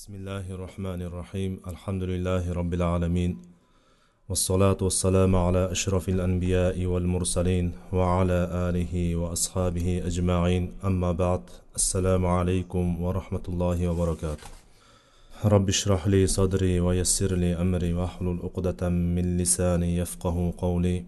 بسم 0.00 0.14
الله 0.14 0.46
الرحمن 0.56 1.02
الرحيم 1.02 1.60
الحمد 1.72 2.02
لله 2.02 2.52
رب 2.52 2.74
العالمين 2.74 3.32
والصلاة 4.28 4.76
والسلام 4.80 5.36
على 5.36 5.72
أشرف 5.72 6.08
الأنبياء 6.08 6.86
والمرسلين 6.86 7.72
وعلى 7.92 8.38
آله 8.68 9.16
وأصحابه 9.16 10.02
أجمعين 10.06 10.72
أما 10.84 11.12
بعد 11.12 11.42
السلام 11.76 12.26
عليكم 12.26 13.02
ورحمة 13.02 13.44
الله 13.48 13.88
وبركاته 13.88 14.48
رب 15.44 15.68
اشرح 15.68 16.06
لي 16.06 16.26
صدري 16.26 16.80
ويسر 16.80 17.36
لي 17.36 17.54
أمري 17.54 17.92
واحلل 17.92 18.38
عقدة 18.44 18.88
من 18.88 19.36
لساني 19.36 19.96
يفقه 19.96 20.54
قولي 20.58 21.04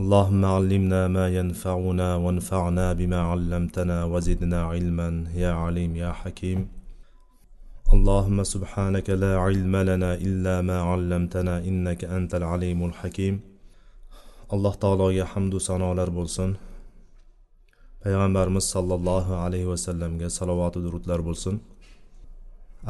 اللهم 0.00 0.44
علمنا 0.44 1.08
ما 1.08 1.28
ينفعنا 1.28 2.16
وانفعنا 2.16 2.92
بما 2.92 3.20
علمتنا 3.20 4.04
وزدنا 4.04 4.62
علما 4.62 5.24
يا 5.34 5.52
عليم 5.52 5.96
يا 5.96 6.12
حكيم 6.12 6.79
اللهم 7.93 8.43
سبحانك 8.53 9.07
لا 9.23 9.31
علم 9.45 9.75
لنا 9.89 10.11
إلا 10.27 10.55
ما 10.69 10.77
علمتنا 10.89 11.55
إنك 11.69 12.01
أنت 12.17 12.31
العليم 12.35 12.79
الحكيم 12.89 13.35
alloh 14.53 14.73
taologa 14.83 15.25
hamdu 15.33 15.57
sanolar 15.67 16.09
bo'lsin 16.17 16.49
payg'ambarimiz 18.03 18.65
sollallohu 18.73 19.33
alayhi 19.45 19.67
vasallamga 19.73 20.27
salovatu 20.37 20.79
durudlar 20.85 21.19
bo'lsin 21.27 21.55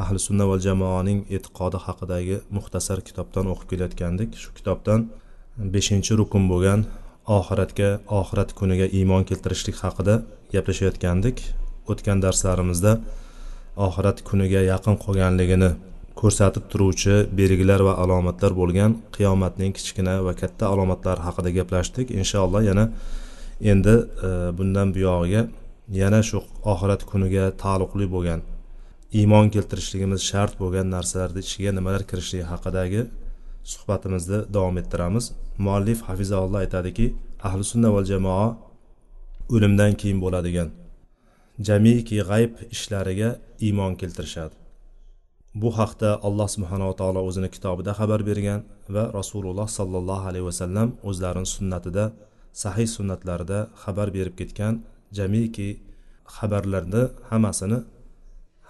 ahli 0.04 0.20
sunna 0.28 0.46
va 0.52 0.58
jamoaning 0.66 1.20
e'tiqodi 1.36 1.78
haqidagi 1.86 2.38
muxtasar 2.58 3.00
kitobdan 3.08 3.46
o'qib 3.54 3.68
kelayotgandik 3.72 4.30
shu 4.42 4.50
kitobdan 4.58 5.00
beshinchi 5.76 6.14
rukun 6.22 6.44
bo'lgan 6.52 6.82
oxiratga 7.38 7.90
oxirat 8.20 8.50
kuniga 8.60 8.88
iymon 9.00 9.24
keltirishlik 9.30 9.78
haqida 9.84 10.16
gaplashayotgandik 10.54 11.38
o'tgan 11.92 12.18
darslarimizda 12.26 12.92
oxirat 13.87 14.19
kuniga 14.29 14.61
yaqin 14.73 14.97
qolganligini 15.05 15.71
ko'rsatib 16.21 16.65
turuvchi 16.73 17.15
belgilar 17.41 17.81
va 17.89 17.95
alomatlar 18.05 18.53
bo'lgan 18.61 18.97
qiyomatning 19.17 19.73
kichkina 19.79 20.15
va 20.27 20.33
katta 20.41 20.65
alomatlari 20.73 21.21
haqida 21.27 21.51
gaplashdik. 21.59 22.07
Inshaalloh 22.21 22.63
yana 22.71 22.85
endi 23.73 23.95
e, 24.29 24.31
bundan 24.59 24.89
buyog'iga 24.97 25.43
yana 26.01 26.21
shu 26.29 26.39
oxirat 26.73 27.03
kuniga 27.11 27.45
taalluqli 27.63 28.07
bo'lgan 28.15 28.41
iymon 29.21 29.47
keltirishligimiz 29.55 30.21
shart 30.31 30.53
bo'lgan 30.63 30.87
narsalarni 30.97 31.41
ichiga 31.47 31.71
nimalar 31.79 32.03
kirishligi 32.11 32.47
haqidagi 32.53 33.01
suhbatimizni 33.73 34.39
davom 34.55 34.77
ettiramiz. 34.83 35.25
Muallif 35.65 35.99
hafizalloh 36.09 36.61
aytadiki 36.65 37.07
ahli 37.49 37.65
sunna 37.73 37.89
val 37.97 38.07
jamoa 38.13 38.47
o'limdan 39.55 39.93
keyin 40.01 40.19
bo'ladigan 40.25 40.69
jamiki 41.69 42.17
g'ayb 42.31 42.53
ishlariga 42.75 43.31
iymon 43.67 43.93
keltirishadi. 44.01 44.55
Bu 45.63 45.71
haqda 45.79 46.11
alloh 46.27 46.49
subhanava 46.55 46.95
taolo 47.01 47.21
o'zini 47.29 47.49
kitobida 47.55 47.93
xabar 48.01 48.21
bergan 48.31 48.61
va 48.95 49.05
rasululloh 49.19 49.69
sollallohu 49.79 50.25
alayhi 50.31 50.47
vasallam 50.51 50.89
o'zlarini 51.09 51.49
sunnatida 51.57 52.05
sahih 52.63 52.89
sunnatlarida 52.97 53.59
xabar 53.83 54.09
berib 54.17 54.35
ketgan 54.41 54.75
jamiki 55.19 55.69
xabarlarni 56.37 57.03
hammasini 57.31 57.79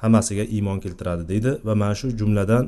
hammasiga 0.03 0.45
iymon 0.57 0.79
keltiradi 0.85 1.23
deydi 1.33 1.51
va 1.67 1.75
mana 1.83 1.95
shu 2.01 2.07
jumladan 2.21 2.65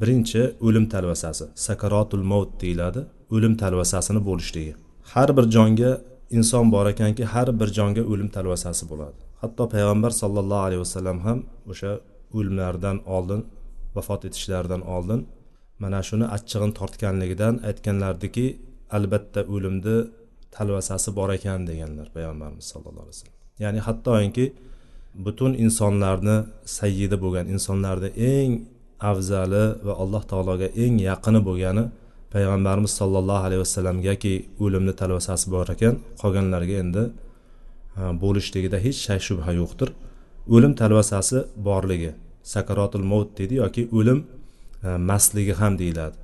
birinchi 0.00 0.42
o'lim 0.66 0.86
talvasasi 0.94 1.44
sakaratul 1.66 2.24
mavt 2.32 2.50
deyiladi 2.62 3.00
o'lim 3.34 3.54
talvasasini 3.62 4.20
bo'lishligi. 4.28 4.74
Har 5.12 5.28
bir 5.36 5.44
jonga 5.56 5.90
inson 6.38 6.66
bor 6.74 6.86
ekanki 6.94 7.24
har 7.34 7.48
bir 7.60 7.68
jonga 7.78 8.02
o'lim 8.12 8.28
talvasasi 8.36 8.84
bo'ladi. 8.92 9.18
Hatto 9.42 9.62
payg'ambar 9.74 10.12
sollallohu 10.22 10.62
alayhi 10.66 10.82
vasallam 10.86 11.18
ham 11.26 11.38
o'sha 11.72 11.92
o'limlaridan 12.36 12.96
oldin 13.16 13.40
vafot 13.96 14.22
etishlaridan 14.28 14.82
oldin 14.94 15.20
mana 15.82 16.00
shuni 16.08 16.26
achchig'ini 16.36 16.74
tortganligidan 16.80 17.54
aytganlardiki 17.68 18.46
albatta 18.96 19.40
o'limni 19.54 19.96
talvasasi 20.56 21.08
bor 21.18 21.28
ekan 21.38 21.60
deganlar 21.70 22.06
payg'ambarimiz 22.16 22.66
sallallohu 22.72 23.04
alayhi 23.06 23.16
vasallam. 23.16 23.38
Ya'ni 23.62 23.80
hattoki 23.86 24.46
butun 25.24 25.52
insonlarni 25.64 26.36
sayyidi 26.78 27.16
bo'lgan 27.24 27.46
insonlarni 27.54 28.08
eng 28.34 28.50
afzali 29.10 29.64
va 29.86 29.92
alloh 30.02 30.22
taologa 30.30 30.68
eng 30.84 30.94
yaqini 31.10 31.40
bo'lgani 31.48 31.84
payg'ambarimiz 32.34 32.92
sollallohu 33.00 33.42
alayhi 33.46 33.62
vasallamgaki 33.66 34.34
o'limni 34.64 34.92
talvasasi 35.00 35.46
bor 35.54 35.66
ekan 35.74 35.94
qolganlarga 36.22 36.74
endi 36.84 37.02
bo'lishligida 37.96 38.78
hech 38.84 38.98
shay 39.06 39.18
shubha 39.28 39.52
yo'qdir. 39.60 39.88
O'lim 40.54 40.72
talvasasi 40.80 41.38
borligi 41.68 42.12
sakarotul 42.54 43.04
mavt 43.12 43.38
deydi 43.38 43.54
yoki 43.62 43.82
o'lim 43.98 44.18
mastligi 45.10 45.54
ham 45.60 45.78
deyiladi. 45.78 46.16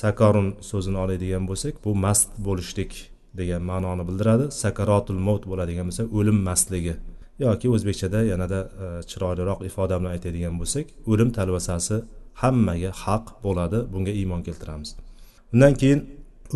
Sakorun 0.00 0.48
so'zini 0.70 0.98
oladigan 1.04 1.44
bo'lsak 1.50 1.74
bu 1.84 1.90
mast 2.04 2.30
bo'lishlik 2.46 2.92
degan 3.38 3.62
ma'noni 3.70 4.04
bildiradi. 4.08 4.44
Sakarotul 4.62 5.20
mavt 5.26 5.44
bo'ladigan 5.50 5.86
bo'lsa 5.88 6.04
o'lim 6.18 6.38
mastligi 6.48 6.94
yoki 7.44 7.66
o'zbekchada 7.74 8.20
yanada 8.32 8.60
chiroyliroq 9.10 9.60
ifoda 9.68 9.94
bilan 10.00 10.12
aytadigan 10.16 10.54
bo'lsak 10.60 10.86
o'lim 11.10 11.30
talvasasi 11.38 11.96
hammaga 12.42 12.90
haq 13.04 13.24
bo'ladi. 13.44 13.78
Bunga 13.92 14.12
iymon 14.20 14.42
keltiramiz. 14.48 14.90
Undan 15.54 15.74
keyin 15.80 16.00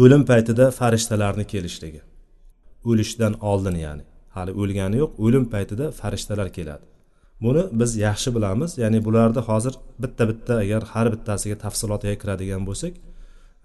o'lim 0.03 0.23
paytida 0.31 0.65
farishtalarni 0.79 1.45
kelishligi. 1.53 2.01
O'lishdan 2.91 3.33
oldin 3.51 3.77
ya'ni 3.87 4.05
hali 4.35 4.53
o'lgani 4.61 4.97
yo'q 5.03 5.13
o'lim 5.25 5.45
paytida 5.55 5.87
farishtalar 6.01 6.49
keladi. 6.57 6.85
Buni 7.45 7.63
biz 7.81 7.91
yaxshi 8.07 8.31
bilamiz 8.37 8.71
ya'ni 8.83 8.99
bularni 9.07 9.43
hozir 9.49 9.75
bitta 10.03 10.25
bitta 10.31 10.55
agar 10.65 10.83
har 10.93 11.07
bittasiga 11.15 11.57
tafsilotiga 11.65 12.15
kiradigan 12.23 12.63
bo'lsak 12.69 12.95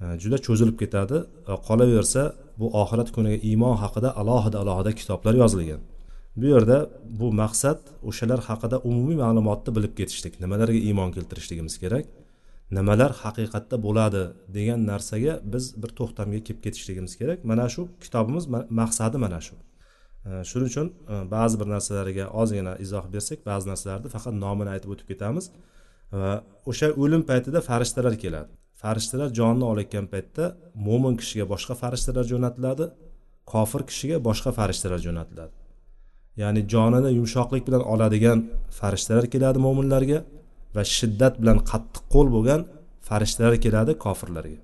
e, 0.02 0.06
juda 0.22 0.38
cho'zilib 0.46 0.78
ketadi. 0.82 1.18
E, 1.52 1.54
qolaversa 1.68 2.22
bu 2.60 2.66
oxirat 2.82 3.10
kuniga 3.16 3.38
iymon 3.50 3.76
haqida 3.84 4.10
alohida 4.22 4.58
alohida 4.64 4.92
kitoblar 5.00 5.34
yozilgan. 5.44 5.82
Bu 6.40 6.46
yerda 6.54 6.78
bu 7.20 7.28
maqsad 7.42 7.80
o'shalar 8.10 8.40
haqida 8.50 8.78
umumiy 8.90 9.18
ma'lumotni 9.24 9.72
bilib 9.78 9.94
ketishlik 10.00 10.34
nimalarga 10.44 10.80
iymon 10.90 11.10
keltirishligimiz 11.16 11.76
kerak 11.84 12.06
nimalar 12.78 13.12
haqiqatda 13.24 13.78
bo'ladi 13.86 14.24
degan 14.58 14.80
narsaga 14.92 15.34
biz 15.54 15.66
bir 15.82 15.92
to'xtamga 16.00 16.40
kelib 16.48 16.62
ketishligimiz 16.66 17.14
kerak. 17.22 17.40
Mana 17.52 17.66
shu 17.74 17.82
kitobimiz 18.04 18.46
maqsadi 18.80 19.18
mana 19.26 19.40
shu. 19.48 19.56
Э, 20.28 20.44
shuning 20.50 20.68
uchun 20.72 20.88
э, 21.08 21.16
ba'zi 21.36 21.56
bir 21.60 21.68
narsalarga 21.76 22.26
ozgina 22.42 22.74
izoh 22.86 23.06
bersak 23.14 23.40
ba'zi 23.50 23.66
narsalarni 23.72 24.10
faqat 24.16 24.34
nomini 24.46 24.70
aytib 24.76 24.90
o'tib 24.94 25.08
ketamiz. 25.12 25.46
Va 26.22 26.32
o'sha 26.72 26.88
o'lim 27.04 27.24
paytida 27.30 27.60
farishtalar 27.70 28.16
keladi. 28.24 28.50
Farishtalar 28.82 29.30
jonni 29.40 29.66
olayotgan 29.72 30.06
paytda 30.14 30.44
mo'min 30.88 31.14
kishiga 31.22 31.46
boshqa 31.54 31.74
farishtalar 31.82 32.26
jo'natiladi 32.32 32.86
kofir 33.54 33.82
kishiga 33.90 34.18
boshqa 34.28 34.50
farishtalar 34.60 35.00
jo'natiladi. 35.08 35.54
Ya'ni 36.42 36.62
jonini 36.74 37.10
yumshoqlik 37.20 37.64
bilan 37.68 37.84
oladigan 37.94 38.40
farishtalar 38.80 39.26
keladi 39.34 39.60
mo'minlarga 39.68 40.20
va 40.76 40.84
shiddat 40.98 41.34
bilan 41.42 41.58
qattiq 41.72 42.04
qo'l 42.14 42.28
bo'lgan 42.36 42.62
farishtalar 43.10 43.54
keladi 43.66 43.92
kofirlarga. 44.06 44.60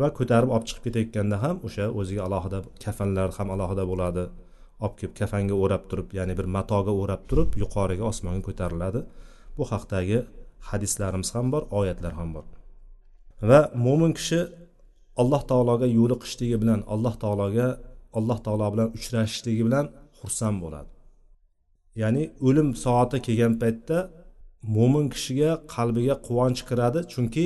Va 0.00 0.08
ko'tarib 0.18 0.50
olib 0.54 0.66
chiqib 0.68 0.82
ketayotganda 0.86 1.36
ham 1.44 1.56
o'sha 1.66 1.84
o'ziga 2.00 2.22
alohida 2.28 2.58
kafanlar 2.84 3.28
ham 3.38 3.48
alohida 3.54 3.84
bo'ladi. 3.92 4.24
Olib 4.84 4.96
kelib 5.00 5.14
kafanga 5.20 5.54
o'rab 5.64 5.82
turib 5.90 6.08
ya'ni 6.18 6.34
bir 6.38 6.46
matoga 6.56 6.92
o'rab 7.02 7.22
turib 7.30 7.50
yuqoriga 7.62 8.04
osmonga 8.12 8.42
ko'tariladi. 8.48 9.00
Bu 9.56 9.64
haqdagi 9.72 10.18
hadislarimiz 10.68 11.30
ham 11.36 11.46
bor 11.52 11.62
oyatlar 11.78 12.12
ham 12.18 12.28
bor. 12.36 12.44
Va 13.48 13.60
mo'min 13.86 14.12
kishi 14.18 14.40
alloh 15.20 15.42
taologa 15.50 15.86
yo'liqishligi 15.98 16.56
bilan 16.62 16.80
alloh 16.94 17.14
taologa 17.22 17.68
alloh 18.18 18.38
taolo 18.46 18.66
bilan 18.74 18.88
uchrashishligi 18.96 19.62
bilan 19.68 19.86
xursand 20.18 20.56
bo'ladi. 20.64 20.90
Ya'ni 22.02 22.22
o'lim 22.46 22.68
soati 22.84 23.18
kelgan 23.26 23.54
paytda 23.62 23.98
mo'min 24.76 25.06
kishiga 25.14 25.50
qalbiga 25.74 26.14
quvonch 26.26 26.60
kiradi 26.68 27.00
chunki 27.12 27.44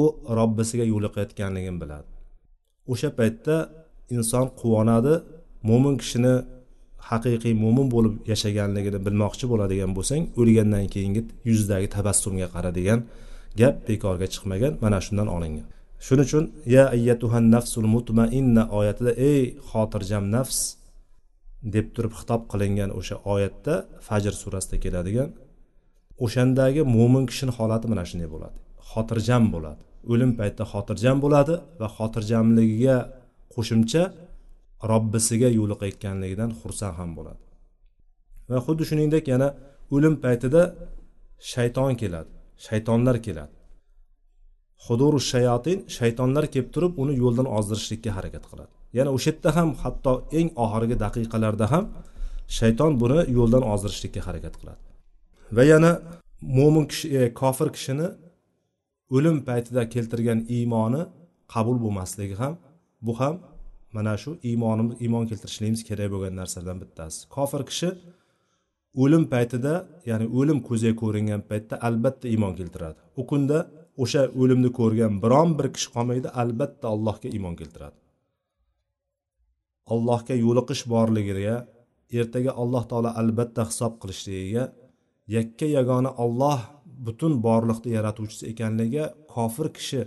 u 0.00 0.02
robbisiga 0.38 0.84
yo'liqayotganligini 0.92 1.78
biladi. 1.82 2.08
O'sha 2.92 3.10
paytda 3.20 3.56
inson 4.16 4.46
quvonadi 4.60 5.14
mo'min 5.68 5.94
kishini 6.02 6.34
haqiqiy 7.10 7.54
mo'min 7.64 7.86
bo'lib 7.94 8.14
yashaganligini 8.32 8.98
bilmoqchi 9.06 9.44
bo'ladigan 9.52 9.90
bo'lsang 9.96 10.22
o'lgandan 10.40 10.84
keyingi 10.94 11.22
yuzidagi 11.48 11.88
tabassumga 11.96 12.48
qara 12.54 12.70
degan 12.78 13.00
gap 13.60 13.74
bekorga 13.88 14.26
chiqmagan. 14.34 14.72
Mana 14.84 14.98
shundan 15.06 15.28
olingan. 15.36 15.66
Shuning 16.06 16.26
uchun 16.28 16.44
ya 16.74 16.84
ayyatuhan 16.96 17.44
nafsul 17.54 17.86
mutmainna 17.94 18.62
oyatida 18.78 19.12
ey 19.30 19.42
xotirjam 19.70 20.24
nafs 20.36 20.58
deb 21.74 21.86
turib 21.94 22.12
xitob 22.18 22.42
qilingan 22.52 22.90
o'sha 22.98 23.16
oyatda 23.34 23.74
fajr 24.06 24.32
surasida 24.42 24.76
keladigan 24.84 25.28
o'shandagi 26.24 26.82
mo'min 26.96 27.24
kishini 27.30 27.52
holati 27.58 27.86
mana 27.92 28.04
shunday 28.10 28.28
bo'ladi. 28.34 28.56
Xotirjam 28.90 29.44
bo'ladi. 29.54 29.82
O'lim 30.12 30.30
paytida 30.38 30.64
xotirjam 30.72 31.16
bo'ladi 31.24 31.54
va 31.80 31.88
xotirjamligiga 31.96 32.96
qo'shimcha 33.54 34.02
robbisiga 34.90 35.48
yo'liqayotganligidan 35.58 36.50
xursand 36.60 36.94
ham 37.00 37.10
bo'ladi. 37.18 37.42
Va 38.50 38.58
xuddi 38.66 38.84
shuningdek 38.90 39.24
yana 39.32 39.48
o'lim 39.94 40.14
paytida 40.24 40.62
shayton 41.52 41.92
keladi 42.02 42.30
shaytonlar 42.66 43.16
keladi. 43.26 43.54
Huduru 44.86 45.18
shayotin 45.32 45.78
shaytonlar 45.96 46.44
kelib 46.52 46.68
turib 46.74 46.92
uni 47.02 47.14
yo'ldan 47.22 47.46
ozdirishlikka 47.58 48.10
harakat 48.16 48.44
qiladi. 48.50 48.72
Yana 48.98 49.10
o'sha 49.16 49.30
yerda 49.30 49.50
ham 49.56 49.68
hatto 49.82 50.12
eng 50.38 50.48
oxirgi 50.64 50.96
daqiqalarda 51.04 51.66
ham 51.72 51.84
shayton 52.58 52.92
buni 53.02 53.20
yo'ldan 53.38 53.62
ozdirishlikka 53.72 54.20
harakat 54.28 54.54
qiladi. 54.60 54.82
Va 55.56 55.62
yana 55.72 55.90
mo'min 56.58 56.84
kishi 56.90 57.06
e, 57.18 57.20
kofir 57.40 57.68
kishini 57.76 58.08
o'lim 59.16 59.36
paytida 59.48 59.82
keltirgan 59.94 60.40
iymoni 60.56 61.02
qabul 61.52 61.76
bo'lmasligi 61.84 62.36
ham 62.42 62.54
bu 63.06 63.12
ham 63.20 63.34
mana 63.96 64.12
shu 64.22 64.30
iymonimiz 64.48 64.94
iymon 65.04 65.24
keltirishligimiz 65.30 65.82
kerak 65.88 66.08
bo'lgan 66.14 66.34
narsalardan 66.40 66.78
bittasi. 66.82 67.18
Kofir 67.36 67.62
kishi 67.70 67.88
o'lim 69.02 69.24
paytida 69.32 69.74
ya'ni 70.10 70.26
o'lim 70.38 70.58
ko'zga 70.68 70.92
ko'ringan 71.02 71.42
paytda 71.50 71.74
albatta 71.88 72.26
iymon 72.34 72.54
keltiradi. 72.60 72.98
U 73.20 73.22
kunda 73.30 73.58
o'sha 74.02 74.22
o'limni 74.40 74.70
ko'rgan 74.80 75.12
biron 75.24 75.50
bir 75.58 75.66
kishi 75.74 75.88
qolmaydi 75.94 76.28
albatta 76.42 76.86
allohga 76.94 77.28
iymon 77.36 77.54
keltiradi. 77.60 77.96
Allohga 79.94 80.34
yo'liqish 80.44 80.82
borligiga 80.94 81.56
ertaga 82.20 82.52
alloh 82.62 82.84
taolo 82.90 83.10
albatta 83.20 83.62
hisob 83.70 83.92
qilishligiga 84.02 84.64
yakka 85.36 85.66
yagona 85.76 86.10
olloh 86.24 86.60
butun 87.06 87.32
borliqni 87.46 87.90
yaratuvchisi 87.96 88.44
ekanligiga 88.52 89.04
kofir 89.34 89.68
kishi 89.76 90.00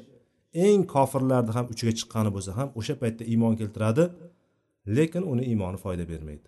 eng 0.65 0.81
kofirlarni 0.93 1.51
ham 1.57 1.65
uchiga 1.73 1.93
chiqqani 1.99 2.29
bo'lsa 2.35 2.51
ham 2.59 2.69
o'sha 2.79 2.95
paytda 3.01 3.23
iymon 3.33 3.53
keltiradi 3.59 4.03
lekin 4.95 5.23
uni 5.31 5.43
iymoni 5.51 5.77
foyda 5.83 6.03
bermaydi. 6.11 6.47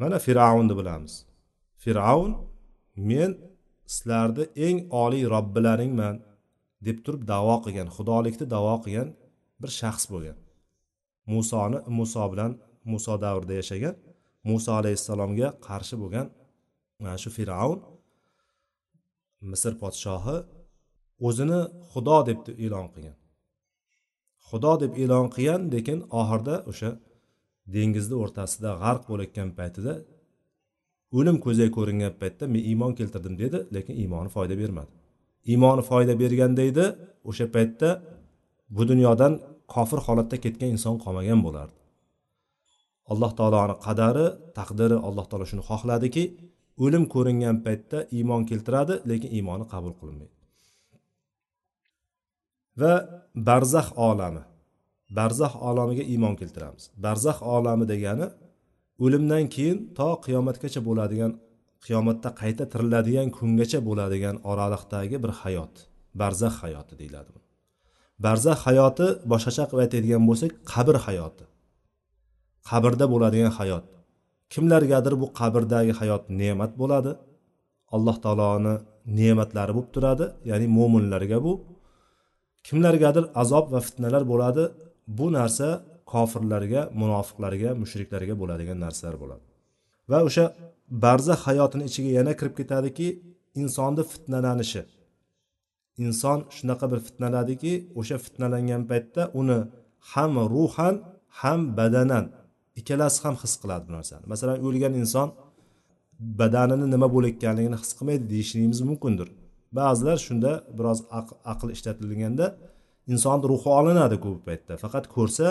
Mana 0.00 0.18
fir'avnni 0.26 0.74
bilamiz. 0.80 1.14
Fir'avn 1.82 2.32
men 3.10 3.30
sizlarni 3.94 4.44
eng 4.66 4.78
oliy 5.02 5.24
robbilaringman 5.34 6.16
deb 6.86 6.98
turib 7.04 7.22
davo 7.32 7.56
qilgan 7.64 7.88
xudolikni 7.96 8.46
davo 8.54 8.74
qilgan 8.84 9.08
bir 9.60 9.70
shaxs 9.80 10.04
bo'lgan. 10.12 10.38
Musoni 11.32 11.78
muso 11.98 12.24
bilan 12.32 12.52
muso 12.92 13.14
davrida 13.24 13.54
yashagan 13.60 13.94
muso 14.48 14.70
alayhissalomga 14.80 15.48
qarshi 15.66 15.94
bo'lgan 16.02 16.26
mana 17.00 17.16
shu 17.22 17.30
fir'avn 17.36 17.78
misr 19.50 19.72
podshohi 19.82 20.36
o'zini 21.26 21.60
xudo 21.90 22.18
deb 22.28 22.38
e'lon 22.64 22.86
qilgan. 22.94 23.16
Xudo 24.48 24.72
deb 24.82 24.92
e'lon 25.02 25.26
qilgan 25.34 25.62
lekin 25.74 25.98
oxirida 26.20 26.56
o'sha 26.70 26.90
dengizni 27.74 28.16
o'rtasida 28.22 28.70
g'arq 28.82 29.02
bo'layotgan 29.10 29.48
paytida 29.58 29.92
o'lim 31.16 31.36
ko'zga 31.44 31.66
ko'ringan 31.76 32.14
paytda 32.20 32.44
men 32.52 32.62
iymon 32.70 32.92
keltirdim 32.98 33.34
dedi 33.42 33.58
lekin 33.74 33.94
iymoni 34.02 34.30
foyda 34.36 34.54
bermadi. 34.62 34.92
Iymoni 35.52 35.82
foyda 35.90 36.14
berganda 36.22 36.62
edi 36.70 36.86
o'sha 37.28 37.46
paytda 37.56 37.88
bu 38.76 38.82
dunyodan 38.90 39.32
kofir 39.74 40.00
holatda 40.06 40.36
ketgan 40.44 40.70
inson 40.74 40.96
qolmagan 41.04 41.40
bo'lardi. 41.46 41.78
Alloh 43.12 43.32
taoloni 43.38 43.74
qadari 43.86 44.26
taqdiri 44.58 44.96
alloh 45.08 45.26
taolo 45.30 45.46
shuni 45.50 45.62
xohladiki 45.70 46.24
o'lim 46.84 47.04
ko'ringan 47.14 47.56
paytda 47.66 47.98
iymon 48.16 48.42
keltiradi 48.50 48.94
lekin 49.10 49.30
iymoni 49.38 49.64
qabul 49.72 49.94
qilinmaydi. 50.00 50.37
Va 52.80 52.92
barzax 53.48 53.88
olami. 54.08 54.42
Barzax 55.18 55.52
olamiga 55.68 56.04
iymon 56.12 56.34
keltiramiz. 56.40 56.84
Barzax 57.04 57.38
olami 57.54 57.84
degani 57.92 58.26
o'limdan 59.04 59.44
keyin 59.54 59.78
to 59.98 60.08
qiyomatgacha 60.24 60.80
bo'ladigan 60.88 61.32
qiyomatda 61.84 62.28
qayta 62.40 62.64
tiriladigan 62.72 63.28
kungacha 63.36 63.78
bo'ladigan 63.88 64.36
oraliqdagi 64.50 65.16
bir 65.24 65.32
hayot. 65.42 65.74
Barzax 66.20 66.54
hayoti 66.62 66.94
deyiladi 67.00 67.32
barzax 68.24 68.58
hayoti 68.66 69.06
boshqacha 69.30 69.64
qilib 69.68 69.82
aytadigan 69.84 70.22
bo'lsak 70.28 70.52
qabr 70.72 70.96
hayoti. 71.06 71.44
Qabrda 72.68 73.04
bo'ladigan 73.12 73.52
hayot. 73.58 73.84
Kimlargadir 74.52 75.14
bu 75.22 75.26
qabrdagi 75.40 75.92
hayot 76.00 76.22
ne'mat 76.40 76.72
bo'ladi. 76.80 77.12
Alloh 77.94 78.16
taoloni 78.24 78.74
ne'matlari 79.18 79.72
bo'lib 79.76 79.90
turadi 79.94 80.26
ya'ni 80.50 80.66
mo'minlarga 80.78 81.38
bu 81.46 81.52
kimlargadir 82.68 83.24
azob 83.42 83.66
va 83.74 83.80
fitnalar 83.86 84.22
bo'ladi 84.32 84.64
bu 85.18 85.26
narsa 85.38 85.68
kofirlarga 86.12 86.80
munofiqlarga 87.00 87.70
mushriklarga 87.82 88.34
bo'ladigan 88.40 88.78
narsalar 88.84 89.16
bo'ladi. 89.22 89.44
Va 90.10 90.18
o'sha 90.28 90.44
barzax 91.04 91.40
hayotini 91.48 91.84
ichiga 91.90 92.10
yana 92.18 92.32
kirib 92.38 92.54
ketadiki 92.60 93.06
insonni 93.62 94.02
fitnalanishi. 94.12 94.82
Inson 96.04 96.38
shunaqa 96.56 96.86
bir 96.92 97.00
fitnaladiki 97.06 97.72
o'sha 98.00 98.16
fitnalangan 98.24 98.82
paytda 98.90 99.22
uni 99.40 99.58
ham 100.12 100.32
ruhan 100.54 100.94
ham 101.40 101.60
badanan 101.78 102.24
ikkalasi 102.80 103.18
ham 103.24 103.34
his 103.42 103.54
qiladi 103.62 103.84
bu 103.88 103.92
narsani. 103.98 104.24
Masalan 104.32 104.58
o'lgan 104.66 104.94
inson 105.02 105.28
badanini 106.40 106.86
nima 106.94 107.08
bo'layotganligini 107.14 107.76
his 107.82 107.90
qilmaydi 107.98 108.24
deyishimiz 108.32 108.80
mumkindir. 108.90 109.28
Ba'zilar 109.78 110.18
shunda 110.26 110.52
biroz 110.78 111.00
aql 111.52 111.68
ishlatilganda 111.76 112.46
insonni 113.12 113.46
ruhi 113.52 113.70
olinadi 113.80 114.16
ko'p 114.24 114.40
paytda. 114.48 114.74
Faqat 114.84 115.04
ko'rsa 115.16 115.46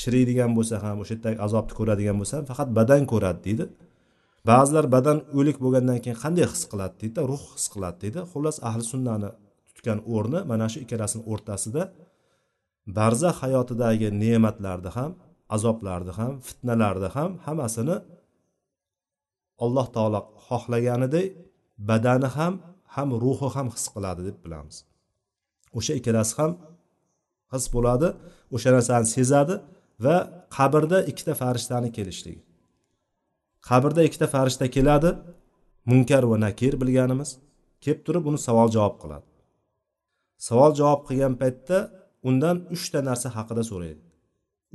chiriydigan 0.00 0.50
bo'lsa 0.56 0.76
ham 0.84 0.96
o'sha 1.02 1.12
yerdagi 1.16 1.38
azobni 1.46 1.74
ko'radigan 1.78 2.16
bo'lsa 2.20 2.34
ham 2.38 2.46
faqat 2.50 2.68
badan 2.78 3.02
ko'radi 3.12 3.40
deydi. 3.46 3.64
Ba'zilar 4.50 4.86
badan 4.96 5.18
o'lik 5.38 5.56
bo'lgandan 5.64 5.98
keyin 6.04 6.18
qanday 6.24 6.46
his 6.54 6.62
qiladi 6.72 6.94
deydida 7.02 7.22
ruh 7.30 7.44
his 7.56 7.66
qiladi 7.74 7.96
deydi. 8.04 8.20
Xullas 8.32 8.56
ahli 8.68 8.84
sunnani 8.92 9.30
tutgan 9.76 9.98
o'rni 10.14 10.40
mana 10.50 10.66
shu 10.72 10.78
ikkalasini 10.84 11.22
o'rtasida 11.32 11.82
barzax 12.96 13.36
hayotidagi 13.42 14.08
ne'matlarni 14.22 14.90
ham 14.96 15.10
azoblarni 15.56 16.12
ham 16.18 16.32
fitnalarni 16.46 17.08
ham 17.16 17.30
hammasini 17.46 17.96
alloh 19.64 19.86
taolo 19.96 20.20
xohlaganidek 20.46 21.26
badani 21.88 22.28
ham 22.36 22.52
ham 22.96 23.08
ruhi 23.22 23.48
ham 23.56 23.66
his 23.74 23.86
qiladi 23.94 24.22
deb 24.28 24.36
bilamiz. 24.44 24.76
O'sha 25.78 25.92
ikkalasi 25.98 26.34
ham 26.40 26.52
his 27.52 27.64
bo'ladi 27.74 28.08
o'sha 28.54 28.70
narsani 28.76 29.06
sezadi 29.16 29.54
va 30.04 30.16
qabrda 30.56 30.98
ikkita 31.10 31.34
farishtani 31.42 31.90
kelishligi. 31.96 32.42
Qabrda 33.68 34.02
ikkita 34.08 34.26
farishta 34.34 34.66
keladi 34.76 35.10
munkar 35.90 36.22
va 36.30 36.36
nakir 36.46 36.74
bilganimiz 36.82 37.30
kelib 37.84 38.00
turib 38.06 38.24
uni 38.30 38.38
savol 38.46 38.68
javob 38.76 38.96
qiladi. 39.02 39.26
Savol 40.48 40.72
javob 40.80 41.00
qilgan 41.08 41.34
paytda 41.42 41.78
undan 42.28 42.56
uchta 42.74 42.98
narsa 43.08 43.28
haqida 43.36 43.62
so'raydi. 43.70 44.02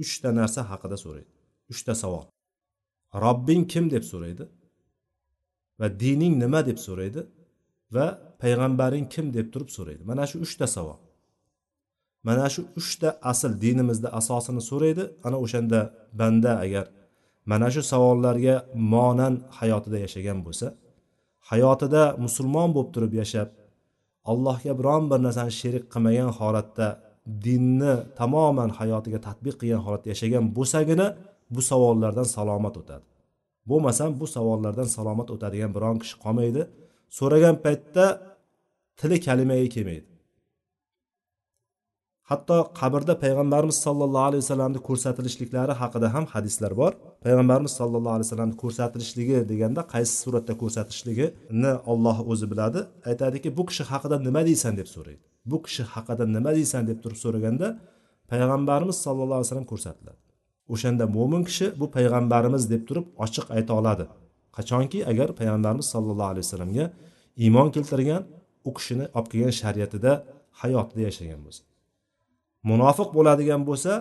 Uchta 0.03 0.29
narsa 0.39 0.61
haqida 0.71 0.97
so'raydi. 1.03 1.31
Uchta 1.73 1.93
savol. 2.03 2.25
Robbing 3.23 3.63
kim 3.73 3.85
deb 3.95 4.03
so'raydi? 4.11 4.45
Va 5.79 5.87
dining 6.01 6.33
nima 6.43 6.61
deb 6.69 6.79
so'raydi? 6.87 7.21
Va 7.95 8.05
payg'ambaring 8.41 9.05
kim 9.13 9.25
deb 9.37 9.47
turib 9.53 9.69
so'raydi. 9.77 10.01
Mana 10.11 10.23
shu 10.29 10.37
uchta 10.45 10.65
savol. 10.75 10.99
Mana 12.27 12.45
shu 12.53 12.61
uchta 12.79 13.09
asl 13.31 13.51
dinimizda 13.63 14.09
asosini 14.19 14.61
so'raydi. 14.69 15.03
Ana 15.27 15.37
o'shanda 15.45 15.79
banda 16.19 16.51
agar 16.65 16.85
mana 17.51 17.67
shu 17.73 17.81
savollarga 17.91 18.55
monan 18.93 19.33
hayotida 19.59 19.97
yashagan 20.05 20.39
bo'lsa 20.45 20.67
hayotida 21.51 22.03
musulmon 22.25 22.69
bo'lib 22.75 22.91
turib 22.95 23.13
yashab 23.21 23.47
allohga 24.31 24.71
biron 24.79 25.03
bir 25.11 25.19
narsani 25.25 25.53
sherik 25.61 25.85
qilmagan 25.93 26.29
holatda 26.39 26.87
dinni 27.45 27.93
tamoman 28.19 28.69
hayotiga 28.79 29.19
tadbiq 29.27 29.55
qilgan 29.61 29.81
holatda 29.85 30.07
yashagan 30.13 30.43
bo'lsagina 30.57 31.07
bu 31.55 31.61
savollardan 31.69 32.27
salomat 32.35 32.75
o'tadi. 32.81 33.05
Bo'lmasam 33.69 34.09
bu 34.19 34.25
savollardan 34.35 34.89
salomat 34.97 35.27
o'tadigan 35.35 35.71
biron 35.75 35.95
kishi 36.01 36.15
qolmaydi. 36.23 36.61
So'ragan 37.17 37.55
paytda 37.65 38.05
tili 38.99 39.17
kalimaga 39.27 39.67
kelmaydi. 39.75 40.11
Hatto 42.31 42.57
qabrda 42.79 43.13
payg'ambarimiz 43.23 43.77
sollallohu 43.85 44.25
alayhi 44.29 44.43
vasallamni 44.45 44.79
ko'rsatilishliklari 44.87 45.73
haqida 45.81 46.07
ham 46.15 46.25
hadislar 46.33 46.71
bor. 46.81 46.91
Payg'ambarimiz 47.25 47.73
sollallohu 47.79 48.13
alayhi 48.15 48.27
vasallamni 48.27 48.57
ko'rsatilishligi 48.63 49.37
deganda 49.51 49.81
qaysi 49.93 50.13
suratda 50.23 50.53
ko'rsatishligini 50.61 51.71
olloh 51.91 52.17
o'zi 52.31 52.45
biladi. 52.51 52.79
Aytadiki 53.09 53.49
bu 53.57 53.63
kishi 53.69 53.83
haqida 53.91 54.15
nima 54.27 54.41
deysan? 54.49 54.73
deb 54.79 54.87
so'raydi. 54.95 55.23
Bu 55.51 55.57
kishi 55.65 55.83
haqida 55.93 56.23
nima 56.35 56.51
deysan? 56.57 56.83
deb 56.89 56.97
turib 57.03 57.19
so'raganda 57.23 57.67
payg'ambarimiz 58.31 58.97
sallallohu 59.05 59.37
alayhi 59.39 59.49
vasallam 59.49 59.67
ko'rsatiladi. 59.73 60.19
O'shanda 60.73 61.05
mo'min 61.15 61.43
kishi 61.49 61.65
bu 61.79 61.85
payg'ambarimiz 61.95 62.63
deb 62.73 62.81
turib 62.87 63.05
ochiq 63.25 63.45
ayta 63.57 63.71
oladi. 63.79 64.05
Qachonki 64.57 64.99
agar 65.11 65.29
payg'ambarimiz 65.39 65.87
sollallohu 65.93 66.29
alayhi 66.33 66.45
vasallamga 66.47 66.85
iymon 67.43 67.67
keltirgan 67.75 68.23
u 68.67 68.69
kishini 68.77 69.05
olib 69.17 69.27
kelgan 69.31 69.53
shariatida 69.61 70.11
hayotida 70.61 71.01
yashagan 71.09 71.41
bo'lsa 71.45 71.61
munofiq 72.69 73.09
bo'ladigan 73.17 73.61
bo'lsa 73.69 73.93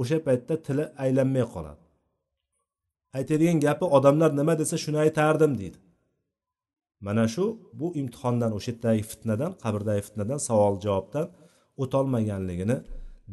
o'sha 0.00 0.18
paytda 0.26 0.54
tili 0.66 0.84
aylanmay 1.04 1.44
qoladi. 1.54 1.82
Aytadigan 3.18 3.58
gapi 3.66 3.84
odamlar 3.96 4.30
nima 4.40 4.54
desa 4.60 4.76
shuni 4.84 4.98
aytardim 5.04 5.52
deydi. 5.60 5.78
Mana 7.06 7.24
shu 7.34 7.44
bu 7.80 7.86
imtihondan 8.00 8.52
o'sha 8.58 8.70
yerdagi 8.72 9.02
fitnadan 9.10 9.52
qabrdagi 9.64 10.02
fitnadan 10.08 10.38
savol 10.48 10.74
javobdan 10.84 11.26
o'tolmaganligini 11.82 12.76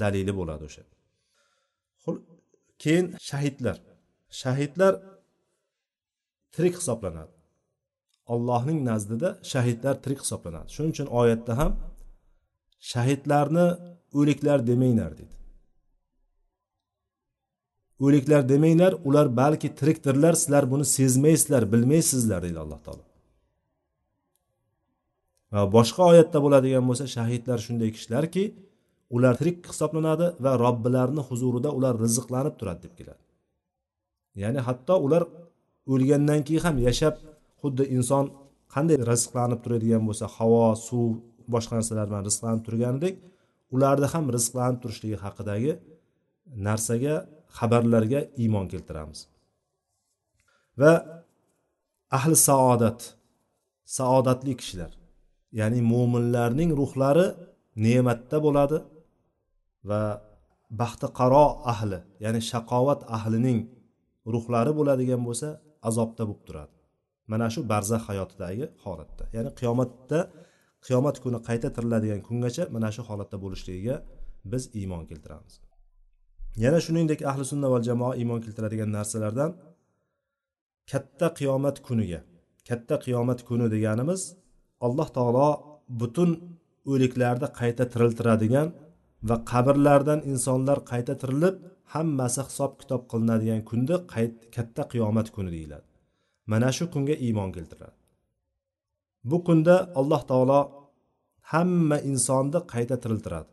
dalili 0.01 0.34
bo'ladi 0.39 0.63
o'sha. 0.70 0.84
Keyin 2.84 3.08
shahidlar. 3.30 3.77
Shahidlar 4.42 4.94
tirik 6.55 6.75
hisoblanadi. 6.79 7.33
Allohning 8.33 8.79
nazdida 8.89 9.29
shahidlar 9.51 9.95
tirik 10.03 10.19
hisoblanadi. 10.24 10.67
Shuning 10.75 10.91
uchun 10.95 11.07
oyatda 11.22 11.53
ham 11.62 11.72
shahidlarni 12.91 13.67
o'liklar 14.19 14.60
demanglar 14.69 15.12
deydi 15.19 15.33
o'liklar 18.05 18.50
demanglar 18.50 18.93
ular 19.07 19.38
balki 19.38 19.75
tirikdirlar 19.75 20.33
sizlar 20.33 20.72
buni 20.72 20.86
sezmaysizlar 20.86 21.63
bilmaysizlar 21.74 22.41
deydi 22.45 22.60
alloh 22.60 22.79
taolo. 22.86 23.03
Va 25.53 25.62
boshqa 25.75 26.03
oyatda 26.12 26.39
bo'ladigan 26.45 26.83
bo'lsa 26.89 27.05
shahidlar 27.15 27.57
shunday 27.65 27.89
kishilarki 27.95 28.43
ular 29.15 29.33
tirik 29.39 29.57
hisoblanadi 29.72 30.27
va 30.45 30.51
robbilarini 30.65 31.24
huzurida 31.29 31.69
ular 31.77 31.93
rizqlanib 32.05 32.55
turadi 32.60 32.81
deb 32.86 32.93
keladi. 33.00 33.24
Ya'ni 34.41 34.60
hatto 34.67 34.95
ular 35.05 35.24
o'lgandan 35.91 36.41
keyin 36.47 36.63
ham 36.65 36.75
yashab 36.87 37.15
xuddi 37.61 37.83
inson 37.97 38.25
qanday 38.73 38.97
rizqlanib 39.11 39.59
turadigan 39.63 40.03
bo'lsa 40.07 40.25
havo 40.35 40.65
suv 40.87 41.09
boshqa 41.53 41.73
narsalar 41.79 42.05
bilan 42.09 42.23
rizqlanib 42.29 42.61
turganidek 42.67 43.15
ularni 43.75 44.07
ham 44.13 44.25
rizqlanib 44.35 44.79
turishligi 44.83 45.17
haqidagi 45.25 45.71
narsaga 46.67 47.15
xabarlarga 47.57 48.19
iymon 48.43 48.65
keltiramiz. 48.73 49.19
Va 50.79 50.93
ahli 52.17 52.35
saodat 52.49 52.99
saodatli 53.97 54.53
kishilar 54.59 54.91
ya'ni 55.59 55.79
mo'minlarning 55.93 56.71
ruhlari 56.81 57.27
ne'matda 57.85 58.37
bo'ladi 58.45 58.77
va 59.89 60.01
baxti 60.81 61.07
qaro 61.19 61.45
ahli 61.73 61.99
ya'ni 62.23 62.41
shaqovat 62.51 62.99
ahlining 63.17 63.59
ruhlari 64.33 64.71
bo'ladigan 64.79 65.21
bo'lsa 65.27 65.49
azobda 65.89 66.23
bo'lib 66.29 66.43
turadi. 66.47 66.73
Mana 67.31 67.47
shu 67.53 67.59
barzax 67.71 68.01
hayotidagi 68.09 68.65
holatda. 68.83 69.23
Ya'ni 69.35 69.51
qiyomatda 69.59 70.19
qiyomat 70.85 71.17
kuni 71.23 71.39
qayta 71.47 71.67
tiriladigan 71.75 72.21
kungacha 72.27 72.63
mana 72.75 72.89
shu 72.95 73.01
holatda 73.09 73.37
bo'lishligiga 73.43 73.95
biz 74.51 74.63
iymon 74.79 75.03
keltiramiz. 75.09 75.53
Yana 76.63 76.79
shuningdek 76.85 77.19
ahli 77.31 77.43
sunna 77.51 77.67
va 77.73 77.79
jamoa 77.87 78.13
iymon 78.21 78.39
keltiradigan 78.45 78.89
narsalardan 78.97 79.51
katta 80.91 81.27
qiyomat 81.39 81.77
kuniga 81.87 82.19
katta 82.69 82.95
qiyomat 83.05 83.39
kuni 83.49 83.67
deganimiz 83.75 84.21
alloh 84.85 85.07
taolo 85.17 85.49
butun 86.01 86.29
o'liklarni 86.91 87.47
qayta 87.59 87.83
tiriltiradigan 87.93 88.67
va 89.27 89.36
qabrlardan 89.51 90.20
insonlar 90.32 90.77
qayta 90.92 91.13
tirilib 91.22 91.56
hammasi 91.94 92.42
hisob 92.48 92.72
kitob 92.82 93.01
qilinadigan 93.12 93.62
kunda 93.70 93.96
katta 94.56 94.84
qiyomat 94.92 95.27
kuni 95.36 95.50
deyiladi. 95.56 95.88
Mana 96.51 96.70
shu 96.77 96.86
kunga 96.94 97.15
iymon 97.25 97.50
keltiradi. 97.56 97.98
Bu 99.30 99.38
kunda 99.48 99.75
alloh 100.00 100.22
taolo 100.32 100.60
hamma 101.51 101.98
insonni 102.10 102.60
qayta 102.74 102.96
tiriltiradi. 103.03 103.51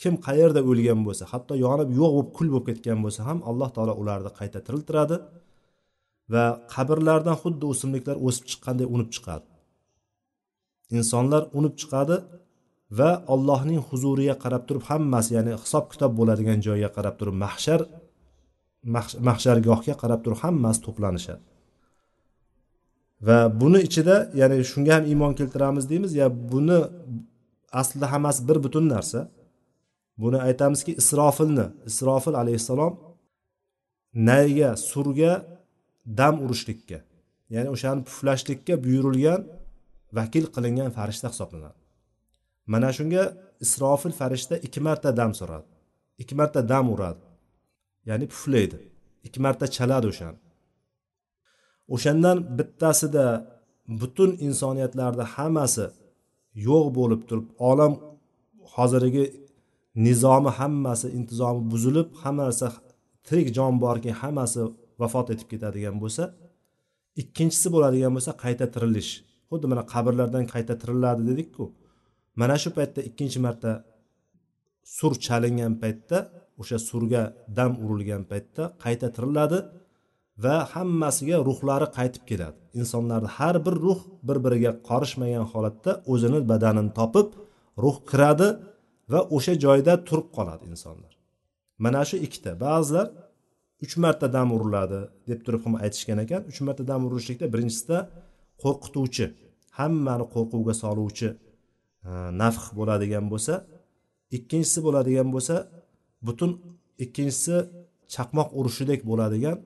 Kim 0.00 0.14
qayerda 0.26 0.60
o'lgan 0.70 1.00
bo'lsa 1.06 1.24
hatto 1.32 1.54
yonib 1.66 1.90
yo'q 2.00 2.10
bo'lib 2.16 2.30
kul 2.36 2.48
bo'lib 2.52 2.66
ketgan 2.70 2.98
bo'lsa 3.04 3.20
ham 3.28 3.38
alloh 3.50 3.70
taolo 3.76 3.94
ularni 4.02 4.30
qayta 4.40 4.58
tiriltiradi 4.66 5.16
va 6.32 6.44
qabrlardan 6.74 7.36
xuddi 7.42 7.64
o'simliklar 7.72 8.16
o'sib 8.26 8.44
chiqqanday 8.50 8.86
unib 8.94 9.08
chiqadi. 9.14 9.46
Insonlar 10.98 11.42
unib 11.58 11.74
chiqadi 11.80 12.16
va 12.90 13.10
allohning 13.34 13.80
huzuriga 13.88 14.34
qarab 14.44 14.62
turib 14.68 14.84
hammasi 14.90 15.30
ya'ni 15.36 15.52
hisob 15.62 15.84
kitob 15.92 16.12
bo'ladigan 16.18 16.58
joyga 16.66 16.90
qarab 16.96 17.14
turib 17.20 17.36
mahshar 17.44 17.80
mahshargohga 19.28 19.94
qarab 20.02 20.20
turib 20.24 20.38
hammasi 20.44 20.80
to'planishadi. 20.86 21.42
Va 23.26 23.38
buni 23.60 23.80
ichida 23.88 24.16
ya'ni 24.40 24.56
shunga 24.72 24.92
ham 24.96 25.04
iymon 25.12 25.32
keltiramiz 25.38 25.84
deymiz 25.90 26.12
ya 26.20 26.26
buni 26.52 26.78
aslida 27.80 28.06
hammasi 28.12 28.40
bir 28.48 28.58
butun 28.64 28.84
narsa. 28.94 29.20
Buni 30.22 30.38
aytamizki 30.48 30.92
isrofilni 31.00 31.66
isrofil 31.90 32.34
alayhissalom 32.42 32.92
nayga 34.28 34.70
surga 34.90 35.32
dam 36.20 36.34
urishlikka 36.44 36.98
ya'ni 37.54 37.68
o'shani 37.74 38.00
puflashlikka 38.08 38.74
buyurilgan 38.84 39.40
vakil 40.18 40.44
qilingan 40.54 40.90
farishta 40.96 41.28
hisoblanadi. 41.32 41.78
Mana 42.72 42.88
shunga 42.96 43.22
isrofil 43.64 44.14
farishta 44.20 44.54
ikki 44.66 44.80
marta 44.86 45.10
dam 45.20 45.32
so'radi. 45.40 45.68
Ikki 46.22 46.34
marta 46.40 46.60
dam 46.72 46.86
uradi. 46.94 47.24
Ya'ni 48.08 48.26
puflaydi. 48.32 48.78
Ikki 49.26 49.38
marta 49.46 49.64
chaladi 49.76 50.06
o'shani 50.12 50.38
o'shandan 51.94 52.38
bittasida 52.58 53.24
butun 54.00 54.30
insoniyatlarni 54.46 55.24
hammasi 55.34 55.84
yo'q 56.68 56.86
bo'lib 56.98 57.20
turib 57.28 57.48
olam 57.70 57.92
hozirgi 58.74 59.24
nizomi 60.06 60.50
hammasi 60.58 61.06
intizomi 61.18 61.62
buzilib 61.72 62.08
hamma 62.22 62.42
narsa 62.48 62.66
tirik 63.26 63.48
jon 63.56 63.74
borki 63.84 64.10
hammasi 64.20 64.60
vafot 65.00 65.26
etib 65.34 65.48
ketadigan 65.52 65.96
bo'lsa 66.02 66.24
ikkinchisi 67.22 67.68
bo'ladigan 67.74 68.12
bo'lsa 68.16 68.32
qayta 68.44 68.66
tirilish. 68.74 69.12
Xuddi 69.50 69.66
mana 69.72 69.82
qabrlardan 69.92 70.44
qayta 70.54 70.74
tiriladi 70.82 71.22
dedikku. 71.30 71.64
Mana 72.40 72.56
shu 72.62 72.70
paytda 72.78 73.00
ikkinchi 73.08 73.38
marta 73.46 73.70
sur 74.96 75.12
chalingan 75.26 75.74
paytda 75.82 76.18
o'sha 76.60 76.78
surga 76.88 77.22
dam 77.58 77.70
urilgan 77.84 78.22
paytda 78.30 78.62
qayta 78.84 79.06
tiriladi 79.16 79.58
va 80.44 80.56
hammasiga 80.72 81.36
ruhlari 81.48 81.86
qaytib 81.98 82.22
keladi. 82.30 82.58
Insonlarni 82.80 83.30
har 83.36 83.56
bir 83.66 83.74
ruh 83.84 84.00
bir 84.28 84.38
biriga 84.44 84.72
qorishmagan 84.88 85.44
holatda 85.52 85.92
o'zini 86.12 86.40
badanini 86.50 86.92
topib 86.98 87.28
ruh 87.82 87.96
kiradi 88.10 88.48
va 89.12 89.20
o'sha 89.36 89.54
joyda 89.64 89.92
turib 90.08 90.28
qoladi 90.36 90.64
insonlar. 90.72 91.12
Mana 91.84 92.02
shu 92.08 92.16
ikkita. 92.26 92.50
Ba'zilar 92.64 93.06
uch 93.84 93.94
marta 94.04 94.26
dam 94.36 94.48
uriladi 94.56 95.00
deb 95.30 95.40
turib 95.46 95.62
ham 95.66 95.74
aytishgan 95.84 96.18
ekan. 96.24 96.42
Uch 96.50 96.60
marta 96.66 96.82
dam 96.90 97.00
urilishlikda 97.06 97.46
birinchisida 97.54 97.98
qo'rqituvchi 98.62 99.24
hammani 99.78 100.24
qo'rquvga 100.34 100.74
soluvchi 100.82 101.28
Э, 102.08 102.30
nafh 102.42 102.64
bo'ladigan 102.78 103.24
bo'lsa 103.32 103.54
ikkinchisi 104.36 104.78
bo'ladigan 104.86 105.28
bo'lsa 105.34 105.54
butun 106.26 106.50
ikkinchisi 107.04 107.56
chaqmoq 108.14 108.48
urishidek 108.58 109.00
bo'ladigan 109.10 109.56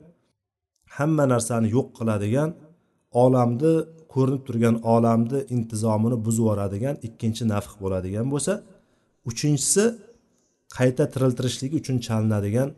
hamma 0.97 1.25
narsani 1.33 1.69
yo'q 1.77 1.89
qiladigan 1.99 2.51
olamni 3.25 3.75
ko'rinib 4.13 4.43
turgan 4.49 4.77
olamni 4.95 5.39
intizomini 5.57 6.17
buzib 6.27 6.43
yuboradigan 6.43 6.95
ikkinchi 7.09 7.45
nafh 7.55 7.71
bo'ladigan 7.83 8.27
bo'lsa 8.35 8.53
uchinchisi 9.31 9.85
qayta 10.79 11.05
tiriltirishlik 11.15 11.73
uchun 11.81 11.97
chalinadigan 12.07 12.69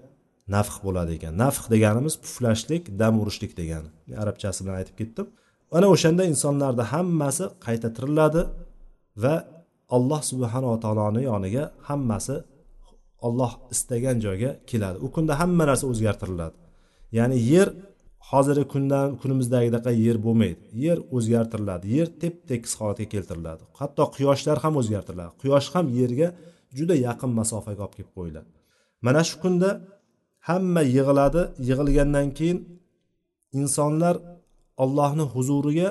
nafh 0.54 0.74
bo'ladi 0.86 1.12
ekan. 1.18 1.32
Nafh 1.44 1.60
deganimiz 1.72 2.14
puflashlik 2.24 2.82
dam 3.00 3.14
urishlik 3.22 3.52
degani. 3.60 3.88
Arabchasi 4.22 4.60
bilan 4.64 4.76
aytib 4.80 4.96
ketdim. 5.00 5.26
Ana 5.76 5.86
o'shanda 5.94 6.22
insonlarni 6.32 6.84
hammasi 6.92 7.44
qayta 7.66 7.88
tiriladi 7.96 8.42
va 9.24 9.34
alloh 9.96 10.20
subhanava 10.30 10.76
taoloni 10.84 11.22
yoniga 11.30 11.64
hammasi 11.88 12.36
olloh 13.26 13.52
istagan 13.74 14.16
joyga 14.24 14.50
keladi. 14.70 14.98
U 15.04 15.06
kunda 15.14 15.32
hamma 15.40 15.64
narsa 15.70 15.84
o'zgartiriladi. 15.92 16.56
Ya'ni 17.18 17.36
yer 17.52 17.68
hozirgi 18.30 18.66
kundan 18.74 19.08
kunimizdagidaqa 19.20 19.90
yer 20.04 20.16
bo'lmaydi. 20.26 20.62
Yer 20.84 20.98
o'zgartiriladi. 21.16 21.84
Yer 21.96 22.08
tep 22.22 22.34
tekis 22.50 22.72
holatga 22.78 23.06
keltiriladi. 23.14 23.62
Hatto 23.80 24.02
quyoshlar 24.16 24.58
ham 24.64 24.74
o'zgartiriladi. 24.80 25.32
Quyosh 25.42 25.68
ham 25.74 25.86
yerga 25.98 26.28
juda 26.78 26.94
yaqin 27.06 27.30
masofaga 27.40 27.82
olib 27.86 27.94
kelib 27.96 28.12
qo'yiladi. 28.18 28.50
Mana 29.06 29.22
shu 29.28 29.36
kunda 29.42 29.70
hamma 30.48 30.82
yig'iladi. 30.96 31.42
Yig'ilgandan 31.68 32.28
keyin 32.38 32.58
insonlar 33.58 34.16
ollohni 34.84 35.24
huzuriga 35.34 35.88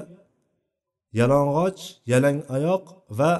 yalang'och 1.19 1.81
yalang 2.11 2.37
oyoq 2.55 2.83
va 3.19 3.31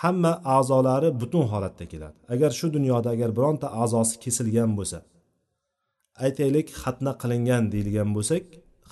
hamma 0.00 0.32
a'zolari 0.56 1.08
butun 1.20 1.44
holatda 1.52 1.84
keladi. 1.92 2.16
Agar 2.34 2.50
shu 2.58 2.66
dunyoda 2.76 3.08
agar 3.14 3.30
bironta 3.38 3.66
a'zosi 3.82 4.14
kesilgan 4.24 4.70
bo'lsa 4.78 4.98
aytaylik 6.24 6.66
xatna 6.82 7.12
qilingan 7.22 7.64
deyilgan 7.72 8.10
bo'lsak 8.16 8.44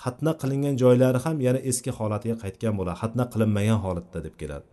xatna 0.02 0.32
qilingan 0.40 0.74
joylari 0.82 1.18
ham 1.24 1.36
yana 1.46 1.60
eski 1.70 1.90
holatiga 1.98 2.36
qaytgan 2.44 2.74
bo'ladi 2.78 2.96
xatna 3.02 3.24
qilinmagan 3.32 3.78
holatda 3.84 4.18
deb 4.26 4.34
keladi. 4.40 4.66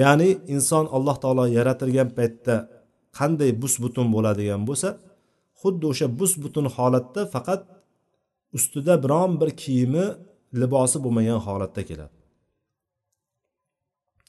Ya'ni 0.00 0.30
inson 0.54 0.84
alloh 0.96 1.16
taolo 1.22 1.44
yaratilgan 1.58 2.08
paytda 2.18 2.54
qanday 3.18 3.50
bus 3.62 3.74
butun 3.84 4.06
bo'ladigan 4.14 4.62
bo'lsa 4.68 4.88
xuddi 5.60 5.84
o'sha 5.92 6.06
bus 6.18 6.32
butun 6.44 6.66
holatda 6.76 7.20
faqat 7.34 7.60
ustida 8.56 8.94
biron 9.04 9.32
bir 9.40 9.50
kiyimi 9.62 10.04
libosi 10.60 10.98
bo'lmagan 11.04 11.40
holatda 11.46 11.82
keladi. 11.90 12.21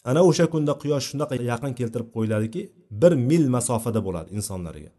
Ana 0.10 0.22
o'sha 0.30 0.46
kunda 0.54 0.74
quyosh 0.82 1.06
shunaqa 1.12 1.36
yaqin 1.52 1.74
keltirib 1.80 2.10
qo'yiladiki 2.16 2.62
bir 3.02 3.14
mil 3.30 3.46
masofada 3.56 4.02
bo'ladi 4.08 4.30
insonlarga. 4.38 4.92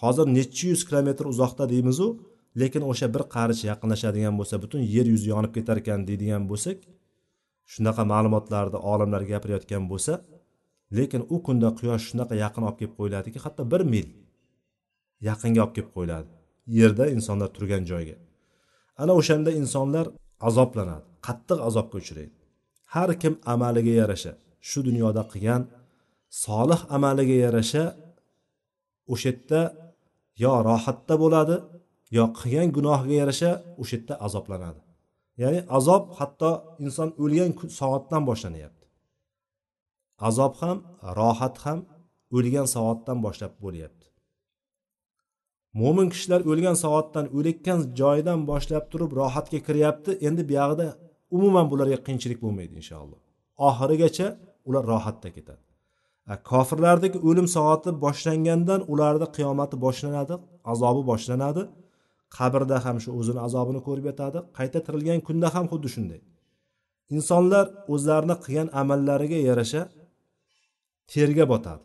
Hozir 0.00 0.26
necha 0.36 0.64
yuz 0.72 0.82
kilometr 0.88 1.24
uzoqda 1.32 1.64
deymizu 1.72 2.06
lekin 2.60 2.82
o'sha 2.90 3.06
bir 3.14 3.22
qarich 3.34 3.62
yaqinlashadigan 3.70 4.34
bo'lsa 4.40 4.56
butun 4.62 4.80
yer 4.94 5.06
yuzi 5.12 5.28
yonib 5.34 5.52
ketar 5.56 5.76
ekan 5.82 6.00
deydigan 6.08 6.44
bo'lsak 6.50 6.78
shunaqa 7.72 8.02
ma'lumotlarni 8.12 8.78
olimlar 8.92 9.22
gapirayotgan 9.32 9.84
bo'lsa 9.92 10.12
lekin 10.98 11.22
u 11.34 11.36
kunda 11.46 11.68
quyosh 11.78 12.04
shunaqa 12.10 12.34
yaqin 12.44 12.62
olib 12.68 12.78
kelib 12.80 12.94
qo'yiladiki 12.98 13.38
hatto 13.44 13.62
bir 13.72 13.82
mil 13.92 14.08
yaqinga 15.28 15.60
olib 15.64 15.74
kelib 15.76 15.90
qo'yiladi 15.96 16.30
yerda 16.78 17.04
insonlar 17.16 17.48
turgan 17.56 17.84
joyga. 17.90 18.16
Ana 19.02 19.12
o'shanda 19.20 19.50
insonlar 19.60 20.06
azoblanadi 20.48 21.04
qattiq 21.26 21.58
azobga 21.68 21.96
uchraydi. 22.02 22.37
Har 22.94 23.10
kim 23.22 23.34
amaliga 23.52 23.94
yarasha 24.00 24.32
shu 24.68 24.78
dunyoda 24.88 25.22
qilgan 25.32 25.62
solih 26.44 26.80
amaliga 26.96 27.36
yarasha 27.44 27.84
o'sha 29.12 29.28
yerda 29.30 29.60
yo 30.42 30.52
rohatda 30.68 31.14
bo'ladi 31.22 31.56
yo 32.16 32.24
qilgan 32.38 32.68
gunohiga 32.76 33.16
yarasha 33.22 33.50
o'sha 33.80 33.94
yerda 33.96 34.14
azoblanadi. 34.26 34.80
Ya'ni 35.42 35.60
azob 35.78 36.04
hatto 36.18 36.50
inson 36.84 37.08
o'lgan 37.22 37.50
soatdan 37.80 38.22
boshlanyapti. 38.28 38.86
Azob 40.28 40.52
ham 40.62 40.78
rohat 41.18 41.56
ham 41.64 41.78
o'lgan 42.36 42.66
soatdan 42.74 43.18
boshlab 43.26 43.52
bo'lyapti. 43.64 44.06
Mo'min 45.80 46.08
kishilar 46.12 46.40
o'lgan 46.50 46.76
soatdan 46.84 47.26
o'layotgan 47.36 47.80
joyidan 48.00 48.40
boshlab 48.50 48.84
turib 48.92 49.10
rohatga 49.20 49.58
kiryapti 49.66 50.10
endi 50.28 50.42
buyog'ida 50.50 50.88
umuman 51.36 51.66
bularga 51.70 51.98
qiyinchilik 52.06 52.38
bo'lmaydi 52.44 52.74
inshaalloh. 52.80 53.20
Oxirigacha 53.68 54.26
ular 54.68 54.84
rohatda 54.92 55.28
ketadi. 55.36 55.62
Kofirlardagi 56.50 57.18
o'lim 57.28 57.46
soati 57.56 57.90
boshlangandan 58.04 58.80
ularni 58.92 59.26
qiyomati 59.36 59.76
boshlanadi 59.84 60.34
azobi 60.72 61.02
boshlanadi. 61.10 61.62
Qabrda 62.36 62.76
ham 62.84 62.96
shu 63.04 63.10
o'zini 63.18 63.40
azobini 63.46 63.80
ko'rib 63.86 64.04
yotadi. 64.10 64.38
Qayta 64.58 64.78
tirilgan 64.86 65.20
kunda 65.28 65.48
ham 65.54 65.64
xuddi 65.72 65.88
shunday. 65.94 66.20
Insonlar 67.16 67.64
o'zlarini 67.94 68.36
qilgan 68.44 68.68
amallariga 68.80 69.38
yarasha 69.48 69.82
terga 71.12 71.44
botadi. 71.52 71.84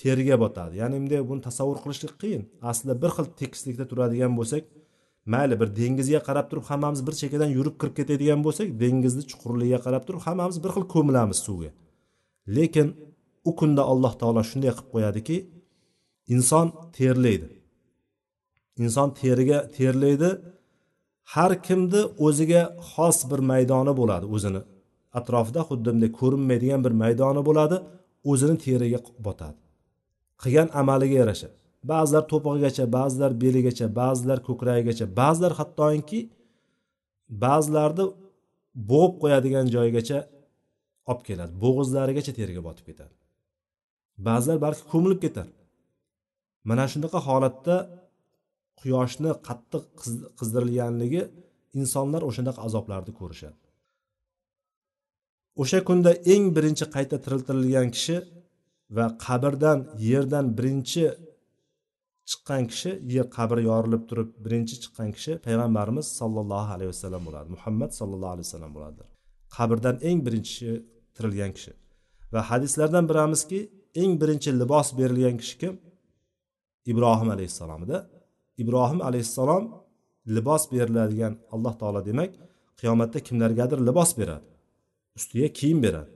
Terga 0.00 0.36
botadi. 0.44 0.74
Ya'ni 0.82 0.96
bunday 1.02 1.22
buni 1.30 1.40
tasavvur 1.48 1.78
qilishlik 1.84 2.14
qiyin. 2.22 2.42
Aslida 2.70 2.94
bir 3.02 3.10
xil 3.16 3.26
tekislikda 3.40 3.84
turadigan 3.90 4.32
bo'lsak 4.38 4.62
mayli 5.32 5.56
bir 5.60 5.68
dengizga 5.80 6.20
qarab 6.28 6.46
turib 6.50 6.66
hammamiz 6.70 7.00
bir 7.06 7.14
chekkadan 7.20 7.50
yurib 7.56 7.76
kirib 7.80 7.94
ketadigan 7.98 8.40
bo'lsak 8.46 8.68
dengizni 8.82 9.22
chuqurligiga 9.30 9.80
qarab 9.86 10.02
turib 10.08 10.22
hammamiz 10.26 10.56
bir 10.64 10.70
xil 10.74 10.84
ko'milamiz 10.94 11.38
suvga. 11.46 11.70
Lekin 12.56 12.88
u 13.48 13.50
kunda 13.60 13.82
alloh 13.92 14.12
taolo 14.20 14.42
shunday 14.50 14.72
qilib 14.76 14.88
qo'yadiki 14.94 15.36
inson 16.34 16.66
terlaydi. 16.96 17.48
Inson 18.82 19.08
teriga 19.20 19.58
terlaydi. 19.76 20.30
Har 21.34 21.52
kimni 21.66 22.02
o'ziga 22.26 22.62
xos 22.90 23.18
bir 23.30 23.40
maydoni 23.50 23.92
bo'ladi 24.00 24.26
o'zini. 24.34 24.62
Atrofida 25.18 25.62
xuddi 25.68 25.88
bunday 25.92 26.10
ko'rinmaydigan 26.20 26.80
bir 26.86 26.92
maydoni 27.02 27.42
bo'ladi 27.48 27.76
o'zini 28.30 28.56
teriga 28.64 28.98
botadi. 29.26 29.58
Qilgan 30.42 30.68
amaliga 30.80 31.16
yarasha. 31.22 31.48
Ba'zilar 31.90 32.22
to'pig'igacha 32.32 32.84
ba'zilar 32.96 33.30
beligacha 33.42 33.86
ba'zilar 34.00 34.38
ko'kragigacha 34.48 35.06
ba'zilar 35.20 35.52
hattoki 35.60 36.20
ba'zilarni 37.44 38.04
bo'g'ib 38.90 39.14
qo'yadigan 39.22 39.66
joyigacha 39.74 40.18
olib 41.10 41.22
keladi. 41.28 41.52
Bo'g'izlarigacha 41.64 42.32
terga 42.40 42.60
botib 42.68 42.84
ketadi. 42.90 43.14
Ba'zilar 44.26 44.58
balki 44.66 44.84
ko'milib 44.92 45.20
ketar 45.24 45.48
mana 46.68 46.84
shunaqa 46.92 47.18
holatda 47.28 47.76
quyoshni 48.80 49.30
qattiq 49.48 49.84
qizdirilganligi 50.38 51.22
insonlar 51.80 52.22
o'shanaqa 52.28 52.60
azoblarni 52.66 53.12
ko'rishadi. 53.20 53.58
O'sha 55.62 55.78
kunda 55.88 56.10
eng 56.34 56.44
birinchi 56.56 56.84
qayta 56.94 57.16
tiriltirilgan 57.24 57.88
kishi 57.96 58.16
va 58.96 59.06
qabrdan 59.24 59.78
yerdan 60.10 60.46
birinchi 60.58 61.04
chiqqan 62.30 62.62
kishi 62.70 62.90
qabri 63.08 63.30
qabr 63.36 63.58
yorilib 63.70 64.02
turib 64.10 64.28
birinchi 64.44 64.74
chiqqan 64.82 65.08
kishi 65.16 65.32
payg'ambarimiz 65.46 66.06
sollallohu 66.20 66.70
alayhi 66.76 66.90
vasallam 66.94 67.22
bo'ladi 67.28 67.48
muhammad 67.56 67.90
sollallohu 68.00 68.32
alayhi 68.34 68.46
vasallam 68.48 68.72
bo'ladilar. 68.76 69.08
Qabrdan 69.56 69.96
eng 70.08 70.18
birinchi 70.26 70.70
tirilgan 71.16 71.50
kishi 71.56 71.72
va 72.32 72.40
hadislardan 72.50 73.04
bilamizki 73.10 73.60
eng 74.02 74.12
birinchi 74.22 74.50
libos 74.60 74.88
berilgan 74.98 75.36
kishi 75.42 75.56
kim? 75.62 75.74
Ibrohim 76.90 77.28
alayhissalomda 77.34 77.96
ibrohim 78.62 79.00
alayhissalom 79.08 79.64
libos 80.36 80.62
beriladigan 80.72 81.34
alloh 81.54 81.74
taolo 81.80 82.00
demak 82.10 82.30
qiyomatda 82.80 83.18
kimlargadir 83.26 83.78
libos 83.88 84.10
beradi 84.20 84.46
ustiga 85.18 85.48
kiyim 85.58 85.82
beradi. 85.86 86.10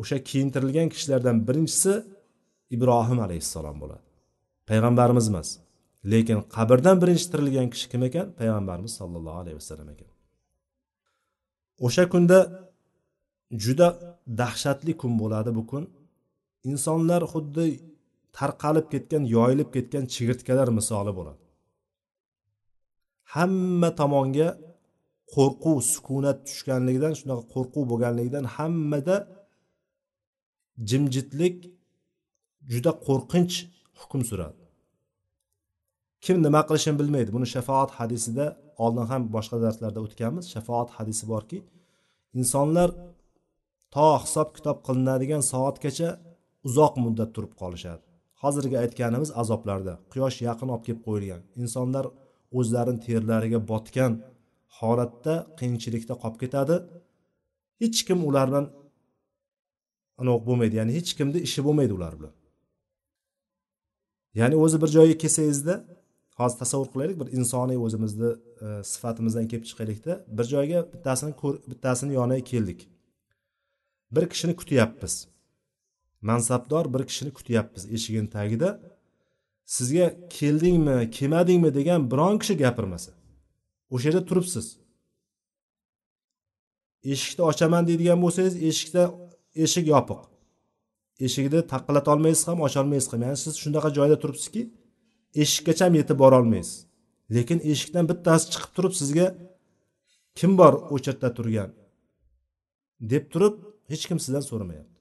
O'sha 0.00 0.16
kiyintirilgan 0.28 0.88
kishilardan 0.94 1.36
birinchisi 1.48 1.92
ibrohim 2.76 3.18
alayhissalom 3.26 3.76
bo'ladi. 3.82 4.04
Payg'ambarimiz 4.68 5.26
emas 5.32 5.48
lekin 6.12 6.38
qabrdan 6.56 6.96
birinchi 7.02 7.26
tirilgan 7.32 7.68
kishi 7.72 7.86
kim 7.92 8.02
ekan? 8.08 8.26
Payg'ambarimiz 8.40 8.92
sollallohu 9.00 9.38
alayhi 9.42 9.56
vasallam 9.60 9.88
ekan. 9.94 10.10
O'sha 11.86 12.04
kunda 12.12 12.38
juda 13.64 13.88
dahshatli 14.40 14.92
kun 15.00 15.12
bo'ladi 15.22 15.50
bu 15.58 15.62
kun. 15.70 15.84
Insonlar 16.70 17.22
xuddi 17.32 17.64
tarqalib 18.38 18.86
ketgan 18.92 19.22
yoyilib 19.36 19.68
ketgan 19.76 20.04
chigirtkalar 20.14 20.68
misoli 20.78 21.12
bo'ladi. 21.18 21.42
Hamma 23.34 23.90
tomonga 24.00 24.48
qo'rquv 25.34 25.78
sukunat 25.92 26.38
tushganligidan 26.48 27.14
shunaqa 27.20 27.44
qo'rquv 27.54 27.84
bo'lganligidan 27.90 28.44
hammada 28.56 29.16
jimjitlik 30.90 31.56
juda 32.72 32.92
qo'rqinch 33.06 33.54
hukm 34.00 34.22
suradi. 34.30 34.60
Kim 36.24 36.36
nima 36.46 36.60
qilishini 36.68 36.96
bilmaydi. 37.00 37.30
Buni 37.36 37.46
shafoat 37.54 37.90
hadisida 37.98 38.46
oldin 38.84 39.06
ham 39.10 39.22
boshqa 39.36 39.56
darslarda 39.64 40.00
o'tganmiz. 40.06 40.44
Shafoat 40.54 40.88
hadisi 40.96 41.24
borki 41.32 41.58
insonlar 42.40 42.88
to 43.94 44.08
hisob 44.24 44.48
kitob 44.56 44.78
qilinadigan 44.86 45.42
soatgacha 45.52 46.08
uzoq 46.68 46.94
muddat 47.04 47.30
turib 47.36 47.52
qolishadi. 47.62 48.02
Hozirgi 48.42 48.76
aytganimiz 48.84 49.30
azoblarda 49.42 49.94
quyosh 50.12 50.38
yaqin 50.48 50.68
olib 50.74 50.84
kelib 50.86 51.02
qo'yilgan 51.06 51.42
insonlar 51.62 52.04
o'zlarini 52.58 53.00
terlariga 53.06 53.60
botgan 53.70 54.12
holatda 54.78 55.34
qiyinchilikda 55.58 56.14
qolib 56.22 56.38
ketadi. 56.42 56.76
Hech 57.82 57.98
kim 58.08 58.18
ular 58.28 58.46
bilan 58.50 58.66
bo'lmaydi 60.48 60.74
ya'ni 60.80 60.92
hech 60.98 61.10
kimni 61.18 61.38
ishi 61.48 61.60
bo'lmaydi 61.66 61.92
ular 61.98 62.12
bilan. 62.18 62.34
Ya'ni 64.34 64.56
o'zi 64.56 64.82
bir 64.82 64.90
joyga 64.96 65.16
kelsangizda 65.22 65.74
hozir 66.38 66.58
tasavvur 66.58 66.88
qilaylik 66.92 67.20
bir 67.20 67.28
insoniy 67.38 67.78
o'zimizni 67.86 68.30
e, 68.64 68.66
sifatimizdan 68.92 69.48
kelib 69.50 69.64
chiqaylikda 69.70 70.12
bir 70.38 70.44
joyga 70.54 70.80
bittasini 70.92 71.32
bittasini 71.70 72.12
yoniga 72.14 72.44
keldik. 72.44 72.88
Bir 74.14 74.28
kishini 74.28 74.56
kutyapmiz. 74.56 75.28
Mansabdor 76.20 76.94
bir 76.94 77.06
kishini 77.06 77.32
kutyapmiz 77.32 77.92
eshigini 77.92 78.30
tagida. 78.30 78.80
Sizga 79.64 80.06
keldingmi 80.28 81.10
kelmadingmi 81.10 81.74
degan 81.74 82.10
biron 82.10 82.38
kishi 82.38 82.54
gapirmasa 82.56 83.12
o'sha 83.90 84.08
yerda 84.08 84.24
turibsiz. 84.26 84.66
Eshikni 87.12 87.42
ochaman 87.50 87.86
deydigan 87.88 88.18
bo'lsangiz 88.24 88.54
eshikda 88.68 89.02
eshik 89.64 89.86
yopiq. 89.94 90.20
Eshigini 91.20 91.66
taqillatolmaysiz 91.72 92.48
ham 92.48 92.60
ocholmaysiz 92.66 93.12
ham. 93.12 93.22
Ya'ni 93.22 93.36
siz 93.36 93.54
shunaqa 93.62 93.90
joyda 93.98 94.16
turibsizki 94.22 94.62
eshikkacha 95.42 95.84
ham 95.86 95.94
yetib 96.00 96.18
borolmaysiz. 96.18 96.86
Lekin 97.34 97.58
eshikdan 97.72 98.04
bittasi 98.10 98.44
chiqib 98.52 98.72
turib 98.76 98.94
sizga 99.00 99.26
kim 100.38 100.58
bor 100.60 100.72
o'sha 100.94 101.10
yerda 101.10 101.28
turgan 101.36 101.70
deb 103.12 103.24
turib 103.32 103.54
hech 103.90 104.04
kim 104.08 104.18
sizdan 104.24 104.44
so'ramayapti. 104.50 104.98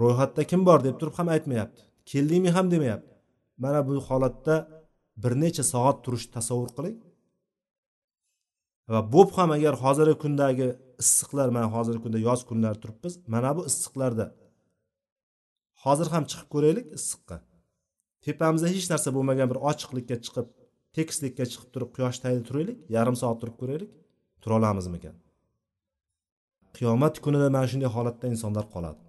Ro'yxatda 0.00 0.42
kim 0.50 0.62
bor 0.68 0.78
deb 0.86 0.96
turib 1.00 1.14
ham 1.18 1.28
aytmayapti. 1.34 1.82
Keldingmi 2.10 2.50
ham 2.56 2.66
demayapti. 2.70 3.14
Mana 3.62 3.80
bu 3.88 3.94
holatda 4.08 4.54
bir 5.22 5.32
necha 5.42 5.64
soat 5.72 5.98
turishni 6.04 6.32
tasavvur 6.38 6.70
qiling. 6.76 6.96
Va 8.92 9.00
bo'p 9.14 9.30
ham 9.38 9.50
agar 9.56 9.74
hozirgi 9.84 10.16
kundagi 10.24 10.68
issiqlar 11.02 11.48
mana 11.56 11.68
hozirgi 11.74 12.02
kunda 12.04 12.18
yoz 12.28 12.40
kunlari 12.48 12.78
turibmiz 12.82 13.14
mana 13.34 13.50
bu 13.56 13.62
issiqlarda 13.70 14.26
hozir 15.84 16.08
ham 16.14 16.24
chiqib 16.30 16.48
ko'raylik 16.54 16.86
issiqqa. 16.98 17.36
Tepamizda 18.24 18.68
hech 18.74 18.86
narsa 18.92 19.08
bo'lmagan 19.16 19.46
bir 19.52 19.58
ochiqlikka 19.70 20.16
chiqib 20.24 20.46
tekislikka 20.96 21.44
chiqib 21.52 21.70
turib 21.74 21.90
quyosh 21.96 22.18
tagida 22.22 22.44
turaylik 22.48 22.78
yarim 22.96 23.16
soat 23.22 23.36
turib 23.42 23.56
ko'raylik 23.60 23.90
tura 24.42 24.54
olamizmikan 24.60 25.16
qiyomat 26.76 27.14
kunida 27.24 27.48
mana 27.56 27.66
shunday 27.70 27.90
holatda 27.96 28.26
insonlar 28.34 28.64
qoladi. 28.74 29.02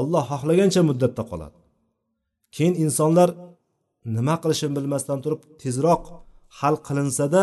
Alloh 0.00 0.24
xohlagancha 0.32 0.80
muddatda 0.90 1.22
qoladi. 1.30 1.58
Keyin 2.54 2.74
insonlar 2.84 3.28
nima 4.16 4.34
qilishini 4.42 4.72
bilmasdan 4.78 5.18
turib 5.24 5.40
tezroq 5.62 6.02
hal 6.58 6.74
qilinsada 6.86 7.42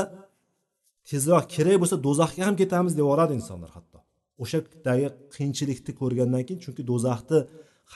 tezroq 1.10 1.46
kerak 1.56 1.78
bo'lsa 1.82 1.98
do'zaxga 2.08 2.44
ham 2.48 2.56
ketamiz 2.62 2.94
deb 2.98 3.04
yuboradi 3.06 3.34
insonlar 3.40 3.72
hatto. 3.78 3.98
O'shadagi 4.44 5.08
qiyinchilikni 5.36 5.92
ko'rgandan 6.02 6.44
keyin 6.48 6.60
chunki 6.64 6.84
do'zaxni 6.92 7.40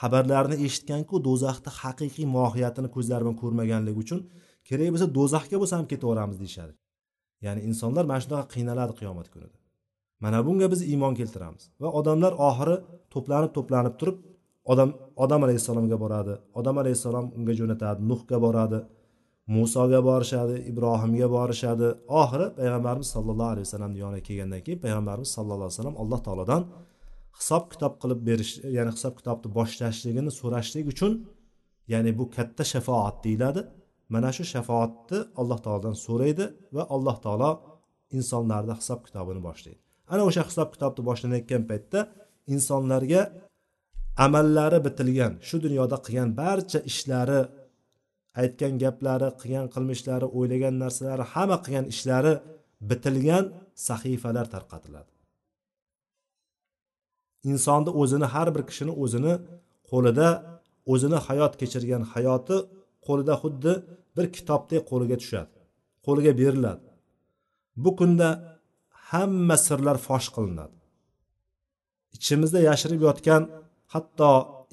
xabarlarini 0.00 0.56
eshitganku 0.66 1.14
do'zaxni 1.28 1.70
haqiqiy 1.80 2.26
mohiyatini 2.36 2.88
ko'zlari 2.94 3.22
bilan 3.24 3.36
ko'rmaganligi 3.42 3.98
uchun 4.04 4.20
kerak 4.68 4.88
bo'lsa 4.94 5.06
do'zaxga 5.18 5.56
bo'lsa 5.62 5.74
ham 5.78 5.86
ketaveramiz 5.92 6.36
deyishadi. 6.42 6.72
Ya'ni 7.44 7.60
insonlar 7.68 8.04
mana 8.10 8.20
shunaqa 8.24 8.46
qiynaladi 8.54 8.92
qiyomat 9.00 9.28
kunida. 9.34 9.56
Mana 10.24 10.38
bunga 10.46 10.66
biz 10.72 10.80
iymon 10.92 11.14
keltiramiz 11.20 11.62
va 11.82 11.88
odamlar 11.98 12.32
oxiri 12.48 12.76
to'planib 13.12 13.50
to'planib 13.56 13.94
turib 14.00 14.16
odam 14.72 14.90
odam 15.24 15.40
alayhissalomga 15.46 15.96
boradi 16.04 16.34
odam 16.60 16.76
alayhissalom 16.82 17.26
unga 17.38 17.54
jo'natadi 17.60 18.00
nuhga 18.10 18.38
boradi 18.44 18.78
musoga 19.54 20.00
borishadi 20.08 20.56
ibrohimga 20.70 21.28
borishadi. 21.36 21.88
Oxiri 22.20 22.46
payg'ambarimiz 22.58 23.08
sollallohu 23.14 23.50
alayhi 23.54 23.66
vasallamni 23.68 23.98
yoniga 24.04 24.24
kelgandan 24.28 24.60
keyin 24.66 24.80
payg'ambarimiz 24.84 25.30
sallallohu 25.36 25.66
alayhi 25.68 25.78
vasallam 25.78 25.96
alloh 26.02 26.20
taolodan 26.26 26.62
hisob 27.38 27.64
kitob 27.72 27.92
qilib 28.02 28.20
berish 28.28 28.52
ya'ni 28.76 28.90
hisob 28.96 29.14
kitobni 29.18 29.48
boshlashligini 29.58 30.30
so'rashlik 30.40 30.86
uchun 30.92 31.12
ya'ni 31.92 32.10
bu 32.18 32.24
katta 32.36 32.62
shafoat 32.72 33.16
deyiladi. 33.26 33.60
Mana 34.14 34.30
shu 34.36 34.44
shafoatni 34.54 35.18
alloh 35.40 35.58
taolodan 35.64 35.96
so'raydi 36.06 36.44
va 36.76 36.82
alloh 36.94 37.16
taolo 37.24 37.50
insonlarni 38.18 38.74
hisob 38.80 39.00
kitobini 39.06 39.40
boshlaydi. 39.48 39.80
Ana 40.12 40.22
o'sha 40.28 40.42
hisob 40.50 40.68
kitobni 40.74 41.02
boshlanayotgan 41.08 41.62
paytda 41.70 42.00
insonlarga 42.54 43.20
amallari 44.26 44.78
bitilgan 44.86 45.32
shu 45.48 45.56
dunyoda 45.64 45.96
qilgan 46.06 46.30
barcha 46.40 46.78
ishlari 46.90 47.40
aytgan 48.40 48.72
gaplari 48.84 49.28
qilgan 49.40 49.66
qilmishlari 49.74 50.26
o'ylagan 50.38 50.74
narsalari 50.82 51.24
hamma 51.32 51.56
qilgan 51.64 51.86
ishlari 51.92 52.32
bitilgan 52.90 53.44
sahifalar 53.88 54.46
tarqatiladi. 54.54 55.10
Insonni 57.50 57.90
o'zini 58.02 58.26
har 58.34 58.48
bir 58.54 58.62
kishini 58.68 58.92
o'zini 59.02 59.34
qo'lida 59.90 60.28
o'zini 60.92 61.18
hayot 61.26 61.52
kechirgan 61.60 62.02
hayoti 62.12 62.56
qo'lida 63.06 63.34
xuddi 63.42 63.72
bir 64.16 64.26
kitobdek 64.36 64.82
qo'liga 64.90 65.16
tushadi 65.22 65.56
qo'liga 66.06 66.32
beriladi. 66.40 66.86
Bu 67.82 67.90
kunda 67.98 68.28
hamma 69.10 69.56
sirlar 69.66 69.96
fosh 70.06 70.28
qilinadi. 70.36 70.76
Ichimizda 72.16 72.60
yashirib 72.68 73.00
yotgan 73.08 73.42
hatto 73.94 74.30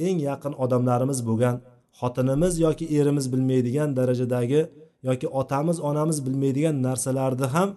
eng 0.07 0.17
yaqin 0.29 0.53
odamlarimiz 0.63 1.19
bo'lgan 1.29 1.55
xotinimiz 1.99 2.53
yoki 2.65 2.85
erimiz 2.97 3.25
bilmaydigan 3.33 3.89
darajadagi 3.99 4.61
yoki 5.09 5.27
otamiz 5.41 5.77
onamiz 5.89 6.17
bilmaydigan 6.25 6.75
narsalarni 6.87 7.47
ham 7.55 7.69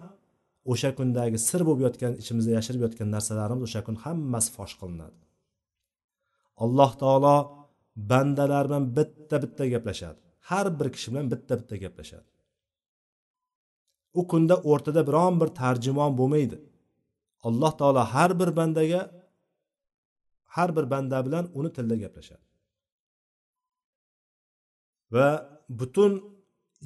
o'sha 0.71 0.89
kundagi 0.97 1.37
sir 1.49 1.61
bo'lib 1.67 1.81
yotgan 1.87 2.13
ichimizda 2.21 2.51
yashirib 2.57 2.81
yotgan 2.85 3.09
narsalarimiz 3.15 3.63
o'sha 3.67 3.81
kun 3.87 3.95
hammasi 4.03 4.49
fosh 4.57 4.73
qilinadi. 4.81 5.19
Alloh 6.63 6.91
taolo 7.01 7.35
bandalar 8.11 8.63
bilan 8.69 8.83
bitta 8.97 9.35
bitta 9.43 9.63
gaplashadi. 9.73 10.19
Har 10.49 10.67
bir 10.79 10.87
kishi 10.95 11.07
bilan 11.11 11.27
bitta 11.33 11.53
bitta 11.59 11.75
gaplashadi. 11.83 12.27
U 14.19 14.21
kunda 14.31 14.55
o'rtada 14.71 15.01
biron 15.09 15.35
bir 15.41 15.49
tarjimon 15.61 16.11
bo'lmaydi. 16.19 16.57
Alloh 17.47 17.73
taolo 17.79 18.01
har 18.13 18.31
bir 18.39 18.49
bandaga 18.59 19.01
har 20.55 20.69
bir 20.77 20.85
banda 20.93 21.17
bilan 21.25 21.45
uni 21.59 21.69
tilda 21.77 21.95
gaplashadi. 22.03 22.46
Va 25.15 25.27
butun 25.79 26.13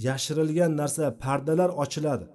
yashirilgan 0.08 0.72
narsa 0.82 1.06
pardalar 1.24 1.70
ochiladi. 1.84 2.28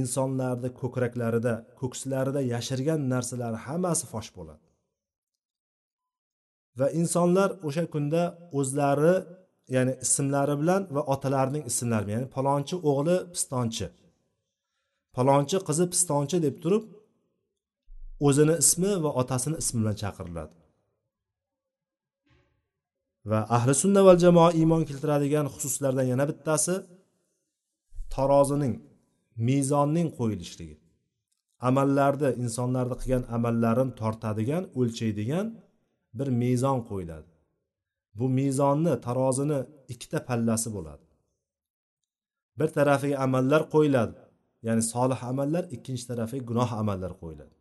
Insonlarni 0.00 0.70
ko'kraklarida 0.80 1.54
ko'kslarida 1.80 2.40
yashirgan 2.54 3.00
narsalar 3.12 3.54
hammasi 3.66 4.04
fosh 4.12 4.30
bo'ladi. 4.36 4.64
Va 6.78 6.86
insonlar 7.00 7.50
o'sha 7.68 7.84
kunda 7.94 8.22
o'zlari 8.58 9.14
ya'ni 9.74 9.94
ismlari 10.04 10.54
bilan 10.60 10.82
va 10.94 11.02
otalarining 11.14 11.64
ismlari 11.70 12.04
bilan 12.06 12.16
ya'ni 12.16 12.28
palonchi 12.36 12.76
o'g'li 12.90 13.16
pistonchi. 13.34 13.86
Palonchi 15.16 15.56
qizi 15.68 15.84
pistonchi 15.92 16.36
deb 16.46 16.56
turib 16.62 16.84
o'zini 18.26 18.54
ismi 18.64 18.92
va 19.04 19.10
otasini 19.20 19.56
ismi 19.62 19.78
bilan 19.82 19.96
chaqiriladi. 20.02 20.54
Va 23.30 23.40
ahli 23.56 23.74
sunna 23.82 24.00
val 24.08 24.18
jamoa 24.24 24.50
iymon 24.60 24.82
keltiradigan 24.88 25.46
xususlardan 25.54 26.06
yana 26.12 26.24
bittasi 26.30 26.74
tarozining 28.14 28.74
mezonning 29.48 30.08
qo'yilishligi. 30.18 30.76
Amallarni 31.68 32.30
insonlarni 32.44 32.96
qilgan 33.00 33.24
amallarini 33.36 33.92
tortadigan 34.00 34.64
o'lchaydigan 34.78 35.46
bir 36.18 36.28
mezon 36.42 36.78
qo'yiladi. 36.90 37.30
Bu 38.18 38.26
mezonni 38.38 38.94
tarozini 39.06 39.60
ikkita 39.92 40.18
pallasi 40.28 40.68
bo'ladi. 40.76 41.04
Bir 42.58 42.68
tarafiga 42.76 43.16
amallar 43.26 43.62
qo'yiladi 43.74 44.18
ya'ni 44.66 44.82
solih 44.92 45.20
amallar 45.30 45.64
ikkinchi 45.76 46.04
tarafiga 46.10 46.44
gunoh 46.50 46.70
amallar 46.82 47.12
qo'yiladi. 47.22 47.54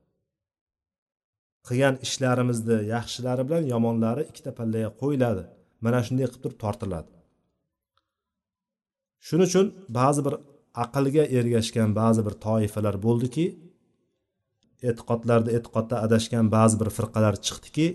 Qilgan 1.69 1.95
ishlarimizni 2.05 2.77
yaxshilari 2.93 3.43
bilan 3.47 3.63
yomonlari 3.73 4.23
ikkita 4.31 4.51
pallaga 4.59 4.89
qo'yiladi. 5.01 5.43
Mana 5.85 5.99
shunday 6.05 6.27
qilib 6.29 6.43
turib 6.43 6.59
tortiladi. 6.63 7.09
Shuning 9.27 9.47
uchun 9.51 9.67
ba'zi 9.99 10.21
bir 10.27 10.35
aqlga 10.83 11.23
ergashgan 11.37 11.89
ba'zi 12.01 12.21
bir 12.27 12.35
toifalar 12.45 12.95
bo'ldiki 13.05 13.45
e'tiqodlarda 14.89 15.49
e'tiqodda 15.57 15.95
adashgan 16.05 16.45
ba'zi 16.55 16.75
bir 16.81 16.89
firqalar 16.97 17.35
chiqdiki 17.47 17.87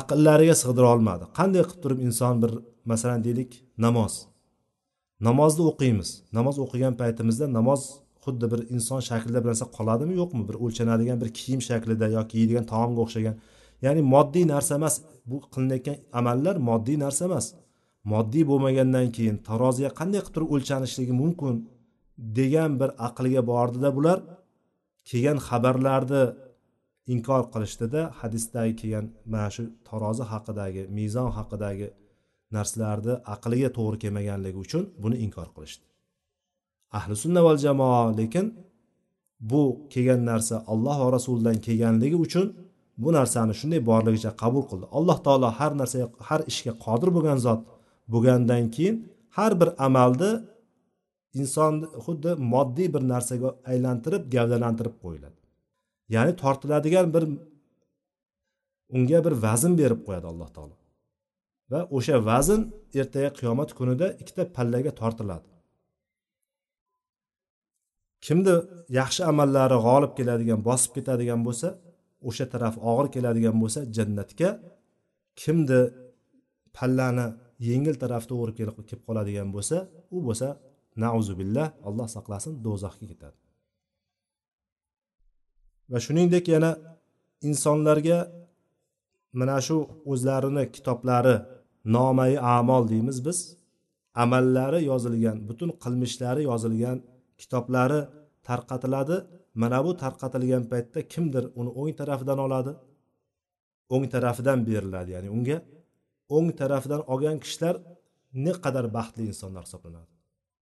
aqllariga 0.00 0.54
sig'dira 0.62 0.88
olmadi. 0.94 1.24
Qanday 1.38 1.62
qilib 1.68 1.80
turib 1.84 2.00
inson 2.08 2.34
bir 2.42 2.52
masalan 2.90 3.20
deylik 3.26 3.50
namoz. 3.84 4.14
Namozni 5.28 5.62
o'qiymiz. 5.70 6.10
Namoz 6.36 6.56
o'qigan 6.64 6.94
paytimizda 7.00 7.46
namoz 7.58 7.82
xuddi 8.26 8.46
bir 8.52 8.60
inson 8.74 9.00
shaklida 9.08 9.38
bir 9.42 9.48
narsa 9.52 9.66
qoladimi 9.76 10.14
yo'qmi? 10.20 10.42
Bir 10.48 10.56
o'lchanadigan 10.64 11.18
bir 11.22 11.28
kiyim 11.38 11.60
shaklida 11.68 12.06
yoki 12.16 12.34
yeydigan 12.40 12.64
taomga 12.72 13.00
o'xshagan. 13.04 13.36
Ya'ni 13.84 14.02
moddiy 14.14 14.44
narsa 14.54 14.72
emas 14.80 14.94
bu 15.30 15.36
qilinayotgan 15.54 15.96
amallar 16.20 16.56
moddiy 16.68 16.96
narsa 17.04 17.22
emas. 17.28 17.46
Moddiy 18.12 18.44
bo'lmagandan 18.50 19.08
keyin 19.16 19.36
taroziga 19.48 19.90
qanday 20.00 20.20
qilib 20.22 20.34
turib 20.34 20.50
o'lchanishligi 20.54 21.14
mumkin 21.22 21.54
degan 22.38 22.72
bir 22.80 22.90
aqlga 23.08 23.42
bordida 23.52 23.90
bular. 23.96 24.18
Kelgan 25.08 25.38
xabarlarni 25.48 26.22
inkor 27.14 27.42
qilishdida 27.52 28.00
hadisdagi 28.20 28.72
kelgan 28.80 29.06
mana 29.32 29.50
shu 29.54 29.62
tarozi 29.88 30.24
haqidagi 30.32 30.82
mezon 30.98 31.30
haqidagi 31.38 31.88
narsalarni 32.56 33.14
aqliga 33.34 33.70
to'g'ri 33.78 33.96
kelmaganligi 34.04 34.58
uchun 34.64 34.82
buni 35.02 35.16
inkor 35.26 35.48
qilishdi. 35.56 35.84
Ahli 36.98 37.14
sunna 37.22 37.40
val 37.46 37.58
jamoa 37.64 38.02
lekin 38.20 38.46
bu 39.50 39.62
kelgan 39.92 40.20
narsa 40.30 40.64
alloh 40.72 40.96
va 41.04 41.08
rasulidan 41.16 41.56
kelganligi 41.66 42.16
uchun 42.26 42.46
bu 43.02 43.08
narsani 43.18 43.52
shunday 43.60 43.80
borligicha 43.90 44.30
qabul 44.42 44.64
qildi. 44.70 44.86
Alloh 44.98 45.18
taolo 45.26 45.48
har 45.58 45.72
narsaga 45.80 46.06
har 46.28 46.40
ishga 46.50 46.72
qodir 46.84 47.08
bo'lgan 47.16 47.38
zot 47.46 47.60
bo'lgandan 48.12 48.64
keyin 48.74 48.94
har 49.36 49.52
bir 49.60 49.68
amalni 49.86 50.30
insonni 51.40 51.86
xuddi 52.04 52.30
moddiy 52.52 52.88
bir 52.94 53.02
narsaga 53.12 53.48
aylantirib 53.72 54.22
gavdalantirib 54.34 54.94
qo'yiladi. 55.02 55.38
Ya'ni 56.14 56.32
tortiladigan 56.42 57.06
bir 57.14 57.24
unga 58.96 59.18
bir 59.26 59.34
vazn 59.46 59.72
berib 59.80 60.00
qo'yadi 60.06 60.26
alloh 60.32 60.48
taolo. 60.56 60.74
Va 61.72 61.80
o'sha 61.96 62.16
vazn 62.30 62.60
ertaga 63.00 63.30
qiyomat 63.38 63.70
kunida 63.78 64.06
ikkita 64.20 64.42
pallaga 64.56 64.90
tortiladi. 65.00 65.48
Kimni 68.26 68.54
yaxshi 68.98 69.22
amallari 69.30 69.76
g'olib 69.86 70.12
keladigan 70.18 70.60
bosib 70.68 70.90
ketadigan 70.96 71.40
bo'lsa 71.46 71.68
o'sha 72.28 72.46
taraf 72.52 72.74
og'ir 72.90 73.06
keladigan 73.14 73.56
bo'lsa 73.62 73.80
jannatga. 73.96 74.50
Kimni 75.40 75.80
pallani 76.76 77.26
yengil 77.68 77.96
tarafda 78.02 78.28
to'g'ri 78.32 78.52
kelib 78.58 79.02
qoladigan 79.08 79.48
bo'lsa 79.56 79.76
u 80.14 80.18
bo'lsa 80.26 80.48
nauzubillah 81.04 81.66
alloh 81.88 82.06
saqlasin 82.16 82.52
do'zaxga 82.66 83.06
ketadi. 83.12 83.36
Va 85.90 85.98
shuningdek 86.06 86.44
yana 86.54 86.70
insonlarga 87.48 88.18
mana 89.40 89.58
shu 89.66 89.76
o'zlarini 90.12 90.64
kitoblari 90.74 91.36
nomai 91.96 92.32
amol 92.56 92.82
deymiz 92.92 93.18
biz. 93.26 93.38
Amallari 94.22 94.80
yozilgan 94.90 95.36
butun 95.48 95.70
qilmishlari 95.82 96.42
yozilgan 96.50 96.98
kitoblari 97.40 98.00
tarqatiladi. 98.48 99.16
Mana 99.62 99.78
bu 99.84 99.90
tarqatilgan 100.02 100.64
paytda 100.72 101.00
kimdir 101.12 101.44
uni 101.60 101.70
o'ng 101.80 101.92
tarafidan 102.00 102.38
oladi. 102.46 102.72
O'ng 103.94 104.06
tarafidan 104.14 104.58
beriladi 104.68 105.10
ya'ni 105.16 105.28
unga 105.36 105.58
o'ng 106.36 106.48
tarafidan 106.60 107.02
olgan 107.12 107.36
kishilar 107.44 107.74
naqadar 108.46 108.86
baxtli 108.96 109.22
insonlar 109.30 109.62
hisoblanadi? 109.66 110.10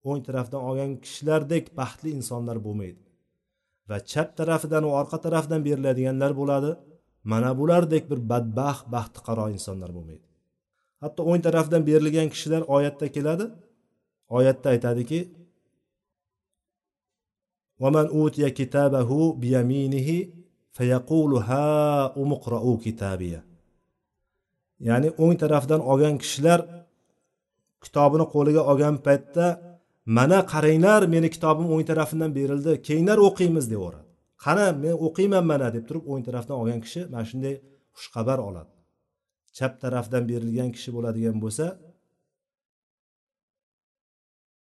O'ng 0.08 0.20
tarafdan 0.28 0.60
olgan 0.68 0.90
kishilardek 1.04 1.64
baxtli 1.80 2.10
insonlar 2.18 2.56
bo'lmaydi. 2.66 3.00
Va 3.88 3.96
chap 4.10 4.28
tarafidan 4.38 4.82
va 4.88 4.92
orqa 5.00 5.18
tarafdan 5.26 5.60
beriladiganlar 5.68 6.32
bo'ladi. 6.40 6.70
Mana 7.32 7.50
bulardek 7.60 8.04
bir 8.10 8.20
badbaxt 8.30 8.84
baxti 8.94 9.20
qaro 9.26 9.44
insonlar 9.56 9.90
bo'lmaydi. 9.96 10.26
Hatto 11.02 11.20
o'ng 11.30 11.42
tarafdan 11.46 11.82
berilgan 11.88 12.28
kishilar 12.34 12.62
oyatda 12.76 13.06
keladi. 13.16 13.44
Oyatda 14.38 14.68
aytadiki 14.74 15.18
ومن 17.83 18.05
أوتي 18.07 18.49
كتابه 18.49 19.33
بيمينه 19.33 20.09
فيقول 20.71 21.35
ها 21.35 22.05
اقرأوا 22.05 22.77
كتابيه 22.85 23.49
ya'ni 24.87 25.09
o'ng 25.23 25.35
tarafdan 25.43 25.81
olgan 25.91 26.15
kishilar 26.23 26.59
kitobini 27.83 28.25
qo'liga 28.33 28.61
olgan 28.71 28.95
paytda 29.05 29.45
mana 30.17 30.39
qaranglar 30.53 31.01
meni 31.13 31.29
kitobim 31.35 31.67
o'ng 31.73 31.83
tarafimdan 31.91 32.31
berildi 32.39 32.71
keyinlar 32.87 33.17
o'qiymiz 33.27 33.65
deyaveradi 33.71 34.07
qani 34.45 34.65
men 34.83 34.95
o'qiyman 35.07 35.43
mana 35.51 35.67
deb 35.75 35.83
turib 35.89 36.03
o'ng 36.11 36.23
tarafdan 36.27 36.55
olgan 36.61 36.79
kishi 36.85 37.01
mana 37.13 37.25
shunday 37.31 37.55
xushxabar 37.97 38.39
oladi 38.49 38.71
chap 39.57 39.73
tarafdan 39.83 40.23
berilgan 40.31 40.69
kishi 40.75 40.89
bo'ladigan 40.95 41.37
bo'lsa 41.43 41.65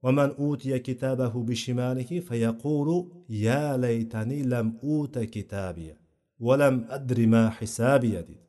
ومن 0.02 0.30
أوتي 0.30 0.78
كتابه 0.78 1.32
بشماله 1.48 2.20
فيقول 2.20 2.88
يا 3.28 3.76
ليتني 3.76 4.42
لم 4.42 4.78
أوت 4.84 5.18
كتابي 5.18 5.94
ولم 6.40 6.86
أدر 6.90 7.26
ما 7.26 7.50
حسابي 7.50 8.12
deydi 8.12 8.42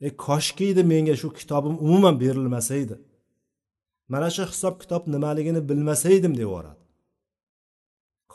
e 0.00 0.16
koshkiydi 0.16 0.82
menga 0.84 1.16
shu 1.16 1.32
kitobim 1.32 1.76
umuman 1.84 2.20
berilmasaydi 2.20 2.96
mana 4.08 4.28
shu 4.30 4.42
hisob 4.52 4.74
kitob 4.82 5.02
nimaligini 5.14 5.68
bilmasaydim 5.68 6.32
deyaveradi 6.40 6.84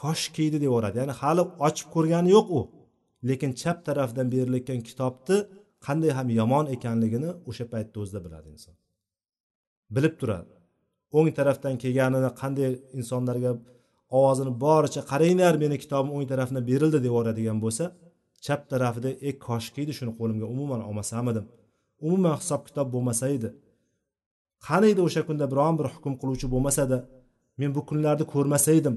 koshkiydi 0.02 0.58
deyaveradi 0.63 0.98
ya'ni 1.02 1.13
hali 1.22 1.44
ochib 1.67 1.88
ko'rgani 1.96 2.30
yo'q 2.38 2.48
u 2.60 2.62
lekin 3.30 3.52
chap 3.62 3.78
tarafdan 3.88 4.28
berilayotgan 4.34 4.80
kitobni 4.89 5.38
qanday 5.86 6.12
ham 6.17 6.28
yomon 6.39 6.65
ekanligini 6.76 7.30
o'sha 7.50 7.65
paytda 7.74 7.98
o'zida 8.04 8.20
biladi 8.26 8.48
inson 8.56 8.76
bilib 9.96 10.13
turadi 10.22 10.54
O'ng 11.16 11.31
tarafdan 11.38 11.75
kelganini 11.83 12.31
qanday 12.40 12.71
insonlarga 12.99 13.51
ovozini 14.19 14.53
boricha 14.64 15.03
qaranglar 15.11 15.55
meni 15.62 15.77
kitobim 15.83 16.11
o'ng 16.16 16.27
tarafdan 16.33 16.62
berildi 16.71 16.99
deb 17.05 17.09
yuboradigan 17.11 17.59
bo'lsa 17.64 17.85
chap 18.45 18.61
tarafida 18.73 19.11
e 19.29 19.31
koshkiydi 19.47 19.92
shuni 19.99 20.12
qo'limga 20.19 20.47
umuman 20.55 20.81
olmasam 20.88 21.25
edim 21.33 21.45
umuman 22.05 22.35
hisob 22.40 22.62
kitob 22.69 22.87
bo'lmasa 22.95 23.27
edi. 23.37 23.49
Qani 24.66 24.87
edi 24.92 25.01
o'sha 25.07 25.23
kunda 25.29 25.45
biron 25.53 25.75
bir 25.79 25.87
hukm 25.95 26.14
qiluvchi 26.21 26.47
bo'lmasada 26.55 26.99
men 27.61 27.71
bu 27.77 27.81
kunlarni 27.90 28.25
ko'rmasaydim 28.35 28.97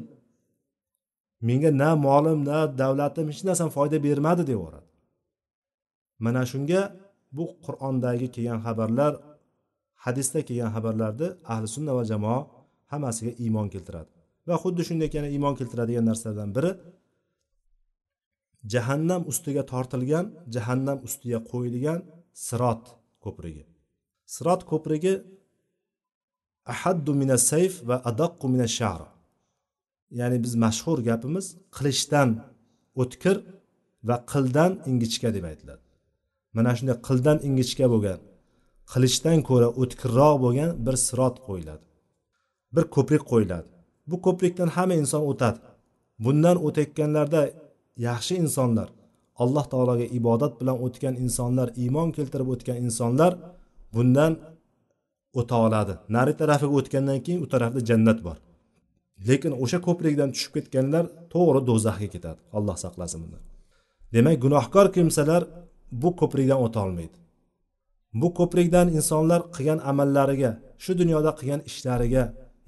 menga 1.48 1.72
na 1.82 1.90
molim 2.06 2.40
na 2.50 2.60
davlatim 2.82 3.26
hech 3.32 3.42
narsam 3.50 3.70
foyda 3.76 3.98
bermadi 4.06 4.44
deyaveradi 4.50 4.88
mana 6.26 6.42
shunga 6.52 6.82
bu 7.38 7.44
qur'ondagi 7.66 8.28
kelgan 8.36 8.60
xabarlar 8.66 9.14
hadisda 10.06 10.40
kelgan 10.48 10.72
xabarlarni 10.76 11.28
ahli 11.54 11.68
sunna 11.76 11.92
va 11.98 12.04
jamoa 12.12 12.40
hammasiga 12.92 13.32
iymon 13.44 13.68
keltiradi. 13.74 14.10
Va 14.48 14.56
xuddi 14.64 14.82
shunday 14.88 15.10
yana 15.18 15.30
iymon 15.36 15.54
keltiradigan 15.60 16.06
narsalardan 16.10 16.50
biri 16.58 16.72
jahannam 18.74 19.22
ustiga 19.32 19.64
tortilgan 19.72 20.26
jahannam 20.56 20.98
ustiga 21.08 21.40
qo'yilgan 21.52 22.00
sirot 22.48 22.84
ko'prigi. 23.24 23.64
Sirot 24.36 24.62
ko'prigi 24.72 25.14
ahaddu 26.74 27.12
mina 27.22 27.38
sayf 27.52 27.74
va 27.90 27.98
adaqqu 28.10 28.46
mina 28.54 28.68
shar. 28.78 29.02
Ya'ni 30.20 30.38
biz 30.44 30.54
mashhur 30.66 30.98
gapimiz 31.10 31.46
qilichdan 31.76 32.30
o'tkir 33.02 33.38
va 34.10 34.18
qildan 34.32 34.72
ingichka 34.90 35.30
deb 35.36 35.46
aytiladi. 35.52 35.84
Mana 36.58 36.72
shunday 36.78 36.98
qildan 37.08 37.38
ingichka 37.48 37.86
bo'lgan 37.94 38.20
qilichdan 38.92 39.40
ko'ra 39.50 39.70
o'tkirroq 39.82 40.36
bo'lgan 40.44 40.70
bir 40.86 40.96
sirot 41.06 41.36
qo'yiladi. 41.48 41.84
Bir 42.76 42.86
ko'prik 42.96 43.24
qo'yiladi. 43.32 43.68
Bu 44.10 44.16
ko'prikdan 44.26 44.70
hamma 44.76 44.96
inson 45.02 45.24
o'tadi. 45.32 45.60
Bundan 46.26 46.58
o'tayotganlarda 46.68 47.42
yaxshi 48.08 48.34
insonlar 48.44 48.88
alloh 49.44 49.66
taologa 49.72 50.06
ibodat 50.20 50.54
bilan 50.62 50.78
o'tgan 50.86 51.16
insonlar 51.26 51.68
iymon 51.84 52.10
keltirib 52.18 52.48
o'tgan 52.54 52.78
insonlar 52.86 53.32
bundan 53.94 54.34
o'ta 55.40 55.56
oladi. 55.66 55.94
Nari 56.16 56.34
tarafiga 56.42 56.74
o'tgandan 56.80 57.20
keyin 57.26 57.42
u 57.46 57.48
tarafda 57.54 57.80
jannat 57.90 58.20
bor. 58.28 58.38
Lekin 59.28 59.54
o'sha 59.64 59.80
ko'prikdan 59.88 60.30
tushib 60.34 60.52
ketganlar 60.58 61.06
to'g'ri 61.34 61.62
do'zaxga 61.70 62.08
ketadi. 62.16 62.40
Alloh 62.58 62.76
saqlasin 62.84 63.20
bundan. 63.24 63.44
Demak 64.14 64.38
gunohkor 64.46 64.88
kimsalar 64.96 65.42
bu 66.02 66.10
ko'prikdan 66.22 66.60
o'ta 66.66 66.80
olmaydi. 66.86 67.18
Bu 68.14 68.28
ko'prikdan 68.38 68.88
insonlar 68.98 69.42
qilgan 69.56 69.80
amallariga 69.92 70.52
shu 70.84 70.92
dunyoda 71.02 71.32
qilgan 71.40 71.62
ishlariga 71.70 72.24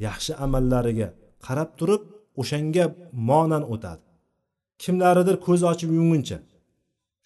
yaxshi 0.07 0.31
amallariga 0.45 1.07
qarab 1.45 1.69
turib 1.79 2.01
o'shanga 2.41 2.85
monan 3.29 3.63
o'tadi. 3.73 4.03
Kimlaridir 4.83 5.35
ko'z 5.47 5.61
ochib 5.71 5.89
yumguncha 5.99 6.37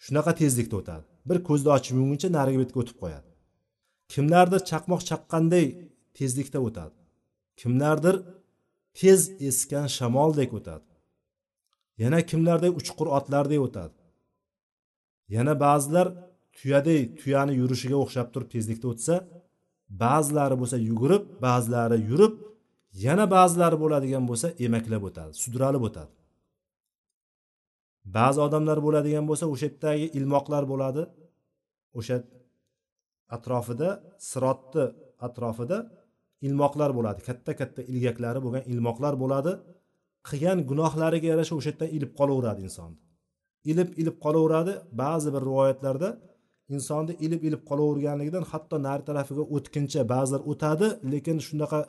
shunaqa 0.04 0.32
tezlikda 0.40 0.76
o'tadi. 0.80 1.04
Bir 1.28 1.38
ko'zni 1.48 1.70
ochib 1.76 1.94
yumguncha 2.00 2.28
narigi 2.36 2.58
betga 2.62 2.78
o'tib 2.82 2.96
qo'yadi. 3.02 3.28
Kimlardir 4.12 4.60
chaqmoq 4.70 5.02
chaqqanday 5.08 5.66
tezlikda 6.18 6.58
o'tadi. 6.68 6.96
Kimlardir 7.60 8.16
tez 8.98 9.20
esgan 9.48 9.86
shamoldek 9.98 10.50
o'tadi. 10.58 10.86
Yana 12.02 12.20
kimlarday 12.30 12.72
uchqur 12.80 13.08
otlardek 13.18 13.60
o'tadi. 13.66 13.96
Yana 15.34 15.54
ba'zilar 15.64 16.06
tuyaday 16.58 17.00
tuyani 17.20 17.52
yurishiga 17.60 17.96
o'xshab 18.04 18.28
turib 18.34 18.48
tezlikda 18.54 18.86
o'tsa 18.92 19.14
ba'zilari 20.04 20.56
bo'lsa 20.60 20.76
yugurib 20.88 21.24
ba'zilari 21.46 21.98
yurib 22.10 22.34
yana 23.04 23.24
ba'zilari 23.36 23.76
bo'ladigan 23.82 24.24
bo'lsa 24.30 24.48
emaklab 24.66 25.02
o'tadi 25.08 25.32
sudralib 25.42 25.82
o'tadi. 25.88 26.12
Ba'zi 28.16 28.38
odamlar 28.46 28.78
bo'ladigan 28.86 29.24
bo'lsa 29.30 29.44
o'sha 29.52 29.66
yerdagi 29.68 30.06
ilmoqlar 30.18 30.62
bo'ladi. 30.72 31.02
O'sha 31.98 32.16
atrofida 33.36 33.88
sirotni 34.30 34.84
atrofida 35.26 35.78
ilmoqlar 36.46 36.90
bo'ladi 36.98 37.20
katta 37.28 37.52
katta 37.60 37.80
ilgaklari 37.92 38.40
bo'lgan 38.44 38.64
ilmoqlar 38.72 39.14
bo'ladi. 39.22 39.52
Qilgan 40.28 40.58
gunohlariga 40.70 41.28
yarasha 41.32 41.54
o'sha 41.58 41.70
yerdan 41.72 41.90
ilib 41.96 42.12
qolaveradi 42.18 42.60
insonni 42.68 42.98
ilib 43.70 43.90
ilib 44.00 44.16
qolaveradi 44.24 44.72
ba'zi 45.02 45.28
bir 45.34 45.42
rivoyatlarda 45.48 46.08
insonni 46.74 47.12
ilib 47.24 47.42
ilib 47.48 47.62
qolaverganligidan 47.70 48.44
hatto 48.52 48.76
nari 48.86 49.02
tarafiga 49.08 49.44
o'tguncha 49.56 50.00
ba'zilar 50.12 50.40
o'tadi 50.50 50.86
lekin 51.12 51.36
shunaqa 51.48 51.80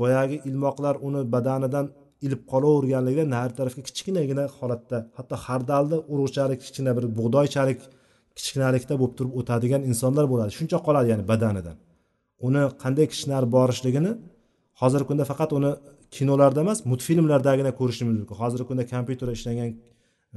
boyagi 0.00 0.36
ilmoqlar 0.48 0.94
uni 1.08 1.20
badanidan 1.34 1.86
ilib 2.26 2.42
qolaverganligidan 2.52 3.28
nari 3.36 3.52
tarafga 3.58 3.82
kichkinagina 3.88 4.44
holatda 4.58 4.98
hatto 5.18 5.36
hardalni 5.46 5.98
urug'chalik 6.12 6.58
kichkina 6.64 6.90
bir 6.98 7.04
bug'doychalik 7.18 7.80
kichkinalikda 8.38 8.94
bo'lib 9.00 9.14
turib 9.18 9.32
o'tadigan 9.40 9.82
insonlar 9.90 10.24
bo'ladi. 10.32 10.50
Shuncha 10.58 10.78
qoladi 10.86 11.08
ya'ni 11.12 11.24
badanidan. 11.32 11.76
Uni 12.46 12.62
qanday 12.82 13.06
kishilar 13.12 13.42
borishligini 13.56 14.12
hozirgi 14.80 15.06
kunda 15.10 15.24
faqat 15.30 15.50
uni 15.58 15.70
kinolarda 16.16 16.60
emas 16.64 16.78
multfilmlardagina 16.90 17.72
ko'rishimiz 17.80 18.14
mumkin. 18.20 18.36
Hozirgi 18.42 18.66
kunda 18.70 18.84
kompyuter 18.94 19.28
ishlangan 19.36 19.70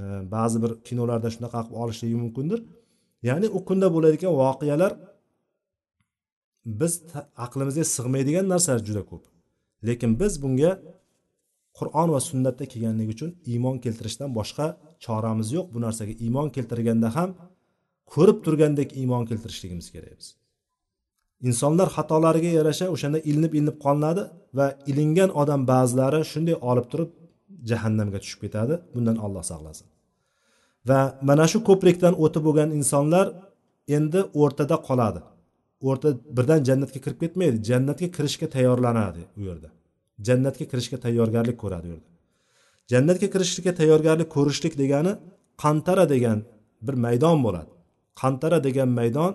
e, 0.01 0.03
ba'zi 0.35 0.57
bir 0.63 0.71
kinolarda 0.87 1.29
shunaqa 1.35 1.59
qilib 1.65 1.77
olishligi 1.83 2.17
mumkindir. 2.23 2.59
Ya'ni 3.27 3.47
u 3.57 3.59
kunda 3.67 3.87
bo'ladigan 3.95 4.33
voqealar 4.43 4.91
biz 6.79 6.93
aqlimizga 7.45 7.85
sig'maydigan 7.95 8.45
narsalar 8.53 8.81
juda 8.87 9.03
ko'p. 9.11 9.23
Lekin 9.87 10.11
biz 10.21 10.33
bunga 10.43 10.71
qur'on 11.79 12.07
va 12.15 12.19
sunnatda 12.29 12.65
kelganligi 12.71 13.11
uchun 13.15 13.29
iymon 13.51 13.75
keltirishdan 13.83 14.29
boshqa 14.39 14.65
choramiz 15.05 15.47
yo'q. 15.57 15.65
Bu 15.73 15.79
narsaga 15.85 16.13
iymon 16.25 16.47
keltirganda 16.55 17.09
ham 17.17 17.29
ko'rib 18.13 18.37
turgandek 18.45 18.89
iymon 19.01 19.23
keltirishligimiz 19.29 19.87
kerak 19.95 20.15
biz. 20.19 20.27
Insonlar 21.49 21.87
xatolariga 21.95 22.51
yarasha 22.59 22.85
o'shanda 22.95 23.19
ilinib 23.29 23.53
ilinib 23.57 23.77
qolinadi 23.85 24.23
va 24.57 24.67
ilingan 24.91 25.29
odam 25.41 25.61
ba'zilari 25.71 26.19
shunday 26.31 26.55
olib 26.69 26.87
turib 26.91 27.09
jahannamga 27.69 28.19
tushib 28.23 28.39
ketadi. 28.45 28.73
Bundan 28.93 29.17
olloh 29.25 29.43
saqlasin. 29.51 29.87
Va 30.89 30.99
mana 31.29 31.45
shu 31.51 31.59
ko'prikdan 31.69 32.13
o'tib 32.23 32.43
bo'lgan 32.47 32.69
insonlar 32.79 33.25
endi 33.97 34.19
o'rtada 34.41 34.75
qoladi. 34.87 35.21
O'rta 35.89 36.09
birdan 36.37 36.59
jannatga 36.69 36.99
kirib 37.05 37.19
ketmaydi 37.23 37.57
jannatga 37.69 38.07
kirishga 38.15 38.47
tayyorlanadi 38.55 39.21
u 39.39 39.41
yerda. 39.49 39.69
Jannatga 40.27 40.65
kirishga 40.71 40.97
tayyorgarlik 41.05 41.57
ko'radi 41.63 41.85
u 41.89 41.91
yerda. 41.95 42.09
Jannatga 42.91 43.27
kirishlikka 43.33 43.73
tayyorgarlik 43.79 44.29
ko'rishlik 44.35 44.73
degani 44.81 45.13
qantara 45.63 46.05
degan 46.13 46.39
bir 46.85 46.95
maydon 47.05 47.37
bo'ladi. 47.45 47.71
Qantara 48.21 48.59
degan 48.67 48.89
maydon 48.99 49.31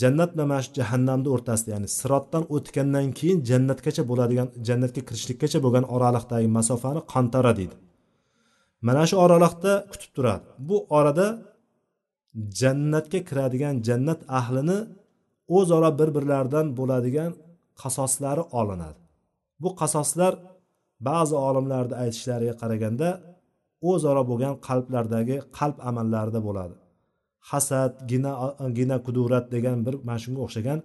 jannat 0.00 0.30
bilan 0.34 0.48
mana 0.52 0.62
shu 0.64 0.70
jahannamni 0.80 1.28
o'rtasida 1.34 1.70
ya'ni 1.74 1.88
sirotdan 1.98 2.44
o'tgandan 2.56 3.06
keyin 3.18 3.38
jannatgacha 3.50 4.02
bo'ladigan 4.10 4.48
jannatga 4.68 5.02
kirishlikkacha 5.08 5.58
bo'lgan 5.64 5.84
oraliqdagi 5.94 6.48
masofani 6.58 7.00
qantara 7.14 7.52
deydi. 7.58 7.74
Mana 8.86 9.02
shu 9.08 9.16
oraliqda 9.24 9.72
kutib 9.90 10.10
turadi. 10.16 10.46
Bu 10.68 10.76
orada 10.98 11.26
jannatga 12.60 13.20
kiradigan 13.28 13.74
jannat 13.86 14.20
ahlini 14.38 14.78
o'zaro 15.56 15.90
bir 15.98 16.08
birlaridan 16.16 16.66
bo'ladigan 16.78 17.30
qasoslari 17.82 18.42
olinadi. 18.60 19.00
Bu 19.62 19.70
qasoslar 19.80 20.32
ba'zi 21.08 21.34
olimlarni 21.48 21.94
aytishlariga 22.02 22.54
qaraganda 22.62 23.08
o'zaro 23.90 24.22
bo'lgan 24.30 24.54
qalblardagi 24.68 25.36
qalb 25.58 25.76
amallarida 25.88 26.40
bo'ladi. 26.48 26.74
Hasad 27.50 27.92
gina 28.10 28.32
gina 28.78 28.96
kudurat 29.06 29.46
degan 29.54 29.78
bir 29.86 29.94
mana 30.06 30.18
shunga 30.24 30.40
o'xshagan 30.46 30.78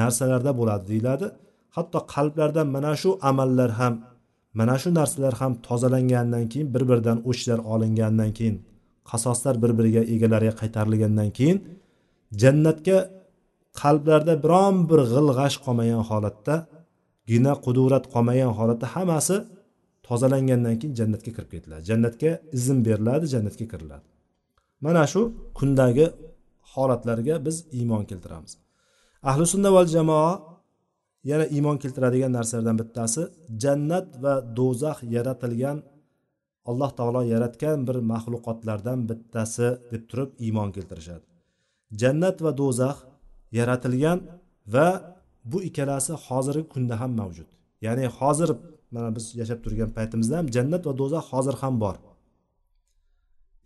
narsalarda 0.00 0.52
bo'ladi 0.60 0.84
deyiladi. 0.92 1.26
Hatto 1.76 1.98
qalblardan 2.14 2.66
mana 2.76 2.92
shu 3.02 3.10
amallar 3.30 3.70
ham 3.80 3.94
mana 4.54 4.74
shu 4.82 4.88
narsalar 4.98 5.34
ham 5.40 5.52
tozalangandan 5.66 6.44
keyin 6.52 6.68
bir 6.74 6.82
biridan 6.88 7.18
o'chlar 7.30 7.58
olingandan 7.72 8.30
keyin 8.38 8.56
qasoslar 9.10 9.54
bir 9.62 9.72
biriga 9.78 10.02
egalariga 10.14 10.54
qaytarilgandan 10.60 11.30
keyin 11.38 11.58
jannatga 12.42 12.98
qalblarda 13.80 14.34
biron 14.44 14.76
bir 14.90 15.00
g'il 15.12 15.28
g'ash 15.38 15.56
qolmagan 15.64 16.02
holatda 16.10 16.54
gina 17.30 17.52
qudurat 17.64 18.04
qolmagan 18.14 18.52
holatda 18.58 18.86
hammasi 18.94 19.36
tozalangandan 20.06 20.74
keyin 20.80 20.94
jannatga 21.00 21.30
kirib 21.36 21.50
ketiladi. 21.54 21.82
Jannatga 21.90 22.30
izn 22.58 22.78
beriladi 22.86 23.26
jannatga 23.34 23.66
kiriladi 23.72 24.06
mana 24.84 25.06
shu 25.12 25.20
kundagi 25.58 26.06
holatlarga 26.72 27.34
biz 27.46 27.56
iymon 27.78 28.04
keltiramiz. 28.10 28.52
Ahli 29.30 29.44
sunna 29.52 29.70
val 29.76 29.86
jamoa 29.96 30.30
yana 31.30 31.44
iymon 31.56 31.76
keltiradigan 31.82 32.32
narsalardan 32.38 32.76
bittasi 32.80 33.22
jannat 33.62 34.08
va 34.24 34.34
do'zax 34.58 34.98
yaratilgan 35.16 35.78
alloh 36.70 36.90
taolo 36.98 37.22
yaratgan 37.34 37.78
bir 37.88 37.96
maxluqotlardan 38.12 38.98
bittasi 39.10 39.68
deb 39.92 40.02
turib 40.10 40.30
iymon 40.46 40.68
keltirishadi. 40.76 41.24
Jannat 42.00 42.36
va 42.44 42.50
do'zax 42.60 42.96
yaratilgan 43.58 44.18
va 44.74 44.88
bu 45.50 45.58
ikkalasi 45.68 46.12
hozirgi 46.26 46.64
kunda 46.74 46.94
ham 47.00 47.12
mavjud. 47.20 47.48
Ya'ni 47.86 48.06
hozir 48.18 48.50
mana 48.94 49.10
biz 49.16 49.24
yashab 49.40 49.58
turgan 49.64 49.90
paytimizda 49.96 50.34
ham 50.40 50.46
jannat 50.56 50.82
va 50.88 50.92
do'zax 51.00 51.24
hozir 51.32 51.54
ham 51.62 51.74
bor. 51.84 51.96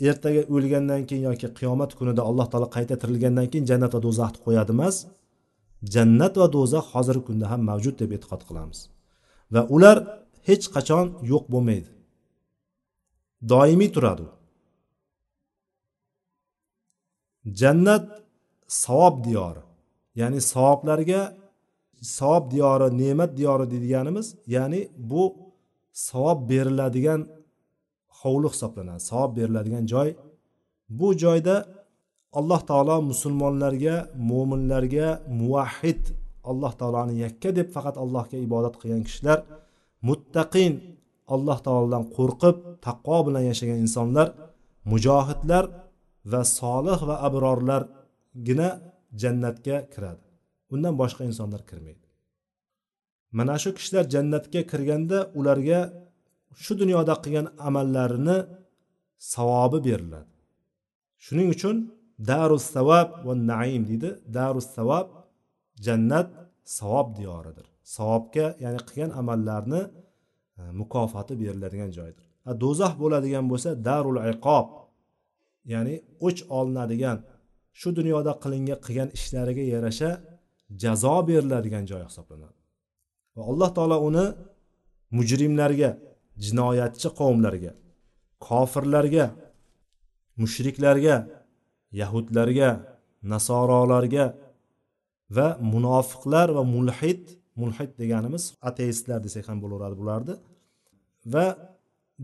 Ertaga 0.09 0.43
o'lgandan 0.55 1.03
keyin 1.09 1.25
yoki 1.31 1.49
qiyomat 1.59 1.91
kunida 1.99 2.23
alloh 2.29 2.47
taolo 2.53 2.69
qayta 2.77 2.95
tirilgandan 3.03 3.47
keyin 3.51 3.67
jannat 3.71 3.93
va 3.97 4.01
do'zaxni 4.07 4.39
qo'yadi 4.47 4.73
emas 4.77 4.97
jannat 5.95 6.35
va 6.41 6.47
do'zax 6.57 6.85
hozirgi 6.95 7.25
kunda 7.29 7.47
ham 7.53 7.61
mavjud 7.71 7.95
deb 8.03 8.11
e'tiqod 8.17 8.43
qilamiz. 8.49 8.79
Va 9.55 9.63
ular 9.75 9.97
hech 10.49 10.67
qachon 10.75 11.07
yo'q 11.33 11.45
bo'lmaydi. 11.53 11.91
Doimiy 13.51 13.91
turadi 13.97 14.27
jannat 17.61 18.05
savob 18.83 19.15
diyori 19.27 19.63
ya'ni 20.21 20.41
savoblarga 20.53 21.23
savob 22.19 22.45
diyori 22.55 22.89
ne'mat 23.01 23.31
diyori 23.39 23.71
deydiganimiz 23.73 24.27
ya'ni 24.47 24.81
bu 25.11 25.23
savob 25.93 26.39
beriladigan 26.51 27.21
hovli 28.21 28.49
hisoblanadi 28.55 29.01
savob 29.11 29.31
beriladigan 29.37 29.85
joy. 29.93 30.09
Bu 30.89 31.09
joyda 31.23 31.57
alloh 32.39 32.61
taolo 32.71 32.97
musulmonlarga 33.11 33.95
mo'minlarga 34.31 35.07
muvahhid 35.41 36.03
alloh 36.51 36.73
taoloni 36.81 37.15
yakka 37.25 37.49
deb 37.59 37.69
faqat 37.75 37.97
allohga 38.05 38.37
ibodat 38.47 38.75
qilgan 38.81 39.03
kishilar 39.09 39.39
muttaqin 40.09 40.73
alloh 41.35 41.59
taolodan 41.67 42.05
qo'rqib 42.17 42.57
taqvo 42.87 43.19
bilan 43.27 43.45
yashagan 43.51 43.79
insonlar 43.85 44.29
mujohidlar 44.91 45.65
va 46.33 46.43
solih 46.59 46.99
va 47.09 47.17
abrorlargina 47.27 48.69
jannatga 49.23 49.77
kiradi. 49.93 50.25
Undan 50.75 50.95
boshqa 51.01 51.23
insonlar 51.31 51.63
kirmaydi. 51.71 52.07
Mana 53.39 53.55
shu 53.63 53.71
kishilar 53.77 54.05
jannatga 54.15 54.61
kirganda 54.71 55.19
ularga 55.39 55.81
shu 56.63 56.73
dunyoda 56.81 57.15
qilgan 57.25 57.47
amallarini 57.69 58.39
savobi 59.33 59.79
beriladi. 59.87 60.33
Shuning 61.25 61.49
uchun 61.55 61.77
darus 62.31 62.65
savob 62.75 63.09
va 63.27 63.35
naim 63.53 63.83
deydi. 63.91 64.11
Darus 64.39 64.67
savob 64.77 65.07
jannat 65.87 66.29
savob 66.79 67.09
diyoridir. 67.19 67.67
Savobga 67.97 68.47
ya'ni 68.65 68.81
qilgan 68.89 69.11
amallarni 69.21 69.83
e, 70.61 70.63
mukofoti 70.81 71.35
beriladigan 71.43 71.91
joydir. 71.99 72.27
Do'zax 72.63 72.93
bo'ladigan 73.03 73.45
bo'lsa 73.51 73.71
darul 73.89 74.19
iqob 74.33 74.67
ya'ni 75.73 75.95
o'ch 76.27 76.41
olinadigan 76.59 77.19
shu 77.81 77.89
dunyoda 77.99 78.33
qilingan 78.43 78.79
qilgan 78.87 79.09
ishlariga 79.19 79.65
yarasha 79.75 80.11
jazo 80.83 81.17
beriladigan 81.29 81.85
joy 81.91 82.03
hisoblanadi. 82.09 82.59
Va 83.37 83.43
alloh 83.51 83.71
taolo 83.77 83.97
uni 84.09 84.27
mujrimlarga 85.17 85.91
jinoyatchi 86.45 87.09
qavmlarga 87.21 87.73
kofirlarga 88.47 89.25
mushriklarga 90.43 91.15
yahudlarga 92.01 92.71
nasorolarga 93.33 94.25
va 95.37 95.49
munofiqlar 95.73 96.49
va 96.57 96.63
mulhid 96.77 97.23
mulhid 97.61 97.91
deganimiz 98.03 98.45
ateistlar 98.69 99.19
desak 99.27 99.45
ham 99.51 99.59
bo'laveradi 99.65 99.97
bularni. 100.03 100.35
Va 101.35 101.47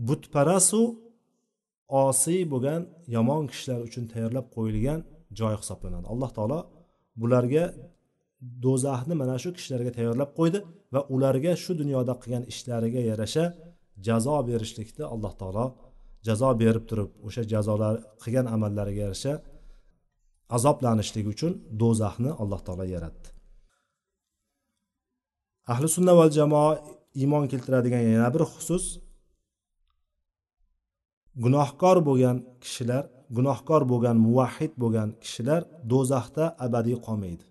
butparastu 0.07 0.81
osiy 2.05 2.41
bo'lgan 2.53 2.81
yomon 3.15 3.43
kishilar 3.51 3.79
uchun 3.87 4.03
tayyorlab 4.13 4.45
qo'yilgan 4.55 4.99
joy 5.39 5.53
hisoblanadi. 5.61 6.05
Alloh 6.13 6.31
taolo 6.37 6.59
bularga 7.21 7.63
do'zaxni 8.65 9.15
mana 9.21 9.35
shu 9.43 9.49
kishilarga 9.57 9.91
tayyorlab 9.97 10.31
qo'ydi 10.39 10.59
va 10.93 11.01
ularga 11.15 11.51
shu 11.63 11.71
dunyoda 11.81 12.13
qilgan 12.21 12.43
ishlariga 12.51 13.01
yarasha 13.11 13.45
jazo 14.07 14.37
berishlikni 14.49 15.03
alloh 15.13 15.33
taolo 15.41 15.65
jazo 16.27 16.49
berib 16.61 16.85
turib 16.89 17.09
o'sha 17.27 17.43
jazolar 17.53 17.95
qilgan 18.23 18.45
amallariga 18.55 19.01
yarasha 19.05 19.33
azoblanishligi 20.55 21.29
uchun 21.35 21.53
do'zaxni 21.81 22.31
alloh 22.41 22.61
taolo 22.67 22.85
yaratdi. 22.95 23.27
Ahli 25.73 25.87
sunna 25.95 26.13
val 26.19 26.31
jamoa 26.39 26.71
iymon 27.21 27.43
keltiradigan 27.51 28.03
yana 28.13 28.29
bir 28.35 28.43
xusus 28.53 28.85
gunohkor 31.43 31.97
bo'lgan 32.07 32.37
kishilar 32.63 33.03
gunohkor 33.37 33.81
bo'lgan 33.91 34.17
muvahhid 34.25 34.73
bo'lgan 34.81 35.09
kishilar 35.23 35.61
do'zaxda 35.91 36.43
abadiy 36.65 36.97
qolmaydi. 37.05 37.45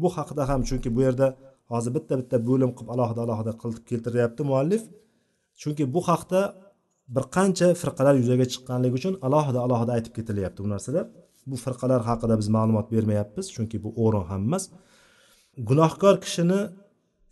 Bu 0.00 0.08
haqida 0.16 0.42
ham 0.50 0.60
chunki 0.68 0.88
bu 0.96 1.00
yerda 1.06 1.26
hozir 1.72 1.92
bitta 1.96 2.14
bitta 2.20 2.36
bo'lim 2.48 2.70
qilib 2.76 2.90
alohida 2.94 3.20
alohida 3.26 3.52
qilib 3.60 3.78
keltiryapti 3.90 4.42
muallif. 4.50 4.82
Chunki 5.60 5.84
bu 5.94 6.00
haqda 6.10 6.40
bir 7.14 7.24
qancha 7.36 7.68
firqalar 7.80 8.14
yuzaga 8.20 8.46
chiqqanligi 8.52 8.94
uchun 9.00 9.14
alohida 9.26 9.58
alohida 9.66 9.92
aytib 9.96 10.12
ketilyapti 10.18 10.60
bu 10.64 10.68
narsalar. 10.74 11.06
Bu 11.50 11.56
firqalar 11.64 12.00
haqida 12.08 12.34
biz 12.40 12.48
ma'lumot 12.56 12.86
bermayapmiz 12.94 13.46
chunki 13.54 13.76
bu 13.84 13.90
o'rin 14.04 14.24
ham 14.30 14.42
emas. 14.48 14.64
Gunohkor 15.68 16.14
kishini 16.24 16.60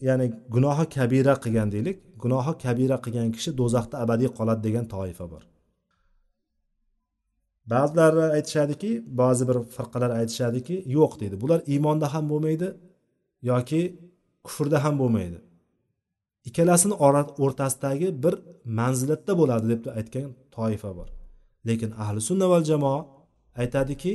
ya'ni 0.09 0.27
gunohi 0.55 0.85
kabira 0.97 1.35
qilgan 1.45 1.69
deylik 1.75 1.97
gunohi 2.23 2.53
kabira 2.65 2.97
qilgan 3.05 3.29
kishi 3.37 3.51
do'zaxda 3.61 3.97
abadiy 4.05 4.31
qoladi 4.39 4.61
degan 4.67 4.87
toifa 4.95 5.27
bor. 5.33 5.43
Ba'zilari 7.73 8.25
aytishadiki 8.37 8.91
ba'zi 9.21 9.43
bir 9.49 9.57
firqalar 9.77 10.11
aytishadiki 10.21 10.77
yo'q 10.97 11.13
deydi. 11.21 11.37
Bular 11.43 11.61
iymonda 11.73 12.07
ham 12.15 12.25
bo'lmaydi 12.33 12.69
yoki 13.51 13.81
kufrda 14.47 14.79
ham 14.85 14.95
bo'lmaydi. 15.03 15.39
Ikkalasini 16.49 16.95
o'rtasidagi 17.45 18.09
bir 18.25 18.35
manzilatda 18.79 19.33
bo'ladi 19.41 19.67
deb 19.73 19.83
aytgan 19.99 20.29
toifa 20.57 20.91
bor. 20.99 21.09
Lekin 21.69 21.91
ahli 22.03 22.21
sunna 22.29 22.47
val 22.53 22.65
jamoa 22.71 22.99
aytadiki 23.61 24.13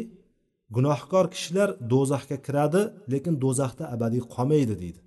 gunohkor 0.76 1.26
kishilar 1.34 1.70
do'zaxga 1.94 2.38
kiradi 2.46 2.82
lekin 3.14 3.34
do'zaxda 3.44 3.84
abadiy 3.96 4.24
qolmaydi 4.36 4.76
deydi. 4.84 5.02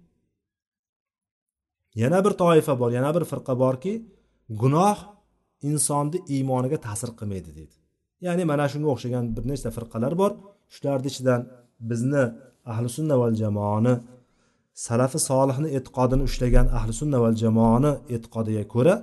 Yana 2.02 2.18
bir 2.24 2.32
toifa 2.42 2.74
bor 2.80 2.90
yana 2.98 3.10
bir 3.16 3.24
firqa 3.30 3.54
borki 3.64 3.92
gunoh 4.62 4.98
insonni 5.70 6.18
iymoniga 6.34 6.78
ta'sir 6.86 7.10
qilmaydi 7.18 7.50
deydi. 7.58 7.76
Ya'ni 8.26 8.44
mana 8.50 8.66
shunga 8.72 8.88
o'xshagan 8.94 9.24
bir 9.36 9.44
nechta 9.50 9.70
firqalar 9.76 10.12
bor. 10.20 10.32
Shularni 10.74 11.08
ichidan 11.12 11.40
bizni 11.90 12.24
ahli 12.72 12.88
sunna 12.96 13.14
val 13.22 13.34
jamoani 13.42 13.94
salafi 14.86 15.18
solihni 15.30 15.68
e'tiqodini 15.76 16.22
ushlagan 16.28 16.66
ahli 16.78 16.92
sunna 17.00 17.18
val 17.24 17.36
jamoani 17.42 17.92
e'tiqodiga 18.14 18.64
ko'ra 18.74 18.94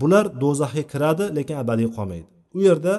bular 0.00 0.24
do'zaxga 0.42 0.84
kiradi 0.92 1.24
lekin 1.36 1.56
abadiy 1.62 1.88
qolmaydi. 1.96 2.26
U 2.56 2.58
yerda 2.68 2.94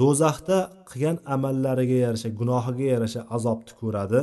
do'zaxda 0.00 0.58
qilgan 0.90 1.16
amallariga 1.34 1.96
yarasha 2.04 2.28
gunohiga 2.40 2.86
yarasha 2.94 3.20
azobni 3.36 3.72
ko'radi. 3.80 4.20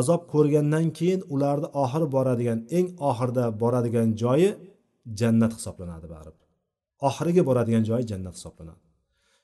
Azob 0.00 0.22
ko'rgandan 0.32 0.86
keyin 0.98 1.20
ularni 1.34 1.68
oxiri 1.82 2.06
boradigan 2.16 2.58
eng 2.78 2.86
oxirida 3.08 3.44
boradigan 3.62 4.08
joyi 4.22 4.50
jannat 5.20 5.52
hisoblanadi 5.58 6.06
baribir 6.14 6.42
oxiriga 7.08 7.42
boradigan 7.48 7.84
joyi 7.88 8.04
jannat 8.10 8.34
hisoblanadi. 8.38 8.82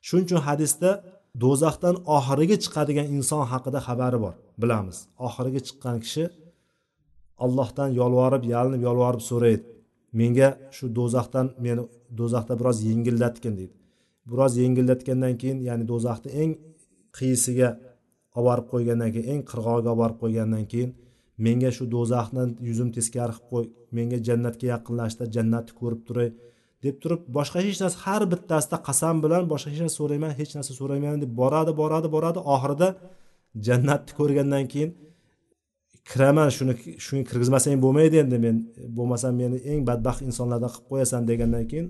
Shuning 0.06 0.24
uchun 0.28 0.40
hadisda 0.48 0.90
do'zaxdan 1.42 1.94
oxiriga 2.16 2.56
chiqadigan 2.64 3.06
inson 3.16 3.42
haqida 3.52 3.78
xabari 3.86 4.18
bor 4.24 4.34
bilamiz. 4.62 4.98
Oxiriga 5.26 5.60
chiqqan 5.66 5.96
kishi 6.04 6.24
allohdan 7.44 7.90
yolvorib 8.00 8.42
yalinib 8.54 8.82
yolvorib 8.88 9.22
so'raydi. 9.30 9.64
Menga 10.20 10.48
shu 10.76 10.84
do'zaxdan 10.98 11.46
meni 11.64 11.82
do'zaxda 12.18 12.54
biroz 12.60 12.78
yengillatgin 12.88 13.54
deydi. 13.60 13.74
Biroz 14.30 14.52
yengillatgandan 14.62 15.34
keyin 15.40 15.58
ya'ni 15.68 15.84
do'zaxni 15.90 16.30
eng 16.42 16.52
qiyisiga 17.16 17.68
olib 18.38 18.46
borib 18.48 18.66
qo'ygandan 18.72 19.10
keyin 19.14 19.28
eng 19.32 19.42
qirg'og'iga 19.50 19.90
olib 19.92 20.00
borib 20.02 20.18
qo'ygandan 20.22 20.64
keyin 20.72 20.90
menga 21.46 21.70
shu 21.76 21.84
do'zaxni 21.94 22.42
yuzim 22.68 22.88
teskari 22.96 23.32
qilib 23.36 23.48
qo'y 23.52 23.64
menga 23.96 24.18
jannatga 24.28 24.66
yaqinlashtir 24.74 25.26
jannatni 25.36 25.72
ko'rib 25.80 26.02
turay 26.08 26.28
deb 26.84 26.96
turib 27.02 27.20
boshqa 27.36 27.58
hech 27.66 27.78
narsa 27.82 27.98
har 28.06 28.22
bittasida 28.32 28.76
qasam 28.88 29.16
bilan 29.24 29.42
boshqa 29.52 29.68
hech 29.72 29.82
narsa 29.84 29.96
so'rayman 30.00 30.32
hech 30.40 30.52
narsa 30.56 30.72
so'rayman 30.80 31.20
deb 31.24 31.32
boradi 31.40 31.72
boradi 31.80 32.08
boradi. 32.14 32.40
Oxirida 32.54 32.88
jannatni 33.66 34.12
ko'rgandan 34.18 34.64
keyin 34.72 34.90
kiraman 36.10 36.48
shuni 36.56 36.74
shunga 37.04 37.24
kirgizmasang 37.30 37.80
bo'lmaydi 37.84 38.16
endi 38.24 38.38
men 38.44 38.56
bo'lmasam 38.98 39.32
meni 39.40 39.58
eng 39.72 39.80
badbaxt 39.88 40.20
insonlardan 40.28 40.70
qilib 40.74 40.86
qo'yasan 40.92 41.22
degandan 41.30 41.64
keyin 41.70 41.86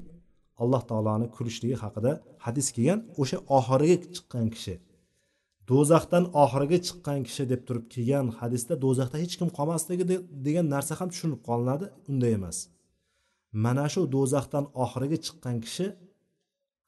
alloh 0.62 0.82
taoloni 0.90 1.26
kulishligi 1.36 1.76
haqida 1.84 2.12
hadis 2.44 2.66
kelgan 2.74 3.00
o'sha 3.20 3.38
oxiriga 3.58 3.96
chiqqan 4.14 4.46
kishi 4.54 4.74
do'zaxdan 5.70 6.24
oxiriga 6.42 6.78
chiqqan 6.86 7.20
kishi 7.26 7.44
deb 7.52 7.60
turib 7.68 7.86
kelgan 7.94 8.26
hadisda 8.40 8.74
do'zaxda 8.84 9.16
hech 9.22 9.34
kim 9.40 9.48
qolmasligi 9.58 10.04
degan 10.46 10.66
narsa 10.74 10.92
ham 11.00 11.08
tushunib 11.12 11.40
qolinadi 11.48 11.86
unday 12.10 12.32
emas. 12.38 12.58
Mana 13.64 13.86
shu 13.92 14.00
do'zaxdan 14.14 14.64
oxiriga 14.84 15.18
chiqqan 15.26 15.56
kishi 15.64 15.86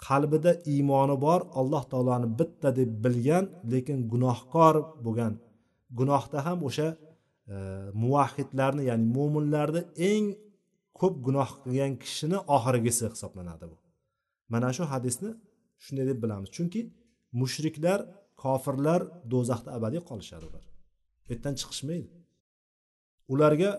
qalbida 0.06 0.52
iymoni 0.72 1.16
bor 1.26 1.40
alloh 1.60 1.82
taoloni 1.92 2.28
bitta 2.38 2.68
deb 2.78 2.90
bilgan 3.04 3.44
lekin 3.72 3.98
gunohkor 4.12 4.74
bo'lgan. 5.04 5.32
Gunohda 5.98 6.38
ham 6.46 6.58
o'sha 6.68 6.88
e, 7.54 7.56
muvahhidlarni 8.02 8.82
ya'ni 8.90 9.06
mo'minlarni 9.16 9.82
eng 10.10 10.26
ko'p 10.98 11.14
gunoh 11.26 11.50
qilgan 11.62 11.92
kishini 12.02 12.38
oxirgisi 12.56 13.04
hisoblanadi 13.12 13.66
bu. 13.70 13.76
Mana 14.52 14.68
shu 14.76 14.84
hadisni 14.92 15.30
shunday 15.84 16.06
deb 16.10 16.18
bilamiz. 16.24 16.48
Chunki 16.56 16.80
mushriklar 17.40 18.00
kofirlar 18.42 19.00
do'zaxda 19.32 19.70
abadiy 19.78 20.02
qolishadi 20.10 20.44
ular. 20.50 20.64
Bu 21.24 21.28
yerdan 21.32 21.54
chiqishmaydi. 21.60 22.08
Ularga 23.32 23.70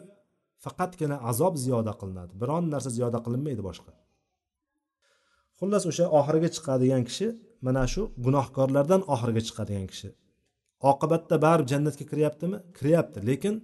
faqatgina 0.64 1.18
azob 1.32 1.54
ziyoda 1.64 1.94
qilinadi. 2.02 2.34
Biron 2.42 2.64
narsa 2.74 2.90
ziyoda 2.98 3.20
qilinmaydi 3.26 3.62
boshqa. 3.70 3.92
Xullas 5.60 5.84
o'sha 5.92 6.06
oxiriga 6.20 6.50
chiqadigan 6.56 7.04
kishi 7.10 7.28
mana 7.66 7.84
shu 7.94 8.02
gunohkorlardan 8.26 9.02
oxiriga 9.14 9.42
chiqadigan 9.48 9.88
kishi. 9.92 10.10
Oqibatda 10.92 11.36
baribir 11.46 11.70
jannatga 11.72 12.06
kiryaptimi? 12.12 12.58
Kiryapti. 12.78 13.20
Lekin 13.30 13.56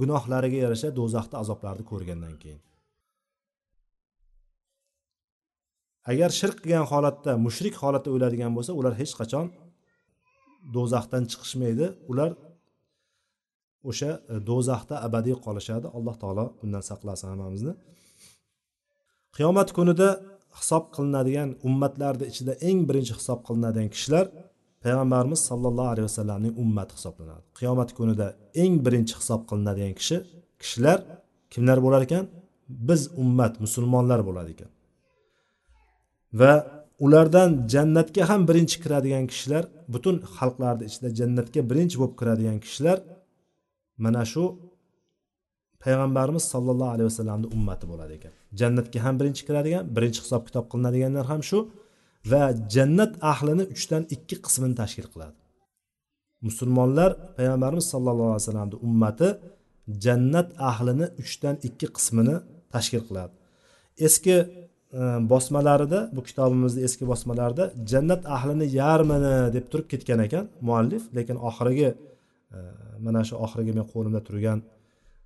gunohlariga 0.00 0.58
yarasha 0.64 0.88
do'zaxda 0.98 1.36
azoblarni 1.42 1.84
ko'rgandan 1.90 2.34
keyin. 2.42 2.60
Agar 6.12 6.30
shirk 6.38 6.58
qilgan 6.62 6.86
holatda 6.92 7.32
mushrik 7.46 7.74
holatda 7.82 8.10
o'ladigan 8.16 8.52
bo'lsa 8.56 8.72
ular 8.80 8.94
hech 9.00 9.14
qachon 9.20 9.46
do'zaxdan 10.76 11.22
chiqishmaydi. 11.30 11.86
Ular 12.10 12.30
o'sha 13.90 14.10
e, 14.32 14.34
do'zaxda 14.48 14.94
abadiy 15.06 15.36
qolishadi. 15.46 15.86
Alloh 15.96 16.16
taolo 16.22 16.44
bundan 16.60 16.82
saqlasin 16.90 17.28
hammamizni. 17.32 17.72
Qiyomat 19.36 19.68
kunida 19.78 20.08
hisob 20.58 20.84
qilinadigan 20.94 21.50
ummatlarni 21.68 22.24
ichida 22.32 22.52
eng 22.68 22.80
birinchi 22.88 23.14
hisob 23.18 23.40
qilinadigan 23.46 23.88
kishilar 23.94 24.26
payg'ambarimiz 24.84 25.40
sollallohu 25.50 25.88
alayhi 25.92 26.06
vasallamning 26.10 26.54
ummati 26.62 26.92
hisoblanadi. 26.96 27.44
Qiyomat 27.58 27.90
kunida 27.98 28.26
eng 28.62 28.74
birinchi 28.86 29.14
hisob 29.20 29.40
qilinadigan 29.50 29.94
kishi 30.00 30.16
kishilar 30.62 30.98
kimlar 31.52 31.78
bo'lar 31.84 32.02
ekan? 32.06 32.24
Biz 32.88 33.00
ummat 33.22 33.54
musulmonlar 33.64 34.20
bo'ladi 34.28 34.50
ekan. 34.56 34.70
Va 36.40 36.52
ulardan 37.04 37.50
jannatga 37.74 38.22
ham 38.30 38.40
birinchi 38.48 38.76
kiradigan 38.84 39.24
kishilar 39.32 39.64
butun 39.94 40.16
xalqlarni 40.36 40.84
ichida 40.90 41.08
jannatga 41.18 41.60
birinchi 41.70 41.96
bo'lib 42.00 42.16
kiradigan 42.20 42.58
kishilar 42.64 42.98
mana 44.04 44.22
shu 44.32 44.44
payg'ambarimiz 45.84 46.44
sollallohu 46.52 46.92
alayhi 46.94 47.08
vasallamni 47.10 47.46
ummati 47.56 47.84
bo'ladi 47.90 48.12
ekan. 48.18 48.32
Jannatga 48.60 48.98
ham 49.04 49.14
birinchi 49.20 49.42
kiradigan 49.48 49.84
birinchi 49.96 50.20
hisob 50.24 50.42
kitob 50.48 50.64
qilinadiganlar 50.72 51.24
ham 51.32 51.42
shu. 51.50 51.58
Va 52.32 52.42
jannat 52.74 53.12
ahlini 53.32 53.64
uchdan 53.74 54.02
ikki 54.14 54.36
qismini 54.44 54.74
tashkil 54.82 55.06
qiladi. 55.12 55.36
Musulmonlar 56.48 57.10
payg'ambarimiz 57.36 57.86
sollallohu 57.94 58.30
alayhi 58.32 58.42
vasallamni 58.42 58.76
ummati 58.86 59.28
jannat 60.04 60.48
ahlini 60.70 61.06
uchdan 61.22 61.54
ikki 61.68 61.86
qismini 61.96 62.36
tashkil 62.74 63.02
qiladi. 63.08 63.32
Eski 64.06 64.36
e, 64.98 65.00
bosmalarida 65.32 66.00
bu 66.16 66.20
kitobimizni 66.28 66.80
eski 66.86 67.04
bosmalarida 67.12 67.64
jannat 67.92 68.22
ahlini 68.36 68.66
yarmini 68.80 69.34
deb 69.56 69.64
turib 69.70 69.86
ketgan 69.92 70.20
ekan 70.26 70.44
muallif 70.68 71.02
lekin 71.16 71.36
oxirgi 71.48 71.88
e, 72.56 72.58
mana 73.04 73.20
shu 73.28 73.34
oxirgi 73.44 73.72
men 73.78 73.86
qo'limda 73.92 74.20
turgan 74.28 74.58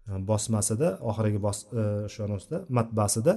e, 0.08 0.10
bosmasida 0.30 0.88
oxirgi 1.10 1.38
bos 1.46 1.58
e, 1.80 1.82
ustida 2.38 2.58
matbasida 2.78 3.32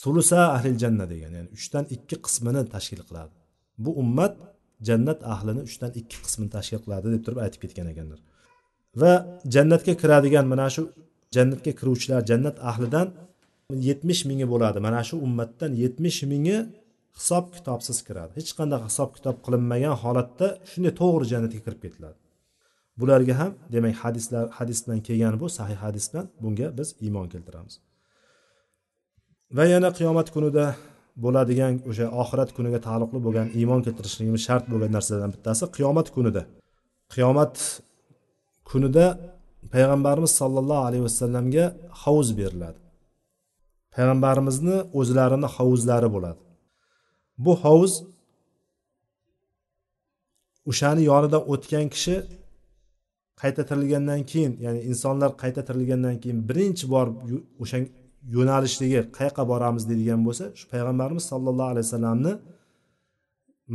sulusa 0.00 0.38
ahlil 0.56 0.76
janna 0.82 1.04
degan 1.12 1.32
ya'ni 1.36 1.50
uchdan 1.56 1.84
ikki 1.94 2.16
qismini 2.26 2.62
tashkil 2.74 3.02
qiladi. 3.08 3.34
Bu 3.84 3.90
ummat 4.02 4.34
jannat 4.88 5.20
ahlini 5.34 5.62
uchdan 5.68 5.90
ikki 6.00 6.16
qismini 6.24 6.50
tashkil 6.56 6.80
qiladi 6.84 7.06
deb 7.14 7.22
turib 7.26 7.38
aytib 7.44 7.60
ketgan 7.64 7.86
ekanlar. 7.92 8.20
Va 9.00 9.12
jannatga 9.54 9.94
kiradigan 10.02 10.46
mana 10.52 10.66
shu 10.74 10.82
jannatga 11.36 11.72
kiruvchilar 11.80 12.20
jannat 12.30 12.56
ahlidan 12.70 13.08
yetmish 13.88 14.22
mingi 14.30 14.46
bo'ladi. 14.52 14.78
Mana 14.86 15.00
shu 15.08 15.14
ummatdan 15.26 15.70
yetmish 15.82 16.20
mingi 16.32 16.56
hisob 17.18 17.44
kitobsiz 17.56 17.98
kiradi. 18.06 18.32
Hech 18.38 18.52
qanday 18.58 18.80
hisob 18.88 19.10
kitob 19.16 19.36
qilinmagan 19.44 19.94
holatda 20.02 20.46
shunday 20.70 20.92
to'g'ri 21.00 21.24
jannatga 21.32 21.60
kirib 21.66 21.80
ketiladi. 21.84 22.18
Bularga 23.00 23.34
ham 23.40 23.52
demak 23.74 23.96
hadislar 24.04 24.44
hadis 24.58 24.78
bilan 24.84 25.00
kelgan 25.06 25.34
bu 25.42 25.46
sahih 25.58 25.78
hadis 25.84 26.04
bilan 26.10 26.26
bunga 26.42 26.66
biz 26.78 26.88
iymon 27.04 27.26
keltiramiz. 27.34 27.74
Va 29.56 29.64
yana 29.74 29.90
qiyomat 29.98 30.28
kunida 30.34 30.64
bo'ladigan 31.24 31.74
o'sha 31.90 32.06
oxirat 32.22 32.50
kuniga 32.56 32.78
taalluqli 32.86 33.18
bo'lgan 33.26 33.48
iymon 33.58 33.80
keltirishligimiz 33.86 34.42
shart 34.48 34.64
bo'lgan 34.72 34.90
narsalardan 34.96 35.32
bittasi 35.36 35.64
qiyomat 35.76 36.08
kunida. 36.16 36.42
Qiyomat 37.14 37.54
kunida 38.70 39.06
payg'ambarimiz 39.74 40.32
sollallohu 40.40 40.82
alayhi 40.88 41.04
vasallamga 41.08 41.64
havuz 42.02 42.28
beriladi. 42.40 42.78
Payg'ambarimizni 43.94 44.76
o'zlarini 45.00 45.48
hovuzlari 45.56 46.08
bo'ladi. 46.16 46.40
Bu 47.44 47.52
hovuz 47.64 47.92
o'shani 50.70 51.02
yonidan 51.10 51.42
o'tgan 51.52 51.86
kishi 51.94 52.16
qayta 53.42 53.62
tirilgandan 53.68 54.20
keyin 54.30 54.52
ya'ni 54.64 54.80
insonlar 54.90 55.30
qayta 55.42 55.60
tirilgandan 55.68 56.16
keyin 56.22 56.38
birinchi 56.48 56.84
bor 56.94 57.06
o'sha 57.62 57.78
yo'nalishligi 58.36 59.00
qayoqqa 59.16 59.44
boramiz 59.52 59.84
deydigan 59.90 60.20
bo'lsa 60.26 60.44
shu 60.58 60.64
payg'ambarimiz 60.72 61.24
sollallohu 61.32 61.70
alayhi 61.72 61.86
vasallamni 61.88 62.32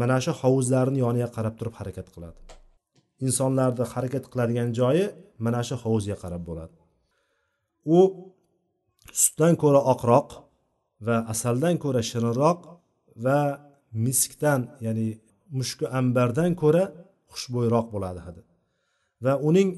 mana 0.01 0.17
shu 0.25 0.31
hovuzlarni 0.41 0.99
yoniga 1.05 1.29
qarab 1.35 1.55
turib 1.59 1.75
harakat 1.79 2.07
qiladi. 2.15 2.39
Insonlarni 3.27 3.85
harakat 3.93 4.25
qiladigan 4.31 4.69
joyi 4.79 5.05
mana 5.45 5.61
shu 5.67 5.75
hovuzga 5.83 6.15
qarab 6.23 6.41
bo'ladi. 6.49 6.75
U 7.97 7.99
sutdan 9.21 9.53
ko'ra 9.63 9.81
oqroq 9.93 10.29
va 11.07 11.17
asaldan 11.33 11.75
ko'ra 11.83 12.01
shirinroq 12.11 12.59
va 13.25 13.39
miskdan 14.05 14.61
ya'ni 14.85 15.07
mushku 15.59 15.85
ambardan 15.99 16.51
ko'ra 16.61 16.83
xushbo'yroq 17.33 17.87
bo'ladi 17.93 18.21
hidi 18.27 18.41
va 19.25 19.33
uning 19.49 19.69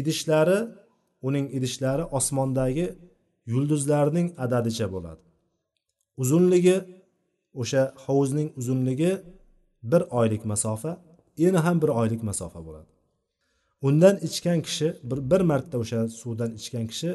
idishlari 0.00 0.58
uning 1.28 1.46
idishlari 1.56 2.04
osmondagi 2.18 2.86
yulduzlarning 3.52 4.28
adadicha 4.44 4.86
bo'ladi. 4.94 5.22
Uzunligi 6.22 6.76
o'sha 7.60 7.82
hovuzning 8.04 8.48
uzunligi 8.60 9.12
bir 9.90 10.02
oylik 10.18 10.42
masofa 10.52 10.92
yana 11.44 11.64
ham 11.66 11.76
bir 11.82 11.90
oylik 12.00 12.22
masofa 12.30 12.60
bo'ladi. 12.66 12.90
Undan 13.86 14.16
ichgan 14.26 14.60
kishi 14.66 14.88
bir, 15.08 15.18
bir 15.30 15.40
marta 15.50 15.76
o'sha 15.82 16.00
suvdan 16.20 16.50
ichgan 16.58 16.86
kishi 16.92 17.10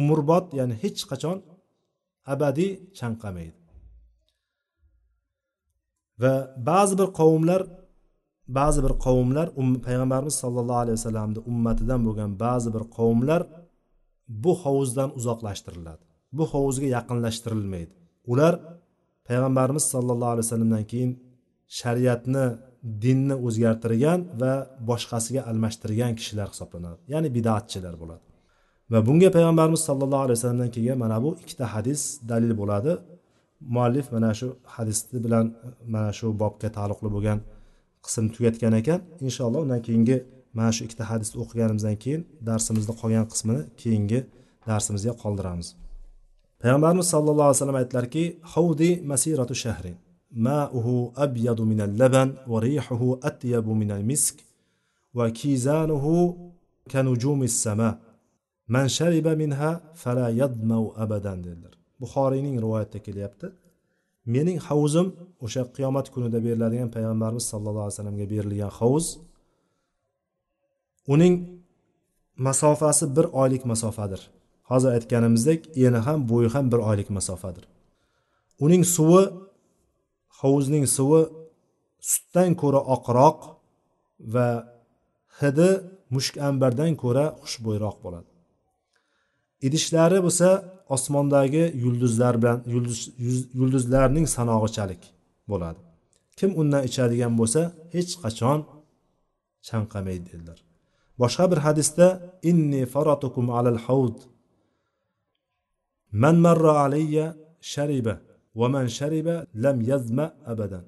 umrbod 0.00 0.46
ya'ni 0.58 0.74
hech 0.82 1.00
qachon 1.10 1.38
abadiy 2.32 2.70
chanqamaydi. 2.98 3.58
Va 6.22 6.32
ba'zi 6.70 6.94
bir 7.00 7.08
qavmlar 7.20 7.60
ba'zi 8.58 8.80
bir 8.84 8.94
qavmlar 9.06 9.46
um, 9.60 9.70
payg'ambarimiz 9.86 10.34
sollallohu 10.42 10.80
alayhi 10.84 10.96
vasallamni 11.00 11.40
ummatidan 11.50 12.00
bo'lgan 12.06 12.30
ba'zi 12.44 12.68
bir 12.74 12.84
qavmlar 12.96 13.40
bu 14.28 14.52
hovuzdan 14.62 15.10
uzoqlashtiriladi. 15.18 16.02
Bu 16.32 16.44
hovuzga 16.52 16.86
yaqinlashtirilmaydi. 16.96 17.94
Ular 18.26 18.54
payg'ambarimiz 19.28 19.84
sollallohu 19.94 20.32
alayhi 20.34 20.46
vasallamdan 20.46 20.84
keyin 20.92 21.10
shariatni 21.80 22.46
dinni 23.04 23.34
o'zgartirgan 23.46 24.20
va 24.40 24.52
boshqasiga 24.90 25.42
almashtirgan 25.50 26.12
kishilar 26.18 26.48
hisoblanadi. 26.52 27.00
Ya'ni 27.12 27.28
bidatchilar 27.36 27.94
bo'ladi. 28.02 28.24
Va 28.92 28.98
bunga 29.06 29.28
payg'ambarimiz 29.36 29.82
sollallohu 29.88 30.22
alayhi 30.26 30.38
vasallamdan 30.38 30.70
kelgan 30.76 30.98
mana 31.04 31.16
bu 31.24 31.30
ikkita 31.42 31.64
hadis 31.74 32.00
dalil 32.30 32.52
bo'ladi. 32.60 32.92
Muallif 33.74 34.06
mana 34.14 34.30
shu 34.38 34.48
hadisni 34.76 35.18
bilan 35.24 35.44
mana 35.94 36.10
shu 36.18 36.26
bobga 36.42 36.68
taalluqli 36.76 37.08
bo'lgan 37.16 37.38
qism 38.04 38.24
tugatgan 38.34 38.72
ekan. 38.80 39.00
Inshaalloh 39.26 39.60
undan 39.66 39.80
keyingi 39.86 40.16
mana 40.56 40.70
shu 40.76 40.82
ikkita 40.86 41.04
hadisni 41.10 41.36
o'qiganimizdan 41.44 41.96
keyin 42.04 42.22
darsimizni 42.48 42.94
qolgan 43.00 43.26
qismini 43.32 43.62
keyingi 43.82 44.20
darsimizga 44.68 45.12
qoldiramiz. 45.22 45.68
Payg'ambarimiz 46.62 47.06
sallallohu 47.14 47.46
alayhi 47.48 47.58
vasallam 47.58 47.78
aytdilarki 47.82 48.24
havdi 48.54 48.90
masiratu 49.12 49.54
shahrin 49.64 49.96
ma'uhu 50.48 50.94
abyadu 51.24 51.62
minal 51.72 51.92
laban 52.00 52.28
va 52.50 52.58
rihuhu 52.66 53.08
atyabu 53.28 53.72
minal 53.82 54.04
misk 54.10 54.36
va 55.18 55.26
kizanuhu 55.40 56.14
kanujumis 56.92 57.54
sama 57.64 57.88
man 58.74 58.86
shariba 58.96 59.32
minha 59.42 59.70
fala 60.02 60.26
yadmau 60.40 60.84
abadan 61.04 61.38
dedilar. 61.46 61.74
Buxoriyning 62.00 62.56
rivoyatida 62.64 63.00
kelyapti. 63.06 63.46
Mening 64.34 64.58
havuzim 64.68 65.06
o'sha 65.44 65.62
qiyomat 65.76 66.06
kunida 66.14 66.38
beriladigan 66.46 66.88
payg'ambarimiz 66.96 67.44
sallallohu 67.52 67.84
alayhi 67.86 67.96
vasallamga 67.96 68.26
berilgan 68.32 68.72
hovuz 68.78 69.06
uning 71.12 71.34
masofasi 72.36 73.16
bir 73.16 73.24
oylik 73.24 73.64
masofadir. 73.64 74.30
Hozir 74.70 74.88
aytganimizdek 74.88 75.60
eni 75.76 75.96
ham 76.06 76.28
bo'yi 76.28 76.48
ham 76.48 76.72
bir 76.72 76.80
oylik 76.88 77.10
masofadir. 77.10 77.64
Uning 78.64 78.84
suvi 78.96 79.22
hovuzning 80.40 80.86
suvi 80.96 81.22
sutdan 82.10 82.50
ko'ra 82.62 82.80
oqroq 82.94 83.38
va 84.34 84.48
hidi 85.40 85.70
mushk 86.14 86.34
ambardan 86.48 86.92
ko'ra 87.02 87.24
xushbo'yroq 87.42 87.96
bo'ladi. 88.04 88.30
Idishlari 89.66 90.18
bo'lsa 90.26 90.48
osmondagi 90.94 91.64
yulduzlar 91.84 92.34
bilan 92.42 92.58
yulduz, 92.74 93.00
yulduzlarning 93.60 94.26
sanog'ichalik 94.36 95.02
bo'ladi. 95.50 95.80
Kim 96.38 96.50
undan 96.60 96.82
ichadigan 96.88 97.32
bo'lsa 97.40 97.60
hech 97.94 98.12
qachon 98.22 98.58
chanqamaydi 99.68 100.26
dedilar. 100.32 100.58
Boshqa 101.20 101.44
bir 101.50 101.60
hadisda 101.66 102.08
inni 102.50 102.82
faratukum 102.94 103.46
alal 103.58 103.80
havd 103.86 104.18
man 106.22 106.36
marra 106.46 106.72
alayya 106.84 107.26
shariba 107.72 108.14
va 108.60 108.66
man 108.74 108.86
shariba 108.98 109.36
lam 109.64 109.76
yazma 109.90 110.26
abadan 110.52 110.84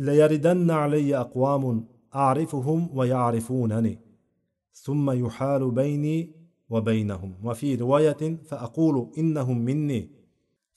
ليردن 0.00 0.70
علي 0.70 1.16
أقوام 1.16 1.84
أعرفهم 2.14 2.90
ويعرفونني. 2.94 3.98
ثم 4.72 5.10
يحال 5.10 5.70
بيني 5.70 6.32
وبينهم. 6.70 7.34
وفي 7.44 7.74
رواية 7.74 8.36
فأقول 8.48 9.10
إنهم 9.18 9.58
مني. 9.58 10.10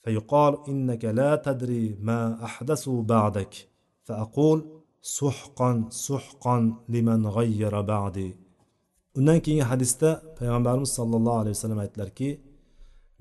فيقال 0.02 0.56
إنك 0.68 1.04
لا 1.04 1.36
تدري 1.36 1.96
ما 2.00 2.44
أحدثوا 2.44 3.02
بعدك. 3.02 3.68
فأقول 4.04 4.64
سحقا 5.02 5.88
سحقا 5.90 6.74
لمن 6.88 7.26
غير 7.26 7.80
بعدي. 7.80 8.36
Undan 9.18 9.38
keyingi 9.44 9.64
hadisda 9.72 10.08
payg'ambarimiz 10.38 10.90
sollallohu 10.98 11.38
alayhi 11.42 11.54
vasallam 11.56 11.80
aytdilarki 11.84 12.28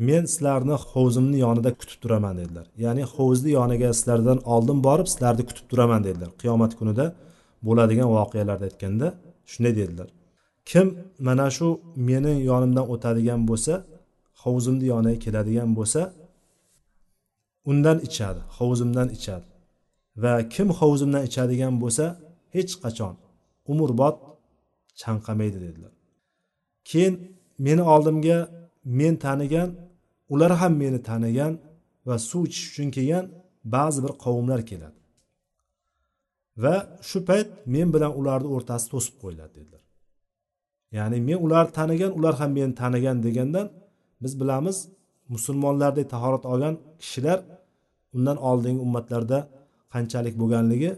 men 0.07 0.23
sizlarni 0.25 0.75
hovuzimni 0.91 1.37
yonida 1.45 1.71
kutib 1.79 1.99
turaman 2.03 2.37
dedilar. 2.41 2.67
Ya'ni 2.85 3.03
hovuzni 3.15 3.51
yoniga 3.59 3.89
sizlardan 3.93 4.39
oldin 4.53 4.77
borib 4.87 5.07
sizlarni 5.13 5.43
kutib 5.49 5.65
turaman 5.71 6.01
dedilar. 6.07 6.29
Qiyomat 6.41 6.71
kunida 6.79 7.05
bo'ladigan 7.67 8.09
voqealarni 8.17 8.63
aytganda 8.69 9.07
shunday 9.51 9.73
dedilar. 9.81 10.09
Kim 10.69 10.87
mana 11.27 11.47
shu 11.57 11.67
meni 12.09 12.33
yonimdan 12.51 12.85
o'tadigan 12.93 13.41
bo'lsa 13.49 13.73
hovuzimni 14.43 14.85
yoniga 14.93 15.19
keladigan 15.25 15.69
bo'lsa 15.77 16.01
undan 17.71 17.97
ichadi 18.07 18.39
hovuzimdan 18.57 19.07
ichadi. 19.17 19.45
Va 20.23 20.33
kim 20.53 20.67
hovuzimdan 20.79 21.23
ichadigan 21.29 21.73
bo'lsa 21.83 22.05
hech 22.55 22.73
qachon. 22.83 23.13
Umrbod 23.71 24.15
chanqamaydi 25.01 25.59
dedilar. 25.65 25.93
Keyin 26.89 27.15
meni 27.65 27.83
oldimga 27.93 28.37
men 28.99 29.15
tanigan 29.25 29.69
ular 30.33 30.51
ham 30.61 30.73
meni 30.83 30.99
tanigan 31.09 31.53
va 32.07 32.15
suv 32.29 32.41
ichish 32.47 32.65
uchun 32.71 32.89
kelgan 32.95 33.25
ba'zi 33.75 33.99
bir 34.05 34.13
qavmlar 34.23 34.61
keladi. 34.69 34.99
Va 36.63 36.75
shu 37.09 37.19
payt 37.29 37.49
men 37.73 37.87
bilan 37.95 38.11
ularni 38.19 38.49
o'rtasi 38.55 38.85
to'sib 38.93 39.15
qo'yiladi 39.21 39.53
dedilar. 39.59 39.83
Ya'ni 40.97 41.17
men 41.27 41.39
ularni 41.45 41.71
tanigan 41.79 42.11
ular 42.17 42.33
ham 42.41 42.51
meni 42.57 42.73
tanigan 42.81 43.17
degandan 43.25 43.67
biz 44.23 44.33
bilamiz 44.41 44.77
musulmonlardek 45.33 46.07
tahorat 46.13 46.43
olgan 46.51 46.75
kishilar 47.01 47.39
undan 48.15 48.37
oldingi 48.49 48.81
ummatlarda 48.87 49.39
qanchalik 49.93 50.35
bo'lganligi 50.41 50.91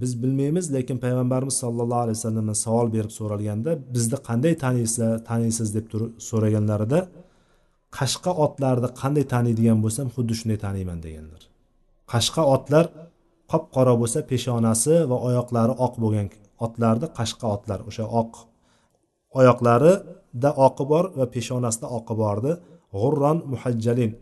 biz 0.00 0.12
bilmaymiz 0.22 0.66
lekin 0.74 0.98
payg'ambarimiz 1.04 1.56
sollallohu 1.62 2.02
alayhi 2.04 2.18
vasallamdan 2.18 2.58
savol 2.66 2.88
berib 2.96 3.12
so'ralganda 3.18 3.70
bizni 3.94 4.18
qanday 4.28 4.54
taniysizlar 4.64 5.18
taniysiz? 5.30 5.68
deb 5.76 5.86
turib 5.92 6.12
so'raganlarida 6.28 7.00
qashqa 7.98 8.32
otlarni 8.44 8.88
qanday 9.02 9.24
taniydigan 9.34 9.78
bo'lsam 9.84 10.06
xuddi 10.14 10.34
shunday 10.40 10.58
taniyman 10.66 10.98
deganlar. 11.06 11.42
Qashqa 12.12 12.42
otlar 12.54 12.84
qop 13.50 13.64
qora 13.76 13.94
bo'lsa 14.00 14.18
peshonasi 14.30 14.94
va 15.10 15.16
oyoqlari 15.28 15.74
oq 15.86 15.94
bo'lgan 16.02 16.28
otlarni 16.66 17.06
qashqa 17.18 17.46
otlar 17.56 17.80
o'sha 17.88 18.04
oq 18.20 18.32
oyoqlarida 19.40 20.50
oqi 20.66 20.84
bor 20.92 21.04
va 21.18 21.26
peshonasida 21.36 21.86
oqi 21.98 22.14
bordi. 22.22 22.52
G'urron 22.98 23.38
muhajjalin. 23.52 24.12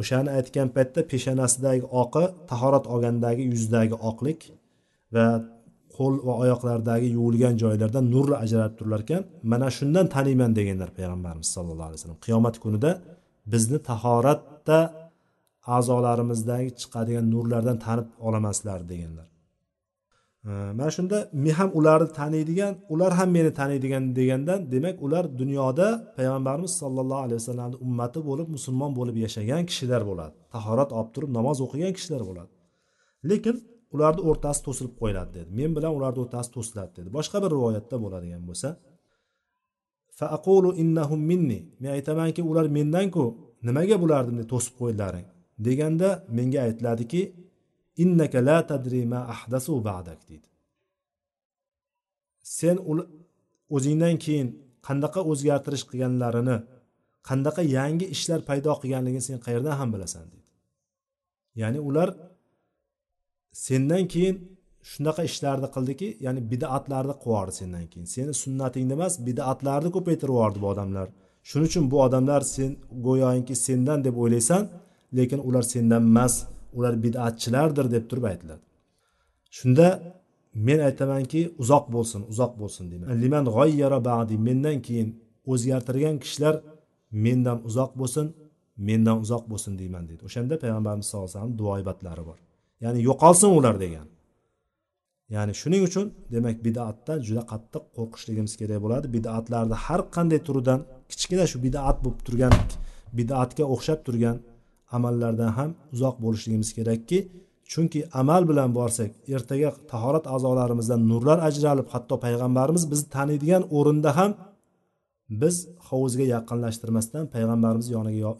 O'shani 0.00 0.30
aytgan 0.38 0.68
paytda 0.76 1.00
peshonasidagi 1.12 1.84
oqi 2.02 2.24
tahorat 2.50 2.84
olgandagi 2.92 3.42
yuzdagi 3.52 3.96
oqlik 4.10 4.40
va 5.14 5.26
qo'l 5.96 6.14
va 6.26 6.34
oyoqlardagi 6.42 7.08
yuvilgan 7.16 7.54
joylardan 7.62 8.04
nurli 8.14 8.36
ajralib 8.44 8.74
turilar 8.78 9.00
ekan 9.06 9.22
mana 9.52 9.68
shundan 9.76 10.06
taniyman 10.14 10.52
deganlar 10.58 10.90
payg'ambarimiz 10.98 11.48
sallallohu 11.56 11.88
alayhi 11.88 11.98
vasallam. 12.00 12.20
Qiyomat 12.26 12.56
kunida 12.64 12.90
bizni 13.52 13.78
tahoratda 13.90 14.78
a'zolarimizdagi 15.76 16.70
chiqadigan 16.80 17.26
nurlardan 17.34 17.76
tanib 17.84 18.08
olamansizlar 18.26 18.80
deganlar. 18.92 19.26
Mana 20.78 20.90
shunda 20.96 21.18
men 21.44 21.54
ham 21.58 21.70
ularni 21.78 22.08
taniydigan 22.20 22.72
ular 22.92 23.12
ham 23.18 23.28
meni 23.36 23.50
taniydigan 23.60 24.04
degandan 24.18 24.60
demak 24.72 24.96
ular 25.06 25.24
dunyoda 25.40 25.88
payg'ambarimiz 26.16 26.72
sollallohu 26.82 27.22
alayhi 27.26 27.38
vasallamni 27.42 27.76
ummati 27.86 28.20
bo'lib 28.28 28.48
musulmon 28.56 28.92
bo'lib 28.98 29.16
yashagan 29.24 29.62
kishilar 29.70 30.02
bo'ladi. 30.10 30.34
Tahorat 30.54 30.90
olib 30.98 31.10
turib 31.14 31.30
namoz 31.38 31.58
o'qigan 31.66 31.92
kishilar 31.96 32.22
bo'ladi. 32.28 32.50
Lekin 33.30 33.56
ularni 33.94 34.22
o'rtasi 34.30 34.60
to'silib 34.66 34.94
qo'yiladi 35.00 35.30
dedi. 35.38 35.50
Men 35.60 35.70
bilan 35.76 35.92
ularni 35.98 36.20
o'rtasi 36.24 36.50
to'siladi 36.56 36.92
dedi. 36.98 37.08
Boshqa 37.16 37.36
bir 37.42 37.50
rivoyatda 37.56 37.96
bo'ladigan 38.04 38.42
bo'lsa 38.48 38.68
faaqulu 40.18 40.70
innahum 40.82 41.20
minni. 41.30 41.60
Men 41.80 41.90
aytamanki 41.96 42.42
ular 42.50 42.66
mendanku 42.78 43.24
nimaga 43.68 43.96
bularni 44.02 44.30
bunday 44.30 44.48
to'sib 44.54 44.74
qo'ydilaring? 44.80 45.26
deganda 45.66 46.24
menga 46.36 46.60
aytiladiki 46.66 47.22
innaka 48.02 48.38
la 48.48 48.58
tadri 48.70 49.02
ma 49.12 49.20
ahdasu 49.34 49.72
ba'dak 49.88 50.20
deydi 50.28 50.48
sen 52.58 52.76
o'zingdan 53.76 54.16
keyin 54.24 54.48
qandaqa 54.86 55.20
o'zgartirish 55.30 55.84
qilganlarini 55.90 56.56
qandaqa 57.28 57.62
yangi 57.78 58.06
ishlar 58.14 58.40
paydo 58.48 58.72
qilganligini 58.82 59.24
sen 59.28 59.38
qayerdan 59.46 59.74
ham 59.80 59.88
bilasan 59.94 60.24
deydi 60.32 60.50
ya'ni 61.60 61.80
ular 61.88 62.08
sendan 63.52 64.04
keyin 64.12 64.36
shunaqa 64.90 65.22
ishlarni 65.30 65.68
qildiki 65.74 66.08
ya'ni 66.26 66.40
bidatlarni 66.50 67.14
qilib 67.24 67.52
sendan 67.60 67.84
keyin. 67.90 68.06
Seni 68.14 68.32
sunnatingni 68.42 68.92
emas 68.98 69.14
bidatlarni 69.26 69.90
ko'paytirib 69.96 70.34
yubordi 70.34 70.58
bu 70.64 70.68
odamlar. 70.74 71.08
Shuning 71.48 71.68
uchun 71.70 71.84
bu 71.92 71.96
odamlar 72.06 72.40
sen 72.54 72.70
go'yoki 73.06 73.54
sendan 73.66 73.98
deb 74.06 74.16
o'ylaysan 74.22 74.62
lekin 75.18 75.40
ular 75.48 75.64
sendan 75.74 76.02
emas 76.10 76.34
ular 76.76 76.94
bidatchilardir 77.04 77.86
deb 77.94 78.04
turib 78.10 78.24
aytiladi. 78.30 78.62
Shunda 79.58 79.86
men 80.66 80.80
aytamanki 80.88 81.40
uzoq 81.62 81.84
bo'lsin 81.94 82.20
uzoq 82.32 82.52
bo'lsin 82.60 82.84
deyman 82.90 83.08
liman 83.22 83.44
g'oyyara 83.56 83.98
ba'di 84.10 84.34
mendan 84.48 84.78
keyin 84.86 85.08
o'zgartirgan 85.52 86.16
kishilar 86.24 86.54
mendan 87.24 87.58
uzoq 87.68 87.92
bo'lsin 88.00 88.26
mendan 88.88 89.16
uzoq 89.24 89.44
bo'lsin 89.50 89.72
deyman 89.80 90.04
deydi. 90.08 90.22
O'shanda 90.28 90.54
payg'ambarimiz 90.62 91.06
sallallohu 91.08 91.28
alayhi 91.28 91.38
vasallam 91.38 91.58
duoibatlari 91.60 92.24
bor. 92.30 92.38
Ya'ni 92.84 93.00
yo'qolsin 93.08 93.50
ular 93.58 93.76
degan. 93.84 94.06
Ya'ni 95.34 95.52
shuning 95.60 95.82
uchun 95.88 96.06
demak 96.34 96.56
bidatdan 96.66 97.18
juda 97.26 97.42
qattiq 97.52 97.84
qo'rqishligimiz 97.96 98.54
kerak 98.60 98.78
bo'ladi. 98.84 99.06
Bidatlarni 99.16 99.76
har 99.86 100.00
qanday 100.16 100.40
turidan 100.46 100.80
kichkina 101.10 101.44
shu 101.50 101.58
bidat 101.66 101.96
bo'lib 102.04 102.20
turgan 102.26 102.54
bidatga 103.18 103.64
o'xshab 103.74 104.00
turgan 104.06 104.36
amallardan 104.96 105.50
ham 105.58 105.70
uzoq 105.94 106.16
bo'lishligimiz 106.24 106.70
kerakki 106.78 107.18
chunki 107.72 108.00
amal 108.20 108.42
bilan 108.50 108.70
borsak 108.78 109.10
ertaga 109.36 109.70
tahorat 109.92 110.24
a'zolarimizdan 110.34 111.00
nurlar 111.10 111.38
ajralib 111.48 111.88
hatto 111.94 112.14
payg'ambarimiz 112.24 112.84
bizni 112.92 113.08
taniydigan 113.16 113.62
o'rinda 113.78 114.10
ham 114.18 114.30
biz 115.42 115.56
hovuzga 115.88 116.26
yaqinlashtirmasdan 116.36 117.24
payg'ambarimiz 117.34 117.88
yoniga 117.96 118.30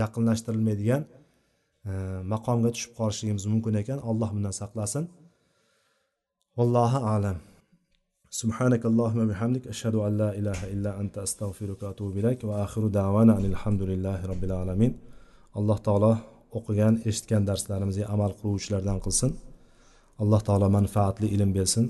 yaqinlashtirilmaydigan 0.00 1.02
maqomga 2.33 2.69
tushib 2.75 2.91
qolishligimiz 2.99 3.45
mumkin 3.53 3.73
ekan 3.81 3.99
alloh 4.09 4.29
bundan 4.35 4.53
saqlasin 4.61 5.03
vallohu 6.57 6.99
alam 7.15 7.37
سبحانك 8.41 8.83
اللهم 8.91 9.19
وبحمدك 9.25 9.63
أشهد 9.73 9.95
أن 10.07 10.13
لا 10.21 10.29
إله 10.39 10.59
إلا 10.73 10.91
أنت 11.01 11.15
أستغفرك 11.27 11.79
وأتوب 11.83 12.17
إليك 12.17 12.39
وآخر 12.49 12.83
دعوانا 12.99 13.33
أن 13.39 13.45
الحمد 13.53 13.81
لله 13.91 14.19
رب 14.31 14.43
العالمين 14.49 14.91
alloh 15.59 15.77
taolo 15.87 16.13
o'qigan 16.57 16.93
eshitgan 17.09 17.43
darslarimizga 17.49 18.05
amal 18.15 18.31
qiluvchilardan 18.39 18.97
qilsin 19.05 19.31
alloh 20.21 20.41
taolo 20.47 20.67
manfaatli 20.77 21.27
ilm 21.35 21.51
bersin 21.57 21.85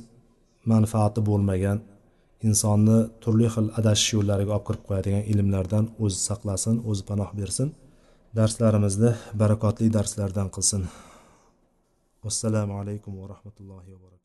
manfaati 0.71 1.19
bo'lmagan 1.29 1.77
insonni 2.47 2.97
turli 3.23 3.47
xil 3.55 3.67
adashish 3.79 4.11
yo'llariga 4.17 4.51
olib 4.57 4.65
kirib 4.67 4.83
qo'yadigan 4.89 5.23
ilmlardan 5.31 5.85
o'zi 6.03 6.19
saqlasin 6.29 6.75
o'zi 6.89 7.03
panoh 7.09 7.29
bersin 7.39 7.67
Darslarimizni 8.34 9.10
barakotli 9.40 9.92
darslardan 9.96 10.48
qilsin. 10.54 10.82
Assalomu 12.30 12.80
alaykum 12.80 13.12
va 13.20 13.28
rahmatullohi 13.34 13.92
va 13.94 13.98
barakatuh. 14.04 14.23